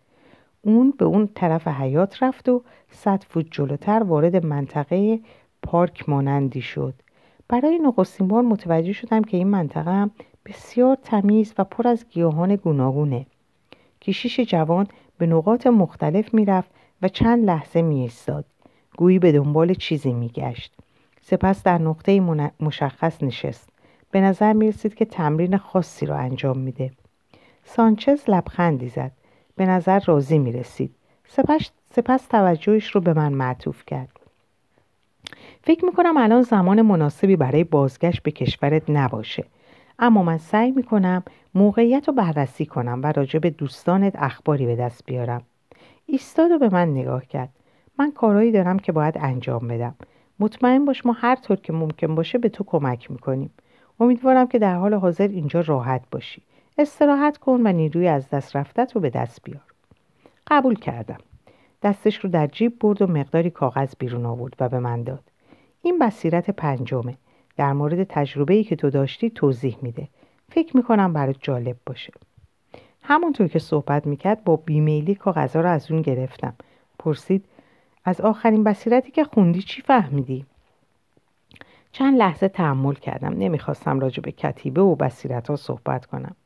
اون 0.62 0.95
به 0.99 1.05
اون 1.05 1.28
طرف 1.34 1.68
حیات 1.68 2.22
رفت 2.22 2.49
و 2.49 2.62
صد 2.90 3.24
فوت 3.28 3.47
جلوتر 3.51 4.03
وارد 4.03 4.47
منطقه 4.47 5.20
پارک 5.62 6.09
مانندی 6.09 6.61
شد. 6.61 6.95
برای 7.49 7.78
نخستین 7.78 8.28
بار 8.28 8.42
متوجه 8.42 8.92
شدم 8.92 9.22
که 9.24 9.36
این 9.36 9.49
منطقه 9.49 9.92
هم 9.92 10.11
بسیار 10.47 10.97
تمیز 11.03 11.55
و 11.59 11.64
پر 11.64 11.88
از 11.88 12.05
گیاهان 12.11 12.57
گوناگونه. 12.57 13.26
کشیش 14.01 14.40
جوان 14.40 14.86
به 15.18 15.26
نقاط 15.26 15.66
مختلف 15.66 16.34
می‌رفت 16.34 16.70
و 17.03 17.09
چند 17.09 17.45
لحظه 17.45 17.82
می 17.82 18.01
ایستاد. 18.01 18.45
گویی 18.97 19.18
به 19.18 19.32
دنبال 19.32 19.74
چیزی 19.74 20.12
میگشت. 20.12 20.74
سپس 21.22 21.62
در 21.62 21.78
نقطه 21.78 22.20
مشخص 22.61 23.22
نشست. 23.22 23.68
به 24.11 24.20
نظر 24.20 24.53
می 24.53 24.68
رسید 24.68 24.95
که 24.95 25.05
تمرین 25.05 25.57
خاصی 25.57 26.07
را 26.07 26.16
انجام 26.16 26.59
میده. 26.59 26.90
سانچز 27.64 28.20
لبخندی 28.28 28.88
زد. 28.88 29.12
به 29.57 29.66
نظر 29.66 30.01
راضی 30.07 30.38
می 30.38 30.53
رسید 30.53 30.95
سپس, 31.28 31.70
سپس 31.90 32.26
توجهش 32.26 32.90
رو 32.90 33.01
به 33.01 33.12
من 33.12 33.32
معطوف 33.32 33.84
کرد. 33.86 34.20
فکر 35.66 35.84
می‌کنم 35.84 36.16
الان 36.16 36.42
زمان 36.42 36.82
مناسبی 36.82 37.36
برای 37.36 37.64
بازگشت 37.64 38.22
به 38.22 38.30
کشورت 38.30 38.82
نباشه. 38.88 39.44
اما 39.98 40.22
من 40.22 40.38
سعی 40.38 40.70
می‌کنم 40.70 41.22
موقعیت 41.54 42.08
رو 42.08 42.14
بررسی 42.14 42.66
کنم 42.66 43.00
و 43.02 43.12
راجع 43.12 43.38
به 43.38 43.50
دوستانت 43.50 44.16
اخباری 44.16 44.66
به 44.66 44.76
دست 44.76 45.06
بیارم. 45.06 45.42
ایستاد 46.06 46.50
و 46.50 46.58
به 46.58 46.68
من 46.68 46.88
نگاه 46.88 47.26
کرد. 47.26 47.48
من 47.98 48.10
کارهایی 48.12 48.52
دارم 48.52 48.78
که 48.78 48.92
باید 48.92 49.14
انجام 49.20 49.68
بدم. 49.68 49.94
مطمئن 50.40 50.84
باش 50.84 51.06
ما 51.06 51.12
هر 51.12 51.34
طور 51.36 51.56
که 51.56 51.72
ممکن 51.72 52.14
باشه 52.14 52.38
به 52.38 52.48
تو 52.48 52.64
کمک 52.64 53.10
می‌کنیم. 53.10 53.50
امیدوارم 54.00 54.46
که 54.46 54.58
در 54.58 54.74
حال 54.74 54.94
حاضر 54.94 55.28
اینجا 55.28 55.60
راحت 55.60 56.02
باشی. 56.10 56.42
استراحت 56.78 57.36
کن 57.36 57.60
و 57.64 57.72
نیروی 57.72 58.08
از 58.08 58.30
دست 58.30 58.56
رفتت 58.56 58.92
رو 58.94 59.00
به 59.00 59.10
دست 59.10 59.42
بیار. 59.44 59.64
قبول 60.46 60.74
کردم. 60.74 61.18
دستش 61.82 62.16
رو 62.16 62.30
در 62.30 62.46
جیب 62.46 62.78
برد 62.78 63.02
و 63.02 63.06
مقداری 63.06 63.50
کاغذ 63.50 63.94
بیرون 63.98 64.26
آورد 64.26 64.54
و 64.60 64.68
به 64.68 64.78
من 64.78 65.02
داد. 65.02 65.34
این 65.85 65.99
بصیرت 65.99 66.51
پنجمه. 66.51 67.16
در 67.57 67.72
مورد 67.72 68.05
تجربه‌ای 68.05 68.64
که 68.64 68.76
تو 68.76 68.91
داشتی 68.91 69.30
توضیح 69.30 69.76
میده. 69.82 70.09
فکر 70.49 70.76
می‌کنم 70.76 71.12
برات 71.12 71.37
جالب 71.41 71.76
باشه. 71.87 72.12
همونطور 73.03 73.49
که 73.49 73.59
صحبت 73.59 74.07
می‌کرد 74.07 74.45
با 74.45 74.57
بیمیلی 74.57 75.14
کاغذها 75.14 75.62
رو 75.62 75.68
از 75.68 75.91
اون 75.91 76.03
گرفتم. 76.03 76.55
پرسید 76.99 77.45
از 78.05 78.20
آخرین 78.20 78.64
بصیرتی 78.64 79.11
که 79.11 79.24
خوندی 79.24 79.62
چی 79.62 79.82
فهمیدی؟ 79.82 80.47
چند 81.93 82.18
لحظه 82.18 82.49
تحمل 82.49 82.95
کردم. 82.95 83.35
نمی‌خواستم 83.39 84.01
راجع 84.01 84.22
به 84.22 84.32
کتیبه 84.32 84.80
و 84.80 84.95
بصیرت 84.95 85.51
ها 85.51 85.57
صحبت 85.57 86.07
کنم. 86.07 86.37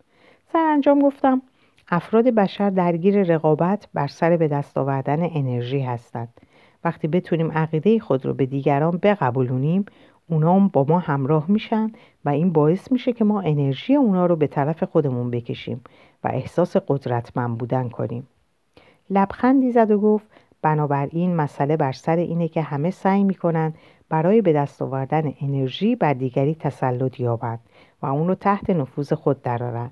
سرانجام 0.53 1.03
گفتم 1.03 1.43
افراد 1.89 2.25
بشر 2.25 2.71
درگیر 2.71 3.23
رقابت 3.23 3.89
بر 3.95 4.07
سر 4.07 4.37
به 4.37 4.49
دست 4.49 4.79
آوردن 4.79 5.23
انرژی 5.23 5.81
هستند. 5.81 6.29
وقتی 6.85 7.09
بتونیم 7.09 7.53
عقیده 7.53 7.99
خود 7.99 8.27
رو 8.27 8.35
به 8.35 8.47
دیگران 8.47 8.99
بقبولونیم 9.03 9.87
اونا 10.31 10.55
هم 10.57 10.69
با 10.69 10.85
ما 10.89 10.99
همراه 10.99 11.51
میشن 11.51 11.93
و 12.25 12.29
این 12.29 12.53
باعث 12.53 12.93
میشه 12.93 13.13
که 13.13 13.25
ما 13.25 13.41
انرژی 13.41 13.95
اونا 13.95 14.27
رو 14.27 14.37
به 14.37 14.47
طرف 14.47 14.83
خودمون 14.83 15.31
بکشیم 15.31 15.81
و 16.25 16.29
احساس 16.29 16.77
قدرتمند 16.77 17.59
بودن 17.59 17.89
کنیم. 17.89 18.27
لبخندی 19.11 19.73
زد 19.73 19.91
و 19.91 19.99
گفت 19.99 20.27
بنابراین 20.63 21.37
مسئله 21.37 21.77
بر 21.77 21.93
سر 21.93 22.17
اینه 22.17 22.49
که 22.49 22.63
همه 22.63 22.91
سعی 22.91 23.25
می‌کنن 23.25 23.75
برای 24.09 24.43
به 24.43 24.53
دست 24.53 24.83
آوردن 24.83 25.35
انرژی 25.41 25.97
بر 25.97 26.13
دیگری 26.13 26.55
تسلط 26.55 27.21
یابند 27.21 27.61
و 28.03 28.07
اون 28.07 28.29
رو 28.29 28.35
تحت 28.35 28.71
نفوذ 28.71 29.13
خود 29.13 29.43
درارن 29.43 29.91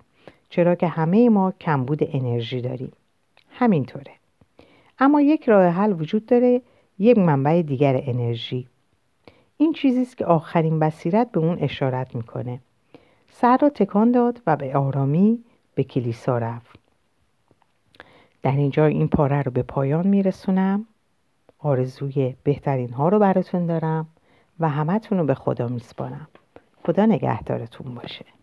چرا 0.49 0.74
که 0.74 0.87
همه 0.87 1.28
ما 1.28 1.53
کمبود 1.61 1.99
انرژی 2.03 2.61
داریم. 2.61 2.93
همینطوره. 3.51 4.12
اما 4.99 5.20
یک 5.20 5.49
راه 5.49 5.66
حل 5.66 5.93
وجود 5.93 6.26
داره 6.26 6.62
یک 6.99 7.18
منبع 7.18 7.62
دیگر 7.62 8.01
انرژی. 8.03 8.66
این 9.57 9.72
چیزی 9.72 10.03
است 10.03 10.16
که 10.16 10.26
آخرین 10.26 10.78
بصیرت 10.78 11.30
به 11.30 11.40
اون 11.40 11.59
اشارت 11.61 12.14
می‌کنه. 12.14 12.61
سر 13.30 13.57
را 13.57 13.68
تکان 13.68 14.11
داد 14.11 14.42
و 14.47 14.57
به 14.57 14.76
آرامی 14.76 15.44
به 15.74 15.84
کلیسا 15.84 16.38
رفت. 16.38 16.78
در 18.42 18.57
اینجا 18.57 18.86
این 18.86 19.09
پاره 19.09 19.42
رو 19.42 19.53
به 19.53 19.62
پایان 19.62 20.07
میرسونم. 20.07 20.86
آرزوی 21.59 22.34
بهترین 22.42 22.92
ها 22.92 23.09
رو 23.09 23.18
براتون 23.18 23.66
دارم 23.66 24.07
و 24.61 24.68
همتون 24.68 25.18
رو 25.18 25.24
به 25.24 25.34
خدا 25.34 25.68
میسپارم. 25.68 26.28
خدا 26.84 27.07
نگهدارتون 27.07 27.94
باشه. 27.94 28.36